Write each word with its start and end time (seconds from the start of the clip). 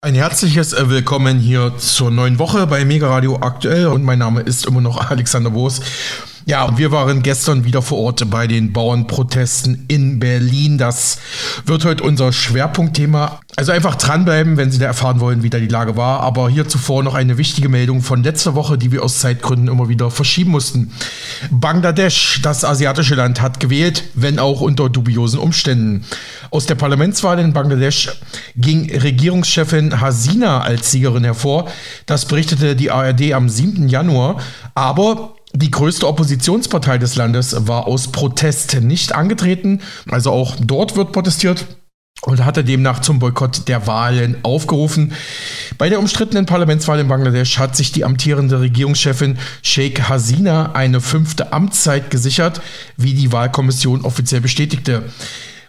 Ein 0.00 0.14
herzliches 0.14 0.74
äh, 0.74 0.88
Willkommen 0.88 1.40
hier 1.40 1.76
zur 1.76 2.12
neuen 2.12 2.38
Woche 2.38 2.68
bei 2.68 2.84
Mega 2.84 3.08
Radio 3.08 3.40
aktuell 3.40 3.88
und 3.88 4.04
mein 4.04 4.20
Name 4.20 4.42
ist 4.42 4.64
immer 4.64 4.80
noch 4.80 5.10
Alexander 5.10 5.50
Boos. 5.50 5.80
Ja, 6.48 6.64
und 6.64 6.78
wir 6.78 6.90
waren 6.92 7.22
gestern 7.22 7.66
wieder 7.66 7.82
vor 7.82 7.98
Ort 7.98 8.30
bei 8.30 8.46
den 8.46 8.72
Bauernprotesten 8.72 9.84
in 9.88 10.18
Berlin. 10.18 10.78
Das 10.78 11.18
wird 11.66 11.84
heute 11.84 12.02
unser 12.02 12.32
Schwerpunktthema. 12.32 13.40
Also 13.56 13.72
einfach 13.72 13.96
dranbleiben, 13.96 14.56
wenn 14.56 14.70
Sie 14.70 14.78
da 14.78 14.86
erfahren 14.86 15.20
wollen, 15.20 15.42
wie 15.42 15.50
da 15.50 15.58
die 15.58 15.68
Lage 15.68 15.98
war. 15.98 16.20
Aber 16.20 16.48
hier 16.48 16.66
zuvor 16.66 17.02
noch 17.02 17.12
eine 17.12 17.36
wichtige 17.36 17.68
Meldung 17.68 18.00
von 18.00 18.22
letzter 18.22 18.54
Woche, 18.54 18.78
die 18.78 18.92
wir 18.92 19.04
aus 19.04 19.18
Zeitgründen 19.18 19.68
immer 19.68 19.90
wieder 19.90 20.10
verschieben 20.10 20.52
mussten. 20.52 20.90
Bangladesch, 21.50 22.40
das 22.40 22.64
asiatische 22.64 23.14
Land, 23.14 23.42
hat 23.42 23.60
gewählt, 23.60 24.04
wenn 24.14 24.38
auch 24.38 24.62
unter 24.62 24.88
dubiosen 24.88 25.40
Umständen. 25.40 26.06
Aus 26.50 26.64
der 26.64 26.76
Parlamentswahl 26.76 27.38
in 27.40 27.52
Bangladesch 27.52 28.08
ging 28.56 28.90
Regierungschefin 28.90 30.00
Hasina 30.00 30.62
als 30.62 30.92
Siegerin 30.92 31.24
hervor. 31.24 31.68
Das 32.06 32.24
berichtete 32.24 32.74
die 32.74 32.90
ARD 32.90 33.34
am 33.34 33.50
7. 33.50 33.90
Januar. 33.90 34.40
Aber 34.74 35.34
die 35.52 35.70
größte 35.70 36.06
Oppositionspartei 36.06 36.98
des 36.98 37.16
Landes 37.16 37.56
war 37.66 37.86
aus 37.86 38.08
Protest 38.08 38.80
nicht 38.80 39.14
angetreten. 39.14 39.80
Also 40.10 40.30
auch 40.30 40.56
dort 40.60 40.96
wird 40.96 41.12
protestiert 41.12 41.66
und 42.22 42.44
hatte 42.44 42.64
demnach 42.64 43.00
zum 43.00 43.18
Boykott 43.18 43.68
der 43.68 43.86
Wahlen 43.86 44.36
aufgerufen. 44.42 45.12
Bei 45.78 45.88
der 45.88 46.00
umstrittenen 46.00 46.46
Parlamentswahl 46.46 46.98
in 46.98 47.08
Bangladesch 47.08 47.58
hat 47.58 47.76
sich 47.76 47.92
die 47.92 48.04
amtierende 48.04 48.60
Regierungschefin 48.60 49.38
Sheikh 49.62 50.02
Hasina 50.02 50.72
eine 50.72 51.00
fünfte 51.00 51.52
Amtszeit 51.52 52.10
gesichert, 52.10 52.60
wie 52.96 53.14
die 53.14 53.32
Wahlkommission 53.32 54.02
offiziell 54.02 54.40
bestätigte 54.40 55.04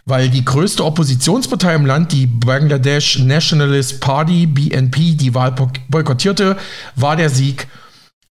weil 0.06 0.28
die 0.28 0.44
größte 0.44 0.84
Oppositionspartei 0.84 1.74
im 1.74 1.86
Land, 1.86 2.10
die 2.10 2.26
Bangladesh 2.26 3.20
Nationalist 3.20 4.00
Party, 4.00 4.46
BNP, 4.46 5.14
die 5.14 5.34
Wahl 5.34 5.54
boykottierte, 5.88 6.56
war 6.96 7.14
der 7.14 7.30
Sieg 7.30 7.68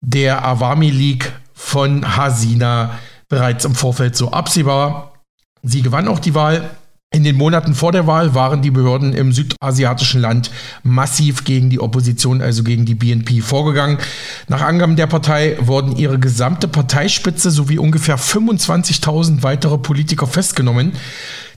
der 0.01 0.45
Awami 0.45 0.91
League 0.91 1.33
von 1.53 2.17
Hasina 2.17 2.99
bereits 3.29 3.65
im 3.65 3.75
Vorfeld 3.75 4.17
so 4.17 4.31
absehbar. 4.31 5.15
Sie 5.63 5.83
gewann 5.83 6.09
auch 6.09 6.21
die 6.21 6.35
Wahl. 6.35 6.71
In 7.13 7.25
den 7.25 7.37
Monaten 7.37 7.75
vor 7.75 7.93
der 7.93 8.07
Wahl 8.07 8.35
waren 8.35 8.63
die 8.63 8.71
Behörden 8.71 9.15
im 9.15 9.33
südasiatischen 9.33 10.21
Land 10.21 10.51
massiv 10.83 11.45
gegen 11.45 11.71
die 11.71 11.81
Opposition, 11.81 12.43
also 12.43 12.63
gegen 12.63 12.85
die 12.85 12.97
BNP, 12.97 13.41
vorgegangen. 13.41 13.99
Nach 14.49 14.61
Angaben 14.61 14.97
der 14.97 15.07
Partei 15.07 15.57
wurden 15.61 15.97
ihre 15.97 16.19
gesamte 16.19 16.69
Parteispitze 16.69 17.51
sowie 17.51 17.79
ungefähr 17.79 18.19
25.000 18.19 19.43
weitere 19.43 19.79
Politiker 19.79 20.27
festgenommen. 20.27 20.93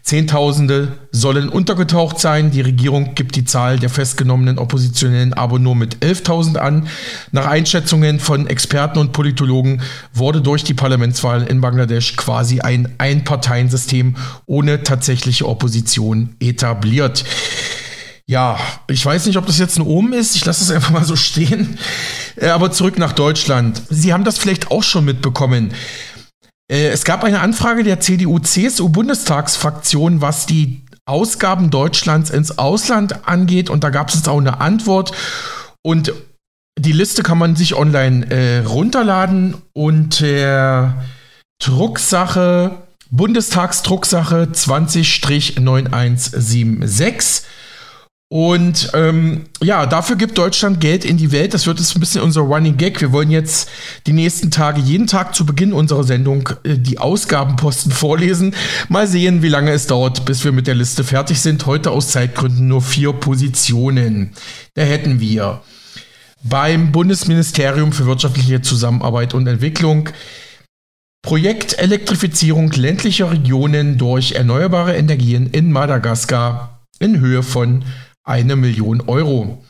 Zehntausende 0.03 0.93
sollen 1.11 1.49
untergetaucht 1.49 2.19
sein. 2.19 2.51
Die 2.51 2.61
Regierung 2.61 3.15
gibt 3.15 3.35
die 3.35 3.45
Zahl 3.45 3.79
der 3.79 3.89
festgenommenen 3.89 4.57
Oppositionellen 4.57 5.33
aber 5.33 5.59
nur 5.59 5.75
mit 5.75 5.97
11.000 5.97 6.57
an. 6.57 6.87
Nach 7.31 7.45
Einschätzungen 7.45 8.19
von 8.19 8.47
Experten 8.47 8.99
und 8.99 9.11
Politologen 9.11 9.81
wurde 10.13 10.41
durch 10.41 10.63
die 10.63 10.73
Parlamentswahl 10.73 11.43
in 11.43 11.61
Bangladesch 11.61 12.15
quasi 12.15 12.61
ein 12.61 12.93
Einparteiensystem 12.97 14.15
ohne 14.45 14.83
tatsächliche 14.83 15.47
Opposition 15.47 16.35
etabliert. 16.39 17.23
Ja, 18.29 18.59
ich 18.87 19.03
weiß 19.03 19.25
nicht, 19.25 19.37
ob 19.37 19.47
das 19.47 19.57
jetzt 19.57 19.79
ein 19.79 19.87
Omen 19.87 20.13
ist. 20.13 20.35
Ich 20.35 20.45
lasse 20.45 20.63
es 20.63 20.69
einfach 20.69 20.91
mal 20.91 21.03
so 21.03 21.15
stehen. 21.15 21.79
Äh, 22.35 22.49
aber 22.49 22.71
zurück 22.71 22.99
nach 22.99 23.13
Deutschland. 23.13 23.81
Sie 23.89 24.13
haben 24.13 24.23
das 24.23 24.37
vielleicht 24.37 24.69
auch 24.69 24.83
schon 24.83 25.03
mitbekommen. 25.03 25.73
Äh, 26.69 26.89
es 26.89 27.03
gab 27.03 27.23
eine 27.23 27.39
Anfrage 27.41 27.83
der 27.83 27.99
CDU-CSU-Bundestagsfraktion, 27.99 30.21
was 30.21 30.45
die 30.45 30.83
Ausgaben 31.05 31.71
Deutschlands 31.71 32.29
ins 32.29 32.57
Ausland 32.57 33.27
angeht. 33.27 33.69
Und 33.69 33.83
da 33.83 33.89
gab 33.89 34.07
es 34.09 34.15
jetzt 34.15 34.29
auch 34.29 34.37
eine 34.37 34.61
Antwort. 34.61 35.11
Und 35.81 36.13
die 36.77 36.91
Liste 36.91 37.23
kann 37.23 37.39
man 37.39 37.55
sich 37.55 37.73
online 37.75 38.29
äh, 38.29 38.59
runterladen 38.59 39.55
unter 39.73 41.03
Drucksache, 41.61 42.77
Bundestagsdrucksache 43.09 44.49
20-9176. 44.53 47.41
Und 48.31 48.91
ähm, 48.93 49.45
ja, 49.59 49.87
dafür 49.87 50.15
gibt 50.15 50.37
Deutschland 50.37 50.79
Geld 50.79 51.03
in 51.03 51.17
die 51.17 51.31
Welt. 51.31 51.55
Das 51.55 51.65
wird 51.65 51.79
jetzt 51.79 51.95
ein 51.95 51.99
bisschen 51.99 52.21
unser 52.21 52.41
Running 52.41 52.77
Gag. 52.77 53.01
Wir 53.01 53.11
wollen 53.11 53.31
jetzt 53.31 53.67
die 54.05 54.13
nächsten 54.13 54.51
Tage, 54.51 54.79
jeden 54.81 55.07
Tag 55.07 55.33
zu 55.33 55.47
Beginn 55.47 55.73
unserer 55.73 56.03
Sendung, 56.03 56.47
äh, 56.63 56.77
die 56.77 56.99
Ausgabenposten 56.99 57.91
vorlesen. 57.91 58.53
Mal 58.87 59.07
sehen, 59.07 59.41
wie 59.41 59.49
lange 59.49 59.71
es 59.71 59.87
dauert, 59.87 60.25
bis 60.25 60.43
wir 60.43 60.51
mit 60.51 60.67
der 60.67 60.75
Liste 60.75 61.03
fertig 61.03 61.41
sind. 61.41 61.65
Heute 61.65 61.89
aus 61.89 62.09
Zeitgründen 62.09 62.67
nur 62.67 62.83
vier 62.83 63.13
Positionen. 63.13 64.33
Da 64.75 64.83
hätten 64.83 65.19
wir 65.19 65.63
beim 66.43 66.91
Bundesministerium 66.91 67.91
für 67.91 68.05
wirtschaftliche 68.05 68.61
Zusammenarbeit 68.61 69.33
und 69.33 69.47
Entwicklung 69.47 70.09
Projekt 71.23 71.77
Elektrifizierung 71.79 72.71
ländlicher 72.71 73.31
Regionen 73.31 73.97
durch 73.97 74.33
erneuerbare 74.33 74.95
Energien 74.95 75.47
in 75.47 75.71
Madagaskar 75.71 76.85
in 76.99 77.19
Höhe 77.19 77.43
von 77.43 77.83
eine 78.29 78.55
Million 78.55 79.01
Euro. 79.01 79.63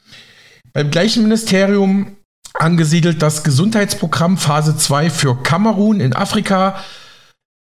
Beim 0.74 0.92
gleichen 0.92 1.24
Ministerium 1.24 2.18
angesiedelt 2.54 3.22
das 3.22 3.44
Gesundheitsprogramm 3.44 4.38
Phase 4.38 4.78
2 4.78 5.10
für 5.10 5.42
Kamerun 5.42 6.00
in 6.00 6.14
Afrika 6.14 6.84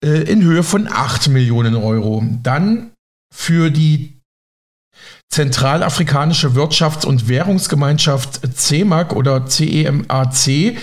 äh, 0.04 0.22
in 0.22 0.42
Höhe 0.42 0.62
von 0.62 0.88
8 0.90 1.28
Millionen 1.28 1.76
Euro. 1.76 2.24
Dann 2.42 2.90
für 3.32 3.70
die 3.70 4.20
Zentralafrikanische 5.30 6.50
Wirtschafts- 6.50 7.06
und 7.06 7.28
Währungsgemeinschaft 7.28 8.40
CEMAC 8.54 9.14
oder 9.14 9.46
CEMAC 9.46 10.76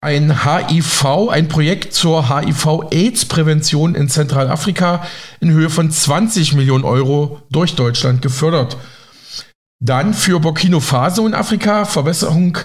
ein 0.00 0.44
HIV, 0.44 1.30
ein 1.30 1.48
Projekt 1.48 1.94
zur 1.94 2.28
HIV-Aids-Prävention 2.28 3.94
in 3.94 4.08
Zentralafrika 4.08 5.04
in 5.40 5.50
Höhe 5.50 5.70
von 5.70 5.90
20 5.90 6.54
Millionen 6.54 6.84
Euro 6.84 7.42
durch 7.50 7.74
Deutschland 7.74 8.22
gefördert. 8.22 8.76
Dann 9.84 10.14
für 10.14 10.40
Burkina 10.40 10.80
Faso 10.80 11.26
in 11.26 11.34
Afrika 11.34 11.84
Verbesserung 11.84 12.56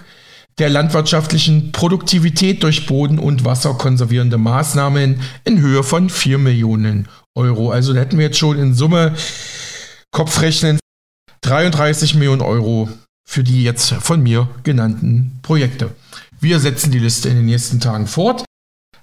der 0.57 0.69
landwirtschaftlichen 0.69 1.73
Produktivität 1.73 2.63
durch 2.63 2.85
Boden- 2.85 3.19
und 3.19 3.43
Wasserkonservierende 3.43 4.37
Maßnahmen 4.37 5.19
in 5.43 5.59
Höhe 5.59 5.83
von 5.83 6.09
4 6.09 6.37
Millionen 6.37 7.09
Euro. 7.35 7.71
Also 7.71 7.91
da 7.91 7.99
hätten 7.99 8.17
wir 8.17 8.27
jetzt 8.27 8.37
schon 8.37 8.57
in 8.57 8.73
Summe 8.73 9.15
Kopfrechnen 10.11 10.79
33 11.41 12.15
Millionen 12.15 12.41
Euro 12.41 12.87
für 13.27 13.43
die 13.43 13.65
jetzt 13.65 13.91
von 13.91 14.23
mir 14.23 14.47
genannten 14.63 15.39
Projekte. 15.41 15.93
Wir 16.39 16.61
setzen 16.61 16.89
die 16.91 16.99
Liste 16.99 17.27
in 17.27 17.35
den 17.35 17.45
nächsten 17.47 17.81
Tagen 17.81 18.07
fort. 18.07 18.45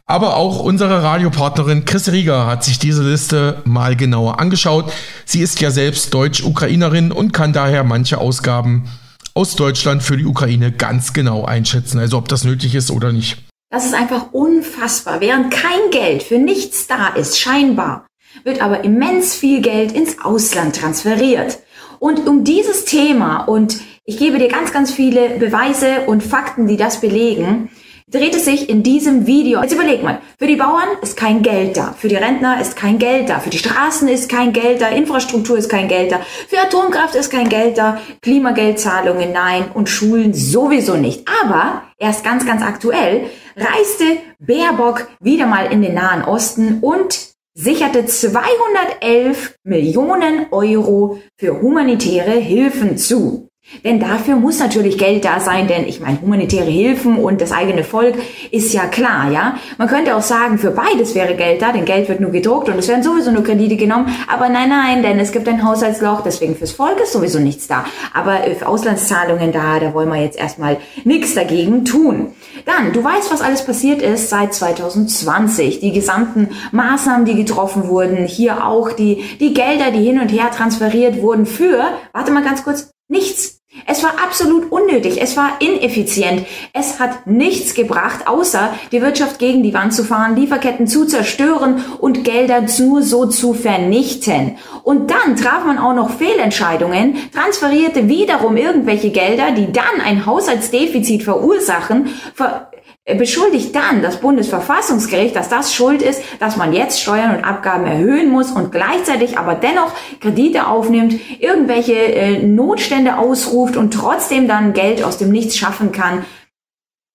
Aber 0.08 0.36
auch 0.36 0.60
unsere 0.60 1.02
Radiopartnerin 1.02 1.84
Chris 1.84 2.12
Rieger 2.12 2.46
hat 2.46 2.62
sich 2.62 2.78
diese 2.78 3.02
Liste 3.02 3.60
mal 3.64 3.96
genauer 3.96 4.38
angeschaut. 4.38 4.92
Sie 5.24 5.40
ist 5.40 5.60
ja 5.60 5.72
selbst 5.72 6.14
Deutsch-Ukrainerin 6.14 7.10
und 7.10 7.32
kann 7.32 7.52
daher 7.52 7.82
manche 7.82 8.18
Ausgaben 8.18 8.88
aus 9.34 9.56
Deutschland 9.56 10.04
für 10.04 10.16
die 10.16 10.24
Ukraine 10.24 10.70
ganz 10.70 11.12
genau 11.12 11.44
einschätzen, 11.44 11.98
also 11.98 12.18
ob 12.18 12.28
das 12.28 12.44
nötig 12.44 12.76
ist 12.76 12.92
oder 12.92 13.10
nicht. 13.10 13.38
Das 13.68 13.84
ist 13.84 13.94
einfach 13.94 14.32
unfassbar. 14.32 15.20
Während 15.20 15.50
kein 15.50 15.90
Geld 15.90 16.22
für 16.22 16.38
nichts 16.38 16.86
da 16.86 17.08
ist, 17.08 17.40
scheinbar, 17.40 18.06
wird 18.44 18.62
aber 18.62 18.84
immens 18.84 19.34
viel 19.34 19.60
Geld 19.60 19.90
ins 19.90 20.24
Ausland 20.24 20.76
transferiert. 20.76 21.58
Und 21.98 22.28
um 22.28 22.44
dieses 22.44 22.84
Thema, 22.84 23.38
und 23.38 23.78
ich 24.04 24.18
gebe 24.18 24.38
dir 24.38 24.48
ganz, 24.48 24.72
ganz 24.72 24.92
viele 24.92 25.30
Beweise 25.30 26.02
und 26.06 26.22
Fakten, 26.22 26.68
die 26.68 26.76
das 26.76 27.00
belegen, 27.00 27.70
dreht 28.08 28.36
es 28.36 28.44
sich 28.44 28.68
in 28.68 28.84
diesem 28.84 29.26
Video. 29.26 29.60
Jetzt 29.60 29.74
überleg 29.74 30.04
mal, 30.04 30.20
für 30.38 30.46
die 30.46 30.54
Bauern 30.54 30.88
ist 31.02 31.16
kein 31.16 31.42
Geld 31.42 31.76
da, 31.76 31.92
für 31.98 32.06
die 32.06 32.14
Rentner 32.14 32.60
ist 32.60 32.76
kein 32.76 33.00
Geld 33.00 33.28
da, 33.28 33.40
für 33.40 33.50
die 33.50 33.58
Straßen 33.58 34.06
ist 34.06 34.28
kein 34.28 34.52
Geld 34.52 34.80
da, 34.80 34.88
Infrastruktur 34.88 35.58
ist 35.58 35.68
kein 35.68 35.88
Geld 35.88 36.12
da, 36.12 36.20
für 36.46 36.60
Atomkraft 36.60 37.16
ist 37.16 37.30
kein 37.30 37.48
Geld 37.48 37.78
da, 37.78 38.00
Klimageldzahlungen 38.22 39.32
nein 39.32 39.64
und 39.74 39.88
Schulen 39.88 40.34
sowieso 40.34 40.94
nicht. 40.94 41.26
Aber 41.42 41.82
erst 41.98 42.22
ganz, 42.22 42.46
ganz 42.46 42.62
aktuell 42.62 43.28
reiste 43.56 44.04
Baerbock 44.38 45.08
wieder 45.18 45.46
mal 45.46 45.72
in 45.72 45.82
den 45.82 45.94
Nahen 45.94 46.22
Osten 46.22 46.78
und 46.82 47.34
sicherte 47.54 48.06
211 48.06 49.56
Millionen 49.64 50.46
Euro 50.52 51.20
für 51.36 51.60
humanitäre 51.60 52.32
Hilfen 52.32 52.98
zu. 52.98 53.45
Denn 53.84 54.00
dafür 54.00 54.36
muss 54.36 54.58
natürlich 54.58 54.96
Geld 54.96 55.24
da 55.24 55.40
sein, 55.40 55.66
denn 55.66 55.86
ich 55.86 56.00
meine, 56.00 56.20
humanitäre 56.20 56.70
Hilfen 56.70 57.18
und 57.18 57.40
das 57.40 57.52
eigene 57.52 57.84
Volk 57.84 58.14
ist 58.50 58.72
ja 58.72 58.86
klar, 58.86 59.30
ja. 59.30 59.56
Man 59.76 59.88
könnte 59.88 60.14
auch 60.14 60.22
sagen, 60.22 60.58
für 60.58 60.70
beides 60.70 61.14
wäre 61.14 61.34
Geld 61.34 61.62
da, 61.62 61.72
denn 61.72 61.84
Geld 61.84 62.08
wird 62.08 62.20
nur 62.20 62.30
gedruckt 62.30 62.68
und 62.68 62.78
es 62.78 62.88
werden 62.88 63.02
sowieso 63.02 63.30
nur 63.32 63.44
Kredite 63.44 63.76
genommen. 63.76 64.14
Aber 64.28 64.48
nein, 64.48 64.68
nein, 64.68 65.02
denn 65.02 65.18
es 65.18 65.32
gibt 65.32 65.48
ein 65.48 65.64
Haushaltsloch, 65.64 66.22
deswegen 66.22 66.54
fürs 66.56 66.72
Volk 66.72 67.00
ist 67.00 67.12
sowieso 67.12 67.38
nichts 67.38 67.66
da. 67.66 67.84
Aber 68.14 68.38
für 68.58 68.66
Auslandszahlungen 68.66 69.52
da, 69.52 69.80
da 69.80 69.92
wollen 69.94 70.08
wir 70.08 70.22
jetzt 70.22 70.38
erstmal 70.38 70.78
nichts 71.04 71.34
dagegen 71.34 71.84
tun. 71.84 72.32
Dann, 72.64 72.92
du 72.92 73.02
weißt, 73.02 73.32
was 73.32 73.42
alles 73.42 73.64
passiert 73.64 74.00
ist 74.00 74.30
seit 74.30 74.54
2020. 74.54 75.80
Die 75.80 75.92
gesamten 75.92 76.50
Maßnahmen, 76.72 77.24
die 77.24 77.34
getroffen 77.34 77.88
wurden, 77.88 78.26
hier 78.26 78.64
auch 78.66 78.92
die, 78.92 79.24
die 79.40 79.54
Gelder, 79.54 79.90
die 79.90 80.04
hin 80.04 80.20
und 80.20 80.28
her 80.28 80.50
transferiert 80.50 81.20
wurden 81.20 81.46
für, 81.46 81.84
warte 82.12 82.32
mal 82.32 82.42
ganz 82.42 82.64
kurz, 82.64 82.90
nichts 83.08 83.55
Es 83.88 84.02
war 84.02 84.14
absolut 84.22 84.72
unnötig, 84.72 85.22
es 85.22 85.36
war 85.36 85.60
ineffizient, 85.60 86.44
es 86.72 86.98
hat 86.98 87.26
nichts 87.26 87.74
gebracht, 87.74 88.26
außer 88.26 88.74
die 88.90 89.00
Wirtschaft 89.00 89.38
gegen 89.38 89.62
die 89.62 89.74
Wand 89.74 89.94
zu 89.94 90.02
fahren, 90.02 90.34
Lieferketten 90.34 90.88
zu 90.88 91.06
zerstören 91.06 91.84
und 91.98 92.24
Gelder 92.24 92.62
nur 92.78 93.02
so 93.02 93.26
zu 93.26 93.54
vernichten. 93.54 94.56
Und 94.82 95.10
dann 95.10 95.36
traf 95.36 95.64
man 95.64 95.78
auch 95.78 95.94
noch 95.94 96.10
Fehlentscheidungen, 96.10 97.16
transferierte 97.32 98.08
wiederum 98.08 98.56
irgendwelche 98.56 99.10
Gelder, 99.10 99.52
die 99.52 99.72
dann 99.72 100.00
ein 100.04 100.26
Haushaltsdefizit 100.26 101.22
verursachen, 101.22 102.08
ver 102.34 102.70
beschuldigt 103.14 103.74
dann 103.74 104.02
das 104.02 104.20
Bundesverfassungsgericht, 104.20 105.36
dass 105.36 105.48
das 105.48 105.72
schuld 105.72 106.02
ist, 106.02 106.22
dass 106.40 106.56
man 106.56 106.72
jetzt 106.72 107.00
Steuern 107.00 107.36
und 107.36 107.44
Abgaben 107.44 107.86
erhöhen 107.86 108.30
muss 108.30 108.50
und 108.50 108.72
gleichzeitig 108.72 109.38
aber 109.38 109.54
dennoch 109.54 109.92
Kredite 110.20 110.66
aufnimmt, 110.66 111.14
irgendwelche 111.40 111.94
äh, 111.94 112.42
Notstände 112.42 113.18
ausruft 113.18 113.76
und 113.76 113.94
trotzdem 113.94 114.48
dann 114.48 114.72
Geld 114.72 115.04
aus 115.04 115.18
dem 115.18 115.30
Nichts 115.30 115.56
schaffen 115.56 115.92
kann, 115.92 116.24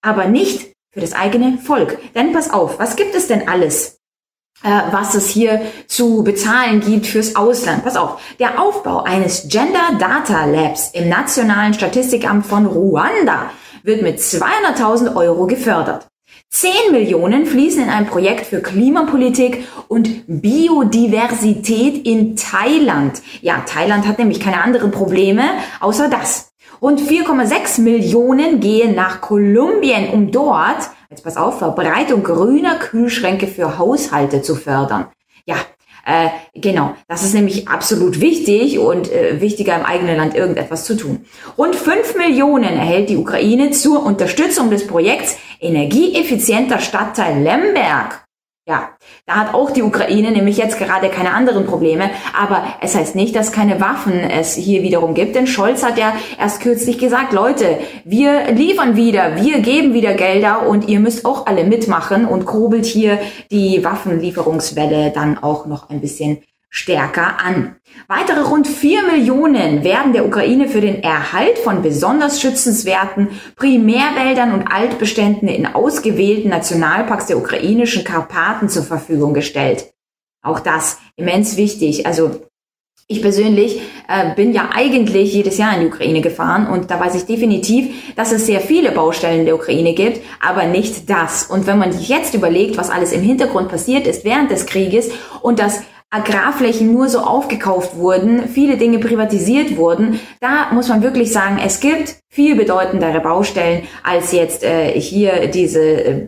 aber 0.01 0.27
nicht 0.27 0.71
für 0.93 1.01
das 1.01 1.13
eigene 1.13 1.57
Volk. 1.57 1.97
Denn 2.15 2.31
pass 2.31 2.51
auf, 2.51 2.79
was 2.79 2.95
gibt 2.95 3.13
es 3.13 3.27
denn 3.27 3.49
alles? 3.49 4.01
Äh, 4.63 4.69
was 4.91 5.15
es 5.15 5.27
hier 5.27 5.61
zu 5.87 6.23
bezahlen 6.23 6.81
gibt 6.81 7.07
fürs 7.07 7.35
Ausland. 7.35 7.83
Pass 7.83 7.97
auf, 7.97 8.21
der 8.39 8.61
Aufbau 8.61 9.01
eines 9.03 9.47
Gender 9.49 9.97
Data 9.97 10.45
Labs 10.45 10.91
im 10.93 11.09
Nationalen 11.09 11.73
Statistikamt 11.73 12.45
von 12.45 12.67
Ruanda 12.67 13.49
wird 13.83 14.01
mit 14.01 14.19
200.000 14.19 15.15
Euro 15.15 15.47
gefördert. 15.47 16.07
10 16.49 16.91
Millionen 16.91 17.45
fließen 17.45 17.83
in 17.83 17.89
ein 17.89 18.07
Projekt 18.07 18.45
für 18.45 18.61
Klimapolitik 18.61 19.65
und 19.87 20.23
Biodiversität 20.27 22.05
in 22.05 22.35
Thailand. 22.35 23.21
Ja, 23.41 23.63
Thailand 23.65 24.05
hat 24.05 24.19
nämlich 24.19 24.41
keine 24.41 24.61
anderen 24.61 24.91
Probleme 24.91 25.43
außer 25.79 26.09
das. 26.09 26.51
Rund 26.81 26.99
4,6 26.99 27.81
Millionen 27.81 28.59
gehen 28.59 28.95
nach 28.95 29.21
Kolumbien, 29.21 30.09
um 30.09 30.31
dort, 30.31 30.89
jetzt 31.09 31.23
pass 31.23 31.37
auf, 31.37 31.59
Verbreitung 31.59 32.23
grüner 32.23 32.75
Kühlschränke 32.75 33.47
für 33.47 33.77
Haushalte 33.77 34.41
zu 34.41 34.55
fördern. 34.55 35.05
Ja, 35.45 35.55
äh, 36.05 36.29
genau, 36.55 36.95
das 37.07 37.23
ist 37.23 37.33
nämlich 37.33 37.67
absolut 37.67 38.19
wichtig 38.21 38.79
und 38.79 39.11
äh, 39.11 39.39
wichtiger 39.41 39.75
im 39.75 39.85
eigenen 39.85 40.17
Land 40.17 40.35
irgendetwas 40.35 40.85
zu 40.85 40.95
tun. 40.95 41.25
Rund 41.57 41.75
5 41.75 42.15
Millionen 42.15 42.63
erhält 42.63 43.09
die 43.09 43.17
Ukraine 43.17 43.71
zur 43.71 44.03
Unterstützung 44.03 44.69
des 44.69 44.87
Projekts 44.87 45.37
Energieeffizienter 45.59 46.79
Stadtteil 46.79 47.41
Lemberg. 47.41 48.25
Ja, 48.67 48.91
da 49.25 49.35
hat 49.35 49.53
auch 49.53 49.71
die 49.71 49.83
Ukraine 49.83 50.31
nämlich 50.31 50.57
jetzt 50.57 50.77
gerade 50.77 51.09
keine 51.09 51.33
anderen 51.33 51.65
Probleme, 51.65 52.09
aber 52.37 52.63
es 52.81 52.95
heißt 52.95 53.15
nicht, 53.15 53.35
dass 53.35 53.51
keine 53.51 53.79
Waffen 53.79 54.13
es 54.13 54.55
hier 54.55 54.83
wiederum 54.83 55.13
gibt, 55.13 55.35
denn 55.35 55.47
Scholz 55.47 55.83
hat 55.83 55.97
ja 55.97 56.13
erst 56.39 56.61
kürzlich 56.61 56.97
gesagt, 56.97 57.31
Leute, 57.31 57.77
wir 58.03 58.51
liefern 58.51 58.95
wieder, 58.95 59.35
wir 59.35 59.59
geben 59.59 59.93
wieder 59.93 60.13
Gelder 60.13 60.67
und 60.67 60.87
ihr 60.87 60.99
müsst 60.99 61.25
auch 61.25 61.45
alle 61.45 61.63
mitmachen 61.63 62.25
und 62.25 62.45
kurbelt 62.45 62.85
hier 62.85 63.19
die 63.51 63.83
Waffenlieferungswelle 63.83 65.11
dann 65.11 65.37
auch 65.37 65.65
noch 65.65 65.89
ein 65.89 66.01
bisschen 66.01 66.41
stärker 66.71 67.39
an. 67.45 67.75
Weitere 68.07 68.39
rund 68.39 68.65
vier 68.65 69.03
Millionen 69.03 69.83
werden 69.83 70.13
der 70.13 70.25
Ukraine 70.25 70.69
für 70.69 70.79
den 70.79 71.03
Erhalt 71.03 71.59
von 71.59 71.81
besonders 71.81 72.39
schützenswerten 72.39 73.27
Primärwäldern 73.57 74.53
und 74.53 74.67
Altbeständen 74.67 75.49
in 75.49 75.67
ausgewählten 75.67 76.49
Nationalparks 76.49 77.27
der 77.27 77.37
ukrainischen 77.37 78.05
Karpaten 78.05 78.69
zur 78.69 78.83
Verfügung 78.83 79.33
gestellt. 79.33 79.91
Auch 80.41 80.61
das 80.61 80.97
immens 81.17 81.57
wichtig. 81.57 82.05
Also 82.05 82.41
ich 83.05 83.21
persönlich 83.21 83.81
äh, 84.07 84.33
bin 84.35 84.53
ja 84.53 84.69
eigentlich 84.73 85.33
jedes 85.33 85.57
Jahr 85.57 85.73
in 85.75 85.81
die 85.81 85.87
Ukraine 85.87 86.21
gefahren 86.21 86.67
und 86.67 86.89
da 86.89 86.97
weiß 86.97 87.15
ich 87.15 87.25
definitiv, 87.25 88.15
dass 88.15 88.31
es 88.31 88.45
sehr 88.45 88.61
viele 88.61 88.93
Baustellen 88.93 89.41
in 89.41 89.45
der 89.45 89.55
Ukraine 89.55 89.93
gibt, 89.93 90.21
aber 90.39 90.63
nicht 90.63 91.09
das. 91.09 91.43
Und 91.43 91.67
wenn 91.67 91.77
man 91.77 91.91
sich 91.91 92.07
jetzt 92.07 92.33
überlegt, 92.33 92.77
was 92.77 92.89
alles 92.89 93.11
im 93.11 93.21
Hintergrund 93.21 93.67
passiert 93.67 94.07
ist 94.07 94.23
während 94.23 94.49
des 94.49 94.65
Krieges 94.65 95.11
und 95.41 95.59
das 95.59 95.81
Agrarflächen 96.11 96.93
nur 96.93 97.07
so 97.07 97.19
aufgekauft 97.19 97.95
wurden, 97.95 98.49
viele 98.49 98.77
Dinge 98.77 98.99
privatisiert 98.99 99.77
wurden, 99.77 100.19
da 100.41 100.71
muss 100.73 100.89
man 100.89 101.01
wirklich 101.01 101.31
sagen, 101.31 101.57
es 101.63 101.79
gibt 101.79 102.17
viel 102.29 102.55
bedeutendere 102.55 103.21
Baustellen 103.21 103.87
als 104.03 104.33
jetzt 104.33 104.63
äh, 104.63 104.99
hier 104.99 105.47
diese 105.47 105.81
äh, 105.81 106.27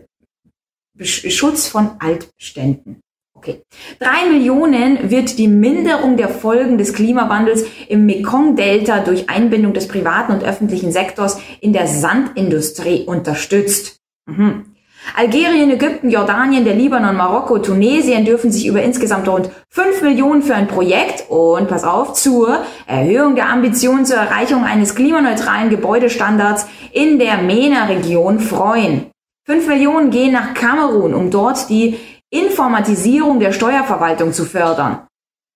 Schutz 1.00 1.68
von 1.68 1.90
Altbeständen. 1.98 3.00
Okay. 3.36 3.60
Drei 3.98 4.30
Millionen 4.30 5.10
wird 5.10 5.36
die 5.36 5.48
Minderung 5.48 6.16
der 6.16 6.30
Folgen 6.30 6.78
des 6.78 6.94
Klimawandels 6.94 7.66
im 7.88 8.06
Mekong-Delta 8.06 9.00
durch 9.00 9.28
Einbindung 9.28 9.74
des 9.74 9.86
privaten 9.86 10.32
und 10.32 10.42
öffentlichen 10.42 10.92
Sektors 10.92 11.38
in 11.60 11.74
der 11.74 11.86
Sandindustrie 11.86 13.04
unterstützt. 13.04 13.98
Mhm. 14.24 14.73
Algerien, 15.16 15.70
Ägypten, 15.70 16.10
Jordanien, 16.10 16.64
der 16.64 16.74
Libanon, 16.74 17.16
Marokko, 17.16 17.58
Tunesien 17.58 18.24
dürfen 18.24 18.50
sich 18.50 18.66
über 18.66 18.82
insgesamt 18.82 19.28
rund 19.28 19.50
5 19.70 20.02
Millionen 20.02 20.42
für 20.42 20.54
ein 20.54 20.66
Projekt 20.66 21.30
und, 21.30 21.68
pass 21.68 21.84
auf, 21.84 22.14
zur 22.14 22.64
Erhöhung 22.86 23.34
der 23.36 23.48
Ambitionen 23.48 24.06
zur 24.06 24.16
Erreichung 24.16 24.64
eines 24.64 24.94
klimaneutralen 24.94 25.70
Gebäudestandards 25.70 26.66
in 26.92 27.18
der 27.18 27.38
MENA-Region 27.38 28.40
freuen. 28.40 29.10
5 29.46 29.68
Millionen 29.68 30.10
gehen 30.10 30.32
nach 30.32 30.54
Kamerun, 30.54 31.14
um 31.14 31.30
dort 31.30 31.68
die 31.68 31.98
Informatisierung 32.30 33.38
der 33.38 33.52
Steuerverwaltung 33.52 34.32
zu 34.32 34.44
fördern. 34.44 35.06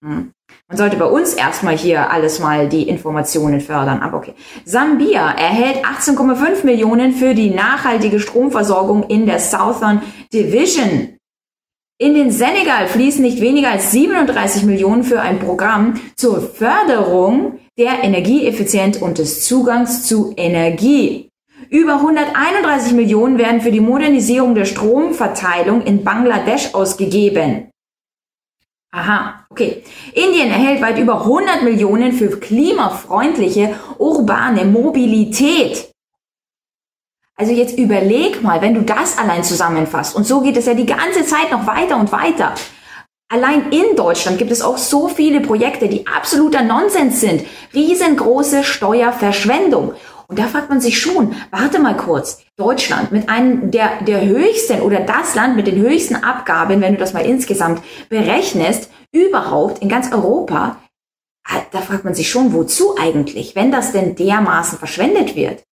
Hm. 0.05 0.31
Man 0.69 0.77
sollte 0.77 0.97
bei 0.97 1.07
uns 1.07 1.33
erstmal 1.33 1.79
hier 1.79 2.11
alles 2.11 2.41
mal 2.41 2.69
die 2.69 2.89
Informationen 2.89 3.63
fördern, 3.63 4.01
aber 4.01 4.19
okay. 4.19 4.35
Sambia 4.67 5.31
erhält 5.31 5.83
18,5 5.85 6.67
Millionen 6.67 7.15
für 7.15 7.35
die 7.35 7.49
nachhaltige 7.49 8.21
Stromversorgung 8.21 9.05
in 9.05 9.25
der 9.25 9.39
Southern 9.39 10.03
Division. 10.31 11.17
In 12.01 12.15
den 12.15 12.31
Senegal 12.31 12.87
fließen 12.87 13.23
nicht 13.23 13.41
weniger 13.41 13.71
als 13.71 13.93
37 13.93 14.65
Millionen 14.65 15.05
für 15.05 15.21
ein 15.21 15.39
Programm 15.39 15.99
zur 16.17 16.43
Förderung 16.43 17.59
der 17.79 18.05
Energieeffizienz 18.05 18.99
und 18.99 19.17
des 19.17 19.45
Zugangs 19.47 20.05
zu 20.05 20.35
Energie. 20.37 21.31
Über 21.71 21.95
131 21.95 22.93
Millionen 22.93 23.39
werden 23.39 23.63
für 23.63 23.71
die 23.71 23.81
Modernisierung 23.81 24.55
der 24.55 24.67
Stromverteilung 24.67 25.83
in 25.83 26.05
Bangladesch 26.05 26.75
ausgegeben. 26.75 27.71
Aha, 28.91 29.47
okay. 29.59 29.83
Indien 30.15 30.51
erhält 30.51 30.81
weit 30.81 30.99
über 30.99 31.23
100 31.23 31.63
Millionen 31.63 32.13
für 32.13 32.39
klimafreundliche 32.39 33.75
urbane 33.99 34.65
Mobilität. 34.65 35.91
Also 37.37 37.53
jetzt 37.53 37.79
überleg 37.79 38.43
mal, 38.43 38.63
wenn 38.63 38.75
du 38.75 38.83
das 38.83 39.17
allein 39.19 39.45
zusammenfasst, 39.45 40.17
und 40.17 40.27
so 40.27 40.41
geht 40.41 40.57
es 40.57 40.67
ja 40.67 40.75
die 40.75 40.87
ganze 40.87 41.25
Zeit 41.25 41.51
noch 41.53 41.67
weiter 41.67 41.97
und 41.97 42.11
weiter. 42.11 42.55
Allein 43.31 43.71
in 43.71 43.95
Deutschland 43.95 44.39
gibt 44.39 44.51
es 44.51 44.63
auch 44.63 44.79
so 44.79 45.07
viele 45.09 45.41
Projekte, 45.41 45.89
die 45.89 46.07
absoluter 46.07 46.63
Nonsens 46.63 47.21
sind. 47.21 47.45
Riesengroße 47.75 48.65
Steuerverschwendung. 48.65 49.93
Und 50.31 50.39
da 50.39 50.45
fragt 50.45 50.69
man 50.69 50.81
sich 50.81 51.01
schon, 51.01 51.35
warte 51.51 51.79
mal 51.79 51.97
kurz, 51.97 52.43
Deutschland 52.57 53.13
mit 53.13 53.31
einem 53.31 53.71
der, 53.71 54.03
der 54.03 54.27
höchsten 54.27 54.83
oder 54.83 55.01
das 55.01 55.35
Land 55.35 55.57
mit 55.57 55.67
den 55.67 55.81
höchsten 55.81 56.17
Abgaben, 56.17 56.83
wenn 56.83 56.95
du 56.95 56.99
das 56.99 57.15
mal 57.15 57.25
insgesamt 57.25 57.83
berechnest, 58.11 58.91
überhaupt 59.11 59.81
in 59.81 59.89
ganz 59.89 60.13
Europa, 60.13 60.77
ah, 61.47 61.63
da 61.73 61.81
fragt 61.81 62.05
man 62.05 62.15
sich 62.15 62.29
schon, 62.29 62.53
wozu 62.53 62.95
eigentlich, 63.01 63.57
wenn 63.57 63.73
das 63.73 63.93
denn 63.93 64.17
dermaßen 64.17 64.79
verschwendet 64.79 65.35
wird? 65.35 65.63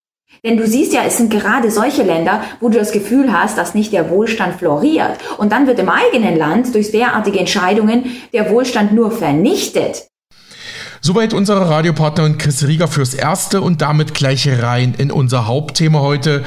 Denn 0.43 0.57
du 0.57 0.67
siehst 0.67 0.93
ja, 0.93 1.03
es 1.05 1.19
sind 1.19 1.31
gerade 1.31 1.71
solche 1.71 2.03
Länder, 2.03 2.43
wo 2.61 2.69
du 2.69 2.79
das 2.79 2.93
Gefühl 2.93 3.33
hast, 3.33 3.59
dass 3.59 3.75
nicht 3.75 3.93
der 3.93 4.11
Wohlstand 4.11 4.57
floriert. 4.57 5.19
Und 5.39 5.53
dann 5.53 5.67
wird 5.67 5.79
im 5.79 5.89
eigenen 5.89 6.37
Land 6.37 6.75
durch 6.75 6.91
derartige 6.91 7.39
Entscheidungen 7.39 8.17
der 8.33 8.51
Wohlstand 8.51 8.93
nur 8.93 9.11
vernichtet. 9.11 10.09
Soweit 11.07 11.35
unsere 11.35 11.71
Radiopartnerin 11.71 12.37
Chris 12.37 12.67
Rieger 12.67 12.89
fürs 12.89 13.15
Erste 13.15 13.61
und 13.61 13.81
damit 13.81 14.13
gleich 14.13 14.49
rein 14.49 14.93
in 14.99 15.13
unser 15.13 15.47
Hauptthema 15.47 16.01
heute. 16.01 16.45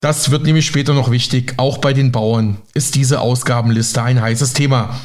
Das 0.00 0.32
wird 0.32 0.42
nämlich 0.42 0.66
später 0.66 0.92
noch 0.92 1.12
wichtig. 1.12 1.54
Auch 1.56 1.78
bei 1.78 1.92
den 1.92 2.10
Bauern 2.10 2.56
ist 2.74 2.96
diese 2.96 3.20
Ausgabenliste 3.20 4.02
ein 4.02 4.20
heißes 4.20 4.54
Thema. 4.54 4.98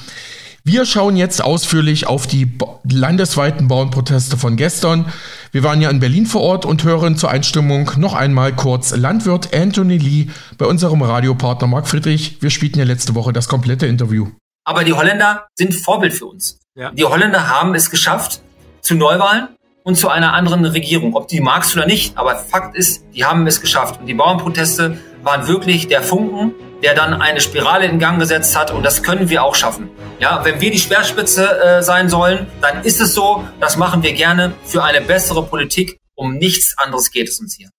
Wir 0.63 0.87
schauen 0.87 1.15
jetzt 1.15 1.43
ausführlich 1.43 2.07
auf 2.07 2.25
die 2.25 2.51
landesweiten 2.89 3.67
Bauernproteste 3.67 4.35
von 4.35 4.55
gestern. 4.55 5.13
Wir 5.51 5.61
waren 5.61 5.79
ja 5.79 5.91
in 5.91 5.99
Berlin 5.99 6.25
vor 6.25 6.41
Ort 6.41 6.65
und 6.65 6.83
hören 6.83 7.17
zur 7.17 7.29
Einstimmung 7.29 7.91
noch 7.97 8.15
einmal 8.15 8.51
kurz 8.55 8.95
Landwirt 8.95 9.53
Anthony 9.53 9.99
Lee 9.99 10.31
bei 10.57 10.65
unserem 10.65 11.03
Radiopartner 11.03 11.67
Marc 11.67 11.87
Friedrich. 11.87 12.41
Wir 12.41 12.49
spielten 12.49 12.79
ja 12.79 12.85
letzte 12.85 13.13
Woche 13.13 13.31
das 13.31 13.47
komplette 13.47 13.85
Interview. 13.85 14.29
Aber 14.65 14.83
die 14.83 14.93
Holländer 14.93 15.45
sind 15.55 15.75
Vorbild 15.75 16.15
für 16.15 16.25
uns. 16.25 16.57
Ja. 16.75 16.89
Die 16.89 17.03
Holländer 17.03 17.47
haben 17.47 17.75
es 17.75 17.91
geschafft, 17.91 18.41
zu 18.81 18.95
Neuwahlen 18.95 19.49
und 19.83 19.95
zu 19.95 20.09
einer 20.09 20.33
anderen 20.33 20.65
Regierung. 20.65 21.15
Ob 21.15 21.27
die 21.27 21.41
magst 21.41 21.75
oder 21.75 21.85
nicht, 21.85 22.17
aber 22.17 22.35
Fakt 22.35 22.75
ist, 22.75 23.03
die 23.13 23.25
haben 23.25 23.47
es 23.47 23.61
geschafft. 23.61 23.99
Und 23.99 24.07
die 24.07 24.13
Bauernproteste 24.13 24.97
waren 25.23 25.47
wirklich 25.47 25.87
der 25.87 26.01
Funken, 26.03 26.53
der 26.83 26.95
dann 26.95 27.21
eine 27.21 27.41
Spirale 27.41 27.85
in 27.85 27.99
Gang 27.99 28.19
gesetzt 28.19 28.57
hat 28.57 28.71
und 28.71 28.83
das 28.83 29.03
können 29.03 29.29
wir 29.29 29.43
auch 29.43 29.55
schaffen. 29.55 29.89
Ja, 30.19 30.43
wenn 30.43 30.59
wir 30.61 30.71
die 30.71 30.79
Speerspitze 30.79 31.59
äh, 31.59 31.83
sein 31.83 32.09
sollen, 32.09 32.47
dann 32.61 32.83
ist 32.83 33.01
es 33.01 33.13
so, 33.13 33.43
das 33.59 33.77
machen 33.77 34.03
wir 34.03 34.13
gerne 34.13 34.53
für 34.63 34.83
eine 34.83 35.01
bessere 35.01 35.43
Politik 35.43 35.97
Um 36.15 36.37
nichts 36.37 36.77
anderes 36.77 37.11
geht 37.11 37.29
es 37.29 37.39
uns 37.39 37.55
hier. 37.55 37.69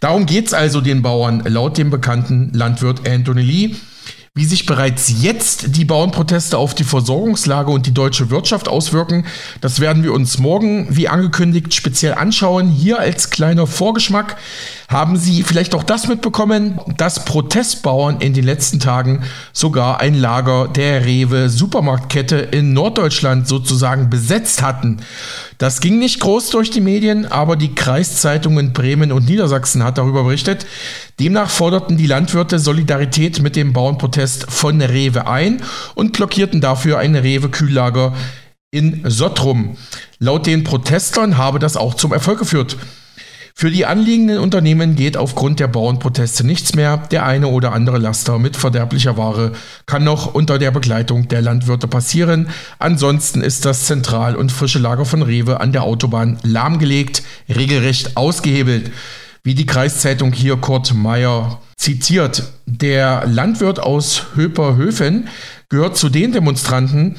Darum 0.00 0.26
geht 0.26 0.48
es 0.48 0.54
also 0.54 0.80
den 0.80 1.02
Bauern 1.02 1.42
laut 1.46 1.78
dem 1.78 1.90
bekannten 1.90 2.52
Landwirt 2.52 3.08
Anthony 3.08 3.42
Lee. 3.42 3.76
Wie 4.38 4.44
sich 4.44 4.66
bereits 4.66 5.20
jetzt 5.20 5.74
die 5.74 5.84
Bauernproteste 5.84 6.58
auf 6.58 6.72
die 6.72 6.84
Versorgungslage 6.84 7.72
und 7.72 7.86
die 7.86 7.92
deutsche 7.92 8.30
Wirtschaft 8.30 8.68
auswirken, 8.68 9.26
das 9.60 9.80
werden 9.80 10.04
wir 10.04 10.12
uns 10.12 10.38
morgen, 10.38 10.86
wie 10.90 11.08
angekündigt, 11.08 11.74
speziell 11.74 12.14
anschauen. 12.14 12.68
Hier 12.68 13.00
als 13.00 13.30
kleiner 13.30 13.66
Vorgeschmack 13.66 14.36
haben 14.86 15.16
Sie 15.16 15.42
vielleicht 15.42 15.74
auch 15.74 15.82
das 15.82 16.06
mitbekommen, 16.06 16.78
dass 16.96 17.24
Protestbauern 17.24 18.20
in 18.20 18.32
den 18.32 18.44
letzten 18.44 18.78
Tagen 18.78 19.24
sogar 19.52 19.98
ein 19.98 20.14
Lager 20.14 20.68
der 20.68 21.04
Rewe 21.04 21.48
Supermarktkette 21.48 22.36
in 22.36 22.72
Norddeutschland 22.72 23.48
sozusagen 23.48 24.08
besetzt 24.08 24.62
hatten. 24.62 25.00
Das 25.58 25.80
ging 25.80 25.98
nicht 25.98 26.20
groß 26.20 26.50
durch 26.50 26.70
die 26.70 26.80
Medien, 26.80 27.26
aber 27.26 27.56
die 27.56 27.74
Kreiszeitung 27.74 28.60
in 28.60 28.72
Bremen 28.72 29.10
und 29.10 29.28
Niedersachsen 29.28 29.82
hat 29.82 29.98
darüber 29.98 30.22
berichtet. 30.22 30.64
Demnach 31.18 31.50
forderten 31.50 31.96
die 31.96 32.06
Landwirte 32.06 32.60
Solidarität 32.60 33.42
mit 33.42 33.56
dem 33.56 33.72
Bauernprotest 33.72 34.46
von 34.48 34.80
Rewe 34.80 35.26
ein 35.26 35.60
und 35.96 36.12
blockierten 36.12 36.60
dafür 36.60 36.98
ein 36.98 37.16
Rewe-Kühllager 37.16 38.14
in 38.70 39.02
Sottrum. 39.10 39.76
Laut 40.20 40.46
den 40.46 40.62
Protestlern 40.62 41.38
habe 41.38 41.58
das 41.58 41.76
auch 41.76 41.94
zum 41.94 42.12
Erfolg 42.12 42.38
geführt. 42.38 42.76
Für 43.60 43.72
die 43.72 43.86
anliegenden 43.86 44.38
Unternehmen 44.38 44.94
geht 44.94 45.16
aufgrund 45.16 45.58
der 45.58 45.66
Bauernproteste 45.66 46.46
nichts 46.46 46.76
mehr. 46.76 46.96
Der 47.10 47.26
eine 47.26 47.48
oder 47.48 47.72
andere 47.72 47.98
Laster 47.98 48.38
mit 48.38 48.56
verderblicher 48.56 49.16
Ware 49.16 49.50
kann 49.84 50.04
noch 50.04 50.32
unter 50.32 50.60
der 50.60 50.70
Begleitung 50.70 51.26
der 51.26 51.42
Landwirte 51.42 51.88
passieren. 51.88 52.50
Ansonsten 52.78 53.40
ist 53.40 53.64
das 53.64 53.86
Zentral- 53.86 54.36
und 54.36 54.52
frische 54.52 54.78
Lager 54.78 55.04
von 55.04 55.22
Rewe 55.22 55.60
an 55.60 55.72
der 55.72 55.82
Autobahn 55.82 56.38
lahmgelegt, 56.44 57.24
regelrecht 57.48 58.16
ausgehebelt. 58.16 58.92
Wie 59.42 59.56
die 59.56 59.66
Kreiszeitung 59.66 60.32
hier 60.32 60.56
Kurt 60.58 60.94
Meyer 60.94 61.60
zitiert, 61.76 62.44
der 62.64 63.26
Landwirt 63.26 63.80
aus 63.80 64.26
Höperhöfen 64.36 65.26
gehört 65.68 65.96
zu 65.96 66.10
den 66.10 66.30
Demonstranten, 66.30 67.16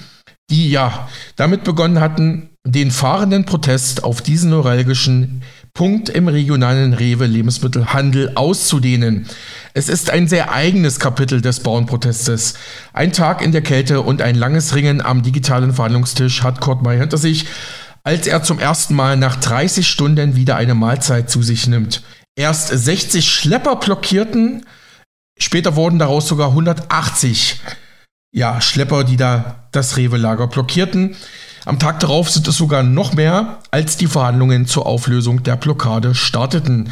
die 0.49 0.69
ja 0.69 1.09
damit 1.35 1.65
begonnen 1.65 1.99
hatten, 1.99 2.49
den 2.65 2.91
fahrenden 2.91 3.45
Protest 3.45 4.03
auf 4.03 4.21
diesen 4.21 4.51
neuralgischen 4.51 5.41
Punkt 5.73 6.09
im 6.09 6.27
regionalen 6.27 6.93
Rewe-Lebensmittelhandel 6.93 8.33
auszudehnen. 8.35 9.27
Es 9.73 9.89
ist 9.89 10.09
ein 10.09 10.27
sehr 10.27 10.51
eigenes 10.51 10.99
Kapitel 10.99 11.41
des 11.41 11.61
Bauernprotestes. 11.61 12.55
Ein 12.93 13.11
Tag 13.11 13.41
in 13.41 13.51
der 13.51 13.61
Kälte 13.61 14.01
und 14.01 14.21
ein 14.21 14.35
langes 14.35 14.75
Ringen 14.75 15.01
am 15.01 15.23
digitalen 15.23 15.73
Verhandlungstisch 15.73 16.43
hat 16.43 16.59
Kurt 16.59 16.81
May 16.81 16.97
hinter 16.97 17.17
sich, 17.17 17.45
als 18.03 18.27
er 18.27 18.43
zum 18.43 18.59
ersten 18.59 18.95
Mal 18.95 19.17
nach 19.17 19.35
30 19.35 19.87
Stunden 19.87 20.35
wieder 20.35 20.55
eine 20.55 20.75
Mahlzeit 20.75 21.29
zu 21.29 21.43
sich 21.43 21.67
nimmt. 21.67 22.01
Erst 22.35 22.69
60 22.69 23.29
Schlepper 23.29 23.75
blockierten, 23.75 24.65
später 25.37 25.75
wurden 25.75 25.99
daraus 25.99 26.27
sogar 26.27 26.49
180 26.49 27.59
ja, 28.31 28.61
Schlepper, 28.61 29.03
die 29.03 29.17
da 29.17 29.67
das 29.71 29.97
Rewe-Lager 29.97 30.47
blockierten. 30.47 31.15
Am 31.69 31.77
Tag 31.77 31.99
darauf 31.99 32.31
sind 32.31 32.47
es 32.47 32.57
sogar 32.57 32.81
noch 32.81 33.13
mehr, 33.13 33.59
als 33.69 33.95
die 33.95 34.07
Verhandlungen 34.07 34.65
zur 34.65 34.87
Auflösung 34.87 35.43
der 35.43 35.55
Blockade 35.55 36.15
starteten. 36.15 36.91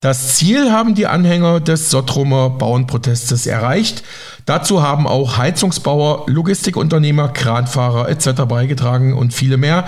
Das 0.00 0.36
Ziel 0.36 0.70
haben 0.70 0.94
die 0.94 1.08
Anhänger 1.08 1.58
des 1.58 1.90
Sottrumer 1.90 2.50
Bauernprotestes 2.50 3.48
erreicht. 3.48 4.04
Dazu 4.48 4.80
haben 4.82 5.06
auch 5.06 5.36
Heizungsbauer, 5.36 6.24
Logistikunternehmer, 6.26 7.28
Kranfahrer 7.28 8.08
etc. 8.08 8.44
beigetragen 8.48 9.12
und 9.12 9.34
viele 9.34 9.58
mehr. 9.58 9.84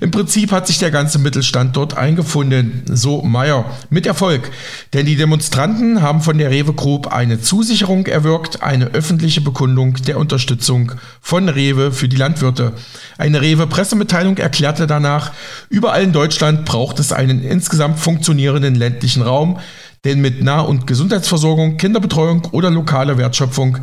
Im 0.00 0.12
Prinzip 0.12 0.52
hat 0.52 0.68
sich 0.68 0.78
der 0.78 0.92
ganze 0.92 1.18
Mittelstand 1.18 1.76
dort 1.76 1.96
eingefunden, 1.96 2.84
so 2.86 3.22
Meyer, 3.22 3.64
mit 3.90 4.06
Erfolg. 4.06 4.52
Denn 4.92 5.04
die 5.04 5.16
Demonstranten 5.16 6.00
haben 6.00 6.20
von 6.20 6.38
der 6.38 6.52
Rewe 6.52 6.74
Group 6.74 7.12
eine 7.12 7.40
Zusicherung 7.40 8.06
erwirkt, 8.06 8.62
eine 8.62 8.84
öffentliche 8.86 9.40
Bekundung 9.40 9.94
der 9.94 10.18
Unterstützung 10.18 10.92
von 11.20 11.48
Rewe 11.48 11.90
für 11.90 12.06
die 12.06 12.14
Landwirte. 12.14 12.72
Eine 13.18 13.40
Rewe-Pressemitteilung 13.40 14.36
erklärte 14.36 14.86
danach, 14.86 15.32
überall 15.70 16.04
in 16.04 16.12
Deutschland 16.12 16.64
braucht 16.66 17.00
es 17.00 17.10
einen 17.10 17.42
insgesamt 17.42 17.98
funktionierenden 17.98 18.76
ländlichen 18.76 19.22
Raum, 19.22 19.58
denn 20.04 20.20
mit 20.20 20.42
Nah- 20.42 20.60
und 20.60 20.86
Gesundheitsversorgung, 20.86 21.76
Kinderbetreuung 21.76 22.48
oder 22.52 22.70
lokaler 22.70 23.18
Wertschöpfung 23.18 23.78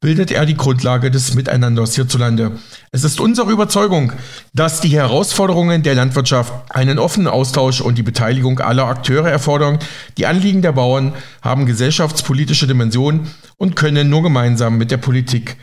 bildet 0.00 0.30
er 0.30 0.46
die 0.46 0.56
Grundlage 0.56 1.10
des 1.10 1.34
Miteinanders 1.34 1.94
hierzulande. 1.94 2.52
Es 2.92 3.04
ist 3.04 3.20
unsere 3.20 3.50
Überzeugung, 3.50 4.12
dass 4.54 4.80
die 4.80 4.88
Herausforderungen 4.88 5.82
der 5.82 5.94
Landwirtschaft 5.94 6.52
einen 6.70 6.98
offenen 6.98 7.28
Austausch 7.28 7.80
und 7.80 7.98
die 7.98 8.02
Beteiligung 8.02 8.60
aller 8.60 8.86
Akteure 8.86 9.28
erfordern. 9.28 9.78
Die 10.18 10.26
Anliegen 10.26 10.62
der 10.62 10.72
Bauern 10.72 11.14
haben 11.42 11.66
gesellschaftspolitische 11.66 12.66
Dimensionen 12.66 13.28
und 13.56 13.76
können 13.76 14.08
nur 14.08 14.22
gemeinsam 14.22 14.78
mit 14.78 14.90
der 14.90 14.98
Politik 14.98 15.56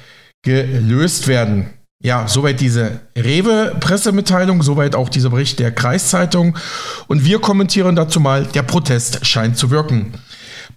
gelöst 0.43 1.27
werden. 1.27 1.70
Ja, 2.06 2.28
soweit 2.28 2.60
diese 2.60 3.00
Rewe-Pressemitteilung, 3.18 4.62
soweit 4.62 4.94
auch 4.94 5.08
dieser 5.08 5.30
Bericht 5.30 5.60
der 5.60 5.72
Kreiszeitung. 5.72 6.58
Und 7.08 7.24
wir 7.24 7.40
kommentieren 7.40 7.96
dazu 7.96 8.20
mal, 8.20 8.44
der 8.44 8.64
Protest 8.64 9.26
scheint 9.26 9.58
zu 9.58 9.72
wirken. 9.72 10.14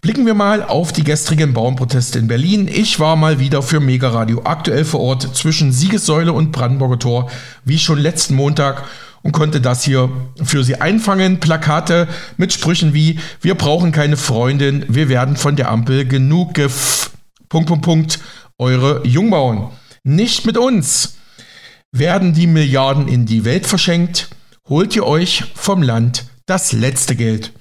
Blicken 0.01 0.25
wir 0.25 0.35
mal 0.35 0.63
auf 0.63 0.93
die 0.93 1.03
gestrigen 1.03 1.53
Bauernproteste 1.53 2.21
in 2.21 2.29
Berlin. 2.29 2.69
Ich 2.69 3.01
war 3.01 3.17
mal 3.17 3.41
wieder 3.41 3.61
für 3.63 3.81
Mega 3.81 4.11
Radio 4.11 4.43
aktuell 4.45 4.85
vor 4.85 5.01
Ort 5.01 5.37
zwischen 5.37 5.73
Siegessäule 5.73 6.33
und 6.33 6.53
Brandenburger 6.53 7.01
Tor, 7.01 7.31
wie 7.65 7.81
schon 7.81 7.99
letzten 7.99 8.37
Montag 8.37 8.85
und 9.23 9.33
konnte 9.33 9.61
das 9.61 9.83
hier 9.83 10.09
für 10.45 10.63
Sie 10.63 10.77
einfangen. 10.77 11.41
Plakate 11.41 12.07
mit 12.37 12.53
Sprüchen 12.53 12.95
wie 12.95 13.19
Wir 13.41 13.57
brauchen 13.57 13.91
keine 13.91 14.17
Freundin, 14.17 14.85
wir 14.87 15.09
werden 15.09 15.35
von 15.35 15.57
der 15.57 15.73
Ampel 15.73 16.07
genug 16.07 16.55
gef... 16.55 17.11
Punkt, 17.49 17.69
Punkt, 17.69 17.85
Punkt, 17.85 18.19
eure 18.59 19.05
Jungbauern. 19.05 19.71
Nicht 20.05 20.47
mit 20.47 20.57
uns. 20.57 21.16
Werden 21.99 22.35
die 22.35 22.47
Milliarden 22.47 23.09
in 23.09 23.25
die 23.25 23.47
Welt 23.47 23.67
verschenkt, 23.67 24.29
holt 24.69 24.95
ihr 24.95 25.07
euch 25.07 25.45
vom 25.55 25.81
Land 25.81 26.27
das 26.45 26.73
letzte 26.73 27.17
Geld. 27.17 27.55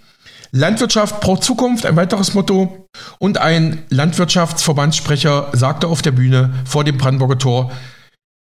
Landwirtschaft 0.51 1.21
braucht 1.21 1.41
Zukunft, 1.41 1.85
ein 1.85 1.95
weiteres 1.95 2.33
Motto. 2.33 2.85
Und 3.17 3.37
ein 3.37 3.83
Landwirtschaftsverbandssprecher 3.87 5.51
sagte 5.53 5.87
auf 5.87 6.01
der 6.01 6.11
Bühne 6.11 6.53
vor 6.65 6.83
dem 6.83 6.97
Brandenburger 6.97 7.37
Tor, 7.37 7.71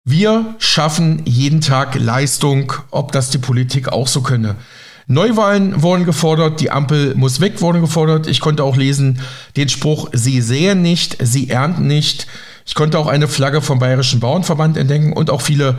wir 0.04 0.56
schaffen 0.58 1.22
jeden 1.26 1.60
Tag 1.60 1.94
Leistung, 1.94 2.72
ob 2.90 3.12
das 3.12 3.30
die 3.30 3.38
Politik 3.38 3.88
auch 3.88 4.08
so 4.08 4.20
könne. 4.20 4.56
Neuwahlen 5.06 5.80
wurden 5.80 6.06
gefordert, 6.06 6.60
die 6.60 6.72
Ampel 6.72 7.14
muss 7.14 7.40
weg, 7.40 7.60
wurden 7.60 7.82
gefordert. 7.82 8.26
Ich 8.26 8.40
konnte 8.40 8.64
auch 8.64 8.76
lesen 8.76 9.20
den 9.56 9.68
Spruch, 9.68 10.08
sie 10.12 10.40
säen 10.40 10.82
nicht, 10.82 11.18
sie 11.24 11.50
ernten 11.50 11.86
nicht. 11.86 12.26
Ich 12.66 12.74
konnte 12.74 12.98
auch 12.98 13.06
eine 13.06 13.28
Flagge 13.28 13.60
vom 13.60 13.78
Bayerischen 13.78 14.20
Bauernverband 14.20 14.76
entdecken 14.76 15.12
und 15.12 15.30
auch 15.30 15.42
viele 15.42 15.76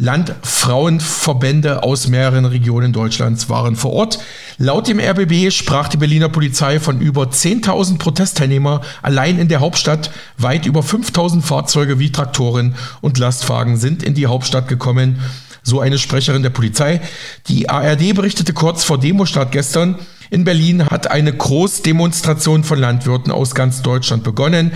Landfrauenverbände 0.00 1.82
aus 1.82 2.08
mehreren 2.08 2.46
Regionen 2.46 2.92
Deutschlands 2.92 3.50
waren 3.50 3.76
vor 3.76 3.92
Ort. 3.92 4.18
Laut 4.56 4.88
dem 4.88 4.98
RBB 4.98 5.52
sprach 5.52 5.88
die 5.88 5.98
Berliner 5.98 6.28
Polizei 6.28 6.80
von 6.80 7.00
über 7.00 7.24
10.000 7.24 7.98
Protestteilnehmer 7.98 8.80
allein 9.02 9.38
in 9.38 9.48
der 9.48 9.60
Hauptstadt. 9.60 10.10
Weit 10.38 10.64
über 10.64 10.80
5.000 10.80 11.42
Fahrzeuge 11.42 11.98
wie 11.98 12.12
Traktoren 12.12 12.76
und 13.02 13.18
Lastwagen 13.18 13.76
sind 13.76 14.02
in 14.02 14.14
die 14.14 14.26
Hauptstadt 14.26 14.68
gekommen. 14.68 15.20
So 15.62 15.80
eine 15.80 15.98
Sprecherin 15.98 16.42
der 16.42 16.50
Polizei. 16.50 17.02
Die 17.48 17.68
ARD 17.68 18.14
berichtete 18.14 18.54
kurz 18.54 18.84
vor 18.84 18.98
Demostart 18.98 19.52
gestern, 19.52 19.96
in 20.30 20.44
Berlin 20.44 20.86
hat 20.86 21.10
eine 21.10 21.32
Großdemonstration 21.32 22.62
von 22.62 22.78
Landwirten 22.78 23.32
aus 23.32 23.54
ganz 23.54 23.82
Deutschland 23.82 24.22
begonnen. 24.22 24.70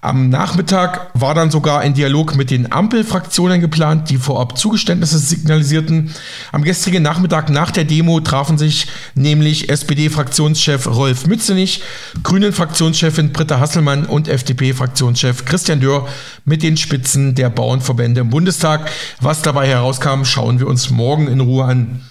Am 0.00 0.28
Nachmittag 0.28 1.10
war 1.14 1.34
dann 1.34 1.50
sogar 1.50 1.80
ein 1.80 1.92
Dialog 1.92 2.36
mit 2.36 2.52
den 2.52 2.70
Ampelfraktionen 2.70 3.60
geplant, 3.60 4.10
die 4.10 4.16
vorab 4.16 4.56
Zugeständnisse 4.56 5.18
signalisierten. 5.18 6.14
Am 6.52 6.62
gestrigen 6.62 7.02
Nachmittag 7.02 7.50
nach 7.50 7.72
der 7.72 7.82
Demo 7.82 8.20
trafen 8.20 8.58
sich 8.58 8.86
nämlich 9.16 9.70
SPD-Fraktionschef 9.70 10.86
Rolf 10.86 11.26
Mützenich, 11.26 11.82
Grünen-Fraktionschefin 12.22 13.32
Britta 13.32 13.58
Hasselmann 13.58 14.06
und 14.06 14.28
FDP-Fraktionschef 14.28 15.44
Christian 15.44 15.80
Dörr 15.80 16.06
mit 16.44 16.62
den 16.62 16.76
Spitzen 16.76 17.34
der 17.34 17.50
Bauernverbände 17.50 18.20
im 18.20 18.30
Bundestag. 18.30 18.88
Was 19.20 19.42
dabei 19.42 19.66
herauskam, 19.66 20.22
schauen 20.22 20.60
wir 20.60 20.68
uns 20.68 20.90
morgen 20.90 21.26
in 21.26 21.40
Ruhe 21.40 21.64
an. 21.64 22.02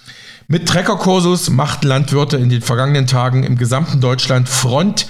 Mit 0.46 0.68
Treckerkursus 0.68 1.48
machten 1.48 1.88
Landwirte 1.88 2.36
in 2.36 2.50
den 2.50 2.60
vergangenen 2.60 3.06
Tagen 3.06 3.44
im 3.44 3.56
gesamten 3.56 4.02
Deutschland 4.02 4.48
Front 4.48 5.06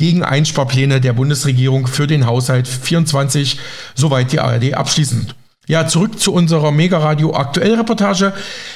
gegen 0.00 0.24
Einsparpläne 0.24 0.98
der 0.98 1.12
Bundesregierung 1.12 1.86
für 1.86 2.06
den 2.06 2.24
Haushalt 2.24 2.66
24, 2.66 3.60
soweit 3.94 4.32
die 4.32 4.40
ARD 4.40 4.72
abschließend. 4.72 5.34
Ja, 5.66 5.86
zurück 5.86 6.18
zu 6.18 6.32
unserer 6.32 6.72
Mega-Radio 6.72 7.34
aktuell 7.34 7.74
Reportage. 7.74 8.32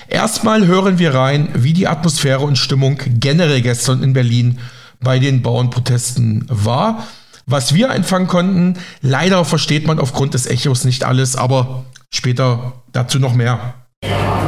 Erstmal 0.07 0.67
hören 0.67 0.99
wir 0.99 1.15
rein, 1.15 1.49
wie 1.55 1.73
die 1.73 1.89
Atmosphäre 1.89 2.41
und 2.41 2.59
Stimmung 2.59 2.99
generell 3.07 3.63
gestern 3.63 4.03
in 4.03 4.13
Berlin 4.13 4.59
bei 5.01 5.19
den 5.19 5.41
Bauernprotesten 5.41 6.45
war. 6.51 7.07
Was 7.47 7.75
wir 7.75 7.91
einfangen 7.91 8.29
konnten, 8.29 8.75
leider 9.01 9.47
versteht 9.47 9.87
man 9.87 9.99
aufgrund 9.99 10.35
des 10.35 10.47
Echos 10.47 10.85
nicht 10.85 11.05
alles, 11.05 11.37
aber 11.37 11.87
später 12.11 12.75
dazu 12.93 13.19
noch 13.19 13.35
mehr. 13.35 13.75
Ja, 14.05 14.45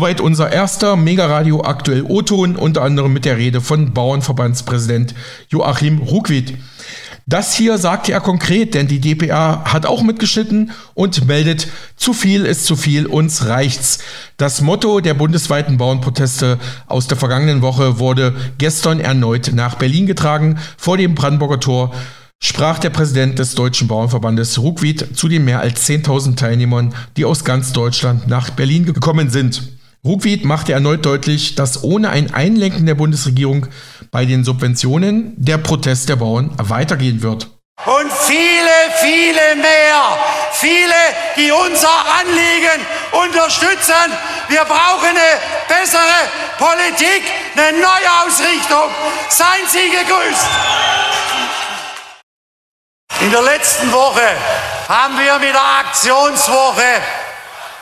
Soweit 0.00 0.22
unser 0.22 0.50
erster 0.50 0.96
Mega-Radio 0.96 1.62
aktuell 1.62 2.04
O-Ton, 2.08 2.56
unter 2.56 2.80
anderem 2.80 3.12
mit 3.12 3.26
der 3.26 3.36
Rede 3.36 3.60
von 3.60 3.92
Bauernverbandspräsident 3.92 5.14
Joachim 5.50 5.98
Ruckwied. 5.98 6.56
Das 7.26 7.52
hier 7.54 7.76
sagte 7.76 8.12
er 8.12 8.22
konkret, 8.22 8.72
denn 8.72 8.88
die 8.88 8.98
DPA 8.98 9.62
hat 9.66 9.84
auch 9.84 10.02
mitgeschnitten 10.02 10.70
und 10.94 11.26
meldet, 11.26 11.68
zu 11.96 12.14
viel 12.14 12.46
ist 12.46 12.64
zu 12.64 12.76
viel, 12.76 13.04
uns 13.04 13.44
reicht's. 13.44 13.98
Das 14.38 14.62
Motto 14.62 15.00
der 15.00 15.12
bundesweiten 15.12 15.76
Bauernproteste 15.76 16.58
aus 16.86 17.06
der 17.06 17.18
vergangenen 17.18 17.60
Woche 17.60 17.98
wurde 17.98 18.34
gestern 18.56 19.00
erneut 19.00 19.50
nach 19.52 19.74
Berlin 19.74 20.06
getragen. 20.06 20.58
Vor 20.78 20.96
dem 20.96 21.14
Brandenburger 21.14 21.60
Tor 21.60 21.94
sprach 22.42 22.78
der 22.78 22.88
Präsident 22.88 23.38
des 23.38 23.54
Deutschen 23.54 23.86
Bauernverbandes 23.86 24.60
Ruckwied 24.60 25.14
zu 25.14 25.28
den 25.28 25.44
mehr 25.44 25.60
als 25.60 25.86
10.000 25.86 26.36
Teilnehmern, 26.36 26.94
die 27.18 27.26
aus 27.26 27.44
ganz 27.44 27.74
Deutschland 27.74 28.28
nach 28.28 28.48
Berlin 28.48 28.86
gekommen 28.86 29.28
sind. 29.28 29.69
Ruckwied 30.02 30.46
machte 30.46 30.72
erneut 30.72 31.04
deutlich, 31.04 31.56
dass 31.56 31.82
ohne 31.84 32.08
ein 32.08 32.32
Einlenken 32.32 32.86
der 32.86 32.94
Bundesregierung 32.94 33.66
bei 34.10 34.24
den 34.24 34.44
Subventionen 34.44 35.34
der 35.36 35.58
Protest 35.58 36.08
der 36.08 36.16
Bauern 36.16 36.50
weitergehen 36.56 37.22
wird. 37.22 37.50
Und 37.84 38.10
viele, 38.10 38.76
viele 39.00 39.56
mehr, 39.56 40.18
viele, 40.52 40.94
die 41.36 41.50
unser 41.50 41.88
Anliegen 42.20 42.80
unterstützen. 43.12 43.94
Wir 44.48 44.64
brauchen 44.64 45.08
eine 45.08 45.20
bessere 45.68 46.00
Politik, 46.58 47.22
eine 47.56 47.78
Neuausrichtung. 47.78 48.90
Seien 49.28 49.66
Sie 49.68 49.90
gegrüßt. 49.90 50.46
In 53.20 53.30
der 53.30 53.42
letzten 53.42 53.92
Woche 53.92 54.28
haben 54.88 55.18
wir 55.18 55.38
mit 55.38 55.54
der 55.54 55.78
Aktionswoche 55.80 57.02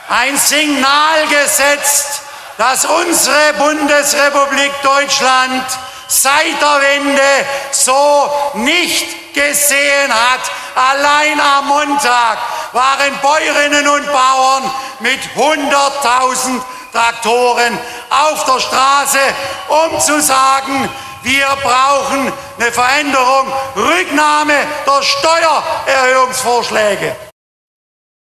ein 0.09 0.37
Signal 0.37 1.25
gesetzt, 1.29 2.23
dass 2.57 2.83
unsere 2.85 3.53
Bundesrepublik 3.57 4.73
Deutschland 4.81 5.63
seit 6.07 6.59
der 6.59 6.81
Wende 6.81 7.45
so 7.71 8.29
nicht 8.55 9.33
gesehen 9.33 10.11
hat. 10.11 10.41
Allein 10.75 11.39
am 11.39 11.67
Montag 11.67 12.39
waren 12.73 13.17
Bäuerinnen 13.21 13.87
und 13.87 14.05
Bauern 14.07 14.69
mit 14.99 15.19
100.000 15.37 16.59
Traktoren 16.91 17.79
auf 18.09 18.43
der 18.45 18.59
Straße, 18.59 19.19
um 19.67 19.99
zu 19.99 20.19
sagen, 20.21 20.89
wir 21.21 21.45
brauchen 21.61 22.33
eine 22.59 22.71
Veränderung, 22.71 23.53
Rücknahme 23.75 24.55
der 24.87 25.03
Steuererhöhungsvorschläge 25.03 27.28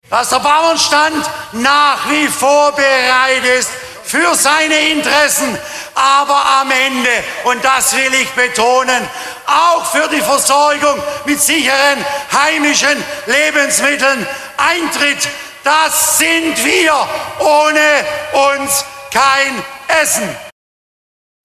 dass 0.09 0.29
der 0.29 0.39
Bauernstand 0.39 1.25
nach 1.53 2.09
wie 2.09 2.27
vor 2.27 2.71
bereit 2.73 3.43
ist 3.59 3.69
für 4.03 4.35
seine 4.35 4.75
Interessen, 4.91 5.57
aber 5.95 6.45
am 6.61 6.69
Ende, 6.69 7.09
und 7.45 7.63
das 7.63 7.95
will 7.95 8.13
ich 8.13 8.29
betonen, 8.31 9.07
auch 9.47 9.85
für 9.91 10.07
die 10.09 10.21
Versorgung 10.21 11.01
mit 11.25 11.41
sicheren 11.41 12.05
heimischen 12.31 13.03
Lebensmitteln 13.25 14.27
eintritt. 14.57 15.27
Das 15.63 16.17
sind 16.17 16.63
wir 16.63 17.09
ohne 17.39 18.05
uns 18.51 18.85
kein 19.11 19.63
Essen. 20.01 20.35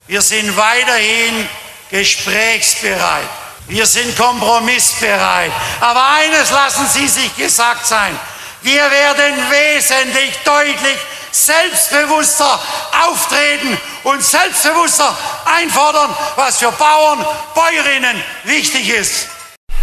Wir 0.07 0.21
sind 0.21 0.57
weiterhin 0.57 1.49
gesprächsbereit. 1.91 3.29
Wir 3.69 3.87
sind 3.87 4.17
kompromissbereit. 4.17 5.53
Aber 5.81 6.07
eines 6.09 6.51
lassen 6.51 6.87
Sie 6.89 7.07
sich 7.07 7.37
gesagt 7.37 7.87
sein. 7.87 8.19
Wir 8.63 8.91
werden 8.91 9.35
wesentlich 9.51 10.37
deutlich 10.45 10.99
selbstbewusster 11.31 12.61
auftreten 13.09 13.79
und 14.03 14.25
selbstbewusster 14.25 15.17
einfordern, 15.45 16.15
was 16.37 16.59
für 16.59 16.73
Bauern, 16.73 17.25
Bäuerinnen 17.55 18.23
wichtig 18.45 18.89
ist. 18.89 19.29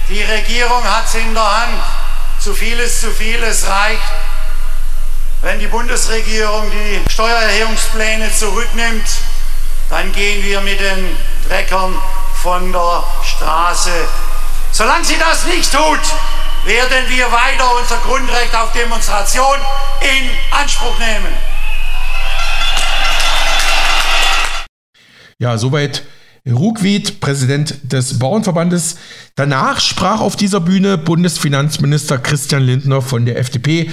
Die 0.10 0.22
Regierung 0.22 0.84
hat 0.84 1.06
es 1.08 1.16
in 1.16 1.34
der 1.34 1.58
Hand. 1.58 1.82
Zu 2.40 2.54
vieles, 2.54 3.02
zu 3.02 3.12
vieles 3.12 3.66
reicht. 3.68 4.02
Wenn 5.42 5.60
die 5.60 5.68
Bundesregierung 5.68 6.70
die 6.70 7.02
Steuererhöhungspläne 7.12 8.32
zurücknimmt, 8.36 9.08
dann 9.90 10.12
gehen 10.12 10.44
wir 10.44 10.62
mit 10.62 10.80
den 10.80 11.18
Treckern 11.48 12.00
von 12.42 12.72
der 12.72 13.04
Straße. 13.24 14.08
Solange 14.72 15.06
sie 15.06 15.18
das 15.18 15.46
nicht 15.46 15.72
tut, 15.72 16.00
werden 16.66 17.10
wir 17.10 17.26
weiter 17.26 17.66
unser 17.80 17.98
Grundrecht 17.98 18.56
auf 18.56 18.72
Demonstration 18.72 19.58
in 20.02 20.30
Anspruch 20.52 20.98
nehmen. 21.00 21.34
Ja, 25.38 25.58
soweit 25.58 26.04
Ruckwied, 26.48 27.20
Präsident 27.20 27.92
des 27.92 28.20
Bauernverbandes. 28.20 28.98
Danach 29.36 29.80
sprach 29.80 30.22
auf 30.22 30.36
dieser 30.36 30.60
Bühne 30.60 30.98
Bundesfinanzminister 30.98 32.18
Christian 32.18 32.64
Lindner 32.64 33.02
von 33.02 33.26
der 33.26 33.38
FDP. 33.38 33.92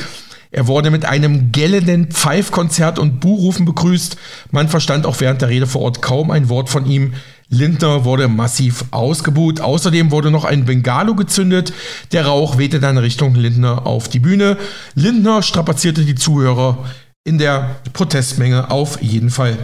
Er 0.51 0.67
wurde 0.67 0.91
mit 0.91 1.07
einem 1.07 1.51
gellenden 1.51 2.11
Pfeifkonzert 2.11 2.99
und 2.99 3.21
Buhrufen 3.21 3.65
begrüßt. 3.65 4.17
Man 4.51 4.69
verstand 4.69 5.07
auch 5.07 5.21
während 5.21 5.41
der 5.41 5.49
Rede 5.49 5.67
vor 5.67 5.81
Ort 5.81 6.03
kaum 6.03 6.31
ein 6.31 6.51
Wort 6.51 6.69
von 6.69 6.85
ihm. 6.85 7.15
Lindner 7.53 8.07
wurde 8.07 8.29
massiv 8.29 8.87
ausgebuht. 8.93 9.61
Außerdem 9.61 10.11
wurde 10.11 10.31
noch 10.31 10.45
ein 10.45 10.65
Bengalo 10.65 11.15
gezündet. 11.15 11.75
Der 12.13 12.25
Rauch 12.25 12.57
wehte 12.57 12.81
dann 12.81 12.97
Richtung 12.97 13.35
Lindner 13.35 13.87
auf 13.87 14.09
die 14.09 14.21
Bühne. 14.21 14.57
Lindner 14.95 15.43
strapazierte 15.43 16.03
die 16.05 16.15
Zuhörer 16.15 16.79
in 17.25 17.37
der 17.37 17.77
Protestmenge 17.93 18.71
auf 18.71 19.03
jeden 19.03 19.29
Fall. 19.29 19.59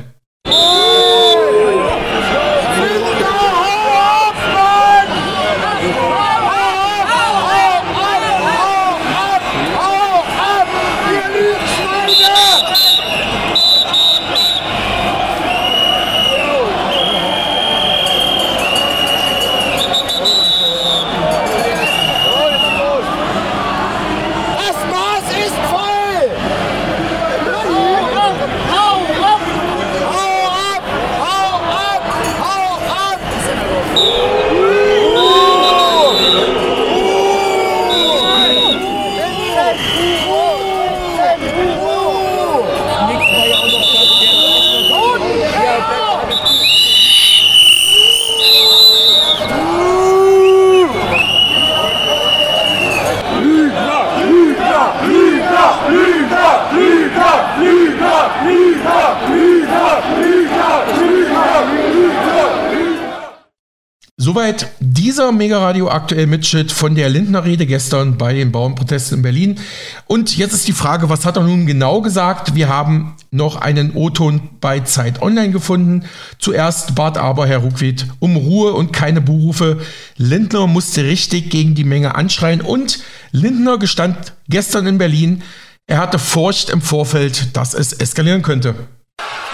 Soweit 64.29 64.69
dieser 64.79 65.33
Mega-Radio 65.33 65.89
aktuell 65.89 66.27
Mitschnitt 66.27 66.71
von 66.71 66.95
der 66.95 67.09
Lindner 67.09 67.47
Rede 67.47 67.65
gestern 67.65 68.19
bei 68.19 68.35
den 68.35 68.53
Bauernprotesten 68.53 69.17
in 69.17 69.23
Berlin. 69.23 69.61
Und 70.07 70.37
jetzt 70.37 70.53
ist 70.53 70.69
die 70.69 70.75
Frage, 70.75 71.09
was 71.09 71.25
hat 71.25 71.37
er 71.37 71.45
nun 71.45 71.65
genau 71.65 72.03
gesagt? 72.03 72.55
Wir 72.55 72.69
haben 72.69 73.17
noch 73.31 73.57
einen 73.57 73.97
O-Ton 73.97 74.51
bei 74.61 74.81
Zeit 74.81 75.23
Online 75.23 75.51
gefunden. 75.51 76.05
Zuerst 76.39 76.95
bat 76.95 77.17
aber 77.17 77.47
Herr 77.47 77.61
Ruckwied 77.61 78.07
um 78.19 78.37
Ruhe 78.37 78.75
und 78.75 78.93
keine 78.93 79.23
Buhrufe. 79.23 79.79
Lindner 80.19 80.67
musste 80.67 81.05
richtig 81.05 81.49
gegen 81.49 81.75
die 81.75 81.85
Menge 81.85 82.15
anschreien 82.15 82.61
und 82.61 82.99
Lindner 83.33 83.79
gestand 83.79 84.35
gestern 84.47 84.87
in 84.87 84.99
Berlin, 84.99 85.43
er 85.87 85.97
hatte 85.97 86.19
Furcht 86.19 86.69
im 86.69 86.83
Vorfeld, 86.83 87.57
dass 87.57 87.73
es 87.73 87.95
eskalieren 87.95 88.43
könnte. 88.43 88.75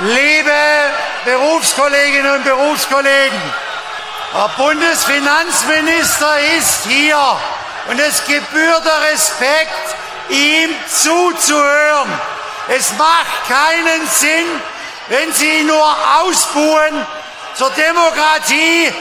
Liebe 0.00 0.50
Berufskolleginnen 1.24 2.38
und 2.38 2.44
Berufskollegen, 2.44 3.38
der 4.34 4.48
Bundesfinanzminister 4.56 6.40
ist 6.58 6.86
hier 6.88 7.38
und 7.88 8.00
es 8.00 8.24
gebührt 8.24 8.84
der 8.84 9.12
Respekt, 9.12 9.94
ihm 10.28 10.74
zuzuhören. 10.88 12.10
Es 12.68 12.92
macht 12.98 13.48
keinen 13.48 14.06
Sinn, 14.08 14.46
wenn 15.08 15.32
Sie 15.32 15.62
nur 15.62 15.96
ausbuhen. 16.20 17.06
Zur 17.54 17.70
Demokratie 17.70 18.92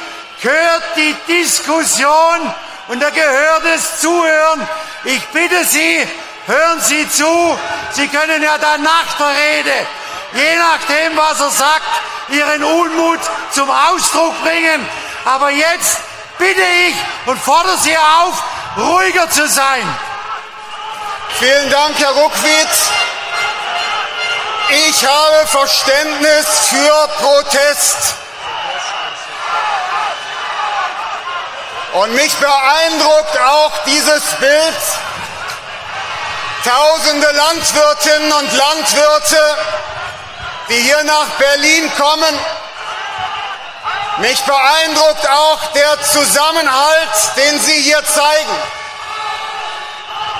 gehört 0.41 0.83
die 0.95 1.15
Diskussion 1.27 2.53
und 2.89 3.01
da 3.01 3.09
gehört 3.09 3.63
es 3.75 4.01
Zuhören. 4.01 4.67
Ich 5.05 5.25
bitte 5.29 5.65
Sie, 5.65 6.07
hören 6.45 6.79
Sie 6.81 7.09
zu. 7.09 7.57
Sie 7.93 8.07
können 8.07 8.43
ja 8.43 8.57
dann 8.59 8.83
nach 8.83 9.17
der 9.17 9.29
Rede 9.29 9.87
je 10.33 10.55
nachdem, 10.57 11.17
was 11.17 11.39
er 11.39 11.49
sagt, 11.51 12.01
ihren 12.29 12.63
Unmut 12.63 13.19
zum 13.51 13.69
Ausdruck 13.69 14.33
bringen. 14.43 14.85
Aber 15.25 15.49
jetzt 15.49 15.99
bitte 16.37 16.61
ich 16.61 16.95
und 17.25 17.39
fordere 17.39 17.77
Sie 17.77 17.97
auf, 17.97 18.43
ruhiger 18.77 19.29
zu 19.29 19.47
sein. 19.47 19.97
Vielen 21.39 21.69
Dank, 21.69 21.97
Herr 21.97 22.11
Ruckwitz. 22.11 22.91
Ich 24.69 25.05
habe 25.05 25.47
Verständnis 25.47 26.45
für 26.69 27.07
Protest. 27.19 28.15
Und 31.93 32.15
mich 32.15 32.33
beeindruckt 32.35 33.39
auch 33.39 33.71
dieses 33.85 34.23
Bild. 34.39 34.77
Tausende 36.65 37.27
Landwirtinnen 37.31 38.31
und 38.31 38.53
Landwirte, 38.53 39.57
die 40.69 40.77
hier 40.77 41.03
nach 41.03 41.27
Berlin 41.37 41.91
kommen. 41.97 42.39
Mich 44.17 44.39
beeindruckt 44.43 45.27
auch 45.27 45.65
der 45.73 46.01
Zusammenhalt, 46.03 47.09
den 47.35 47.59
Sie 47.59 47.81
hier 47.81 48.03
zeigen. 48.05 48.57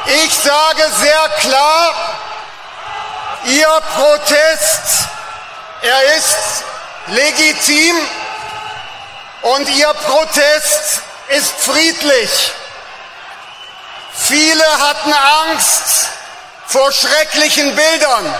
Ich 0.05 0.37
sage 0.37 0.91
sehr 0.99 1.29
klar, 1.39 1.93
Ihr 3.45 3.81
Protest, 3.95 5.07
er 5.81 6.15
ist 6.17 6.37
legitim 7.07 7.95
und 9.41 9.67
Ihr 9.69 9.93
Protest 9.93 11.01
ist 11.29 11.51
friedlich. 11.57 12.51
Viele 14.15 14.65
hatten 14.79 15.13
Angst 15.13 16.09
vor 16.67 16.91
schrecklichen 16.91 17.75
Bildern. 17.75 18.35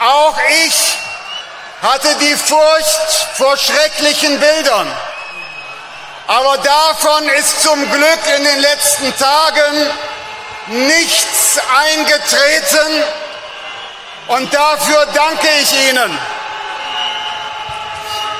Auch 0.00 0.38
ich 0.64 0.98
hatte 1.82 2.14
die 2.16 2.36
Furcht 2.36 3.26
vor 3.34 3.56
schrecklichen 3.56 4.38
Bildern. 4.38 4.90
Aber 6.26 6.58
davon 6.58 7.28
ist 7.38 7.62
zum 7.62 7.90
Glück 7.90 8.20
in 8.36 8.44
den 8.44 8.60
letzten 8.60 9.16
Tagen 9.16 9.90
nichts 10.66 11.60
eingetreten 11.84 13.04
und 14.28 14.52
dafür 14.52 15.06
danke 15.14 15.48
ich 15.62 15.88
Ihnen. 15.88 16.18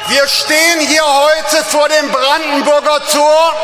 Wir 0.09 0.27
stehen 0.29 0.81
hier 0.81 1.05
heute 1.05 1.65
vor 1.65 1.89
dem 1.89 2.11
Brandenburger 2.11 3.07
Tor, 3.07 3.55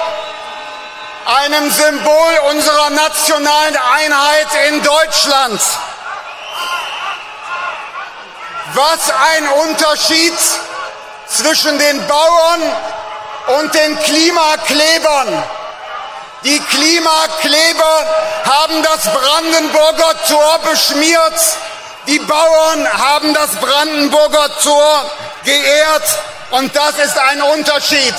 einem 1.25 1.71
Symbol 1.71 2.39
unserer 2.51 2.91
nationalen 2.91 3.77
Einheit 3.77 4.49
in 4.69 4.83
Deutschland. 4.83 5.61
Was 8.75 9.11
ein 9.11 9.49
Unterschied 9.69 10.35
zwischen 11.27 11.79
den 11.79 12.07
Bauern 12.07 12.63
und 13.59 13.75
den 13.75 13.99
Klimaklebern. 13.99 15.43
Die 16.45 16.59
Klimakleber 16.59 18.07
haben 18.45 18.83
das 18.83 19.13
Brandenburger 19.13 20.15
Tor 20.29 20.59
beschmiert. 20.71 21.41
Die 22.07 22.19
Bauern 22.19 22.89
haben 22.93 23.35
das 23.35 23.51
Brandenburger 23.57 24.49
Tor 24.63 25.11
geehrt 25.45 26.19
und 26.51 26.75
das 26.75 26.97
ist 26.97 27.19
ein 27.19 27.43
Unterschied. 27.43 28.15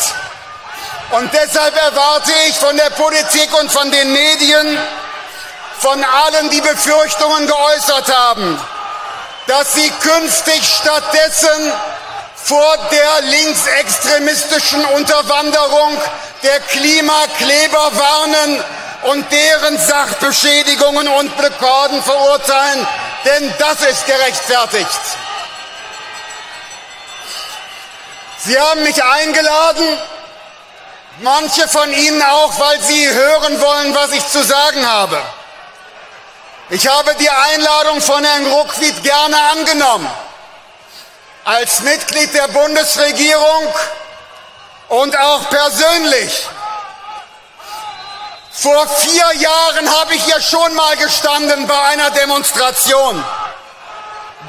Und 1.12 1.34
deshalb 1.34 1.76
erwarte 1.76 2.32
ich 2.48 2.58
von 2.58 2.76
der 2.78 2.90
Politik 2.92 3.50
und 3.60 3.72
von 3.72 3.92
den 3.92 4.12
Medien, 4.14 4.80
von 5.80 6.04
allen, 6.04 6.50
die 6.50 6.62
Befürchtungen 6.62 7.46
geäußert 7.46 8.16
haben, 8.16 8.60
dass 9.48 9.74
sie 9.74 9.90
künftig 10.02 10.64
stattdessen 10.64 11.74
vor 12.36 12.78
der 12.92 13.22
linksextremistischen 13.22 14.84
Unterwanderung 14.86 15.98
der 16.44 16.60
Klimakleber 16.62 17.92
warnen 17.94 18.64
und 19.04 19.26
deren 19.32 19.78
Sachbeschädigungen 19.78 21.08
und 21.08 21.38
Blockaden 21.38 22.02
verurteilen, 22.04 22.88
denn 23.26 23.54
das 23.60 23.82
ist 23.82 24.06
gerechtfertigt. 24.06 25.00
Sie 28.46 28.60
haben 28.60 28.84
mich 28.84 29.02
eingeladen, 29.02 29.98
manche 31.22 31.68
von 31.68 31.92
Ihnen 31.94 32.22
auch, 32.22 32.60
weil 32.60 32.82
Sie 32.82 33.10
hören 33.10 33.62
wollen, 33.62 33.96
was 33.96 34.12
ich 34.12 34.28
zu 34.28 34.44
sagen 34.44 34.86
habe. 34.86 35.22
Ich 36.70 36.88
habe 36.88 37.14
die 37.16 37.30
Einladung 37.30 38.02
von 38.02 38.24
Herrn 38.24 38.48
Ruckwied 38.48 39.04
gerne 39.04 39.38
angenommen. 39.52 40.10
Als 41.46 41.82
Mitglied 41.82 42.34
der 42.34 42.48
Bundesregierung 42.48 43.74
und 44.88 45.18
auch 45.18 45.50
persönlich. 45.50 46.48
Vor 48.52 48.88
vier 48.88 49.34
Jahren 49.36 50.00
habe 50.00 50.16
ich 50.16 50.24
hier 50.24 50.42
schon 50.42 50.74
mal 50.76 50.96
gestanden 50.98 51.68
bei 51.68 51.80
einer 51.80 52.12
Demonstration. 52.12 53.24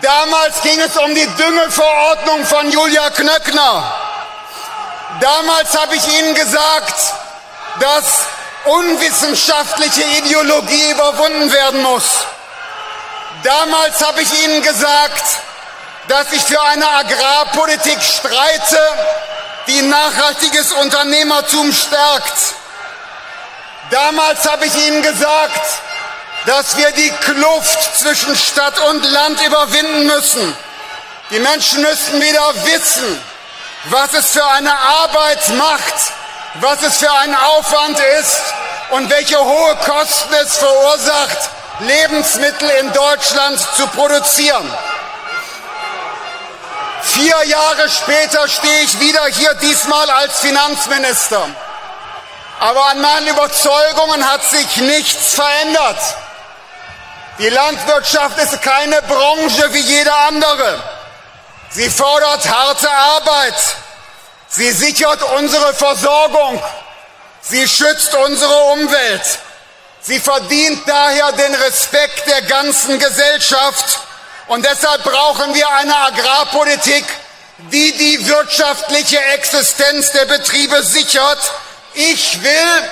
Damals 0.01 0.61
ging 0.63 0.79
es 0.81 0.97
um 0.97 1.15
die 1.15 1.27
Düngeverordnung 1.27 2.45
von 2.45 2.71
Julia 2.71 3.11
Knöckner. 3.11 3.93
Damals 5.21 5.77
habe 5.77 5.97
ich 5.97 6.07
Ihnen 6.19 6.35
gesagt, 6.35 6.95
dass 7.81 8.21
unwissenschaftliche 8.65 10.03
Ideologie 10.19 10.91
überwunden 10.91 11.53
werden 11.53 11.83
muss. 11.83 12.05
Damals 13.43 14.01
habe 14.05 14.23
ich 14.23 14.45
Ihnen 14.45 14.63
gesagt, 14.63 15.25
dass 16.09 16.33
ich 16.33 16.43
für 16.43 16.61
eine 16.61 16.89
Agrarpolitik 16.89 18.03
streite, 18.03 18.79
die 19.67 19.83
nachhaltiges 19.83 20.73
Unternehmertum 20.73 21.73
stärkt. 21.73 22.55
Damals 23.91 24.49
habe 24.49 24.67
ich 24.67 24.75
Ihnen 24.87 25.03
gesagt, 25.03 25.61
dass 26.47 26.77
wir 26.77 26.91
die 26.93 27.11
Kluft 27.11 27.99
zwischen 27.99 28.37
Stadt 28.37 28.79
und 28.91 29.05
Land 29.05 29.43
überwinden 29.47 30.07
müssen. 30.07 30.57
Die 31.31 31.39
Menschen 31.39 31.83
müssen 31.83 32.21
wieder 32.21 32.55
wissen, 32.65 33.23
was 33.85 34.13
es 34.15 34.31
für 34.31 34.47
eine 34.47 34.73
Arbeit 34.79 35.49
macht, 35.51 35.95
was 36.55 36.83
es 36.83 36.99
für 36.99 37.13
ein 37.13 37.35
Aufwand 37.35 37.99
ist 38.21 38.43
und 38.91 39.11
welche 39.11 39.39
hohe 39.39 39.77
Kosten 39.77 40.35
es 40.43 40.57
verursacht, 40.57 41.51
Lebensmittel 41.81 42.71
in 42.81 42.93
Deutschland 42.93 43.59
zu 43.77 43.87
produzieren. 43.89 44.73
Vier 47.03 47.45
Jahre 47.45 47.89
später 47.91 48.49
stehe 48.49 48.83
ich 48.83 48.99
wieder 49.01 49.25
hier, 49.27 49.55
diesmal 49.55 50.09
als 50.11 50.41
Finanzminister. 50.41 51.47
Aber 52.61 52.87
an 52.87 53.01
meinen 53.01 53.27
Überzeugungen 53.29 54.31
hat 54.31 54.43
sich 54.45 54.77
nichts 54.77 55.35
verändert. 55.35 55.99
Die 57.39 57.49
Landwirtschaft 57.49 58.39
ist 58.39 58.63
keine 58.63 59.03
Branche 59.03 59.73
wie 59.73 59.81
jede 59.81 60.15
andere. 60.15 60.83
Sie 61.71 61.91
fordert 61.91 62.49
harte 62.49 62.91
Arbeit. 62.91 63.55
Sie 64.57 64.71
sichert 64.71 65.21
unsere 65.37 65.75
Versorgung. 65.75 66.63
Sie 67.41 67.67
schützt 67.67 68.15
unsere 68.15 68.57
Umwelt. 68.73 69.39
Sie 70.01 70.21
verdient 70.21 70.81
daher 70.87 71.33
den 71.33 71.55
Respekt 71.57 72.29
der 72.29 72.43
ganzen 72.43 73.01
Gesellschaft. 73.01 73.99
Und 74.47 74.65
deshalb 74.65 75.03
brauchen 75.03 75.55
wir 75.55 75.69
eine 75.71 75.97
Agrarpolitik, 75.97 77.05
die 77.73 77.93
die 77.95 78.29
wirtschaftliche 78.29 79.19
Existenz 79.35 80.13
der 80.13 80.27
Betriebe 80.27 80.85
sichert. 80.85 81.53
Ich 81.95 82.41
will, 82.41 82.91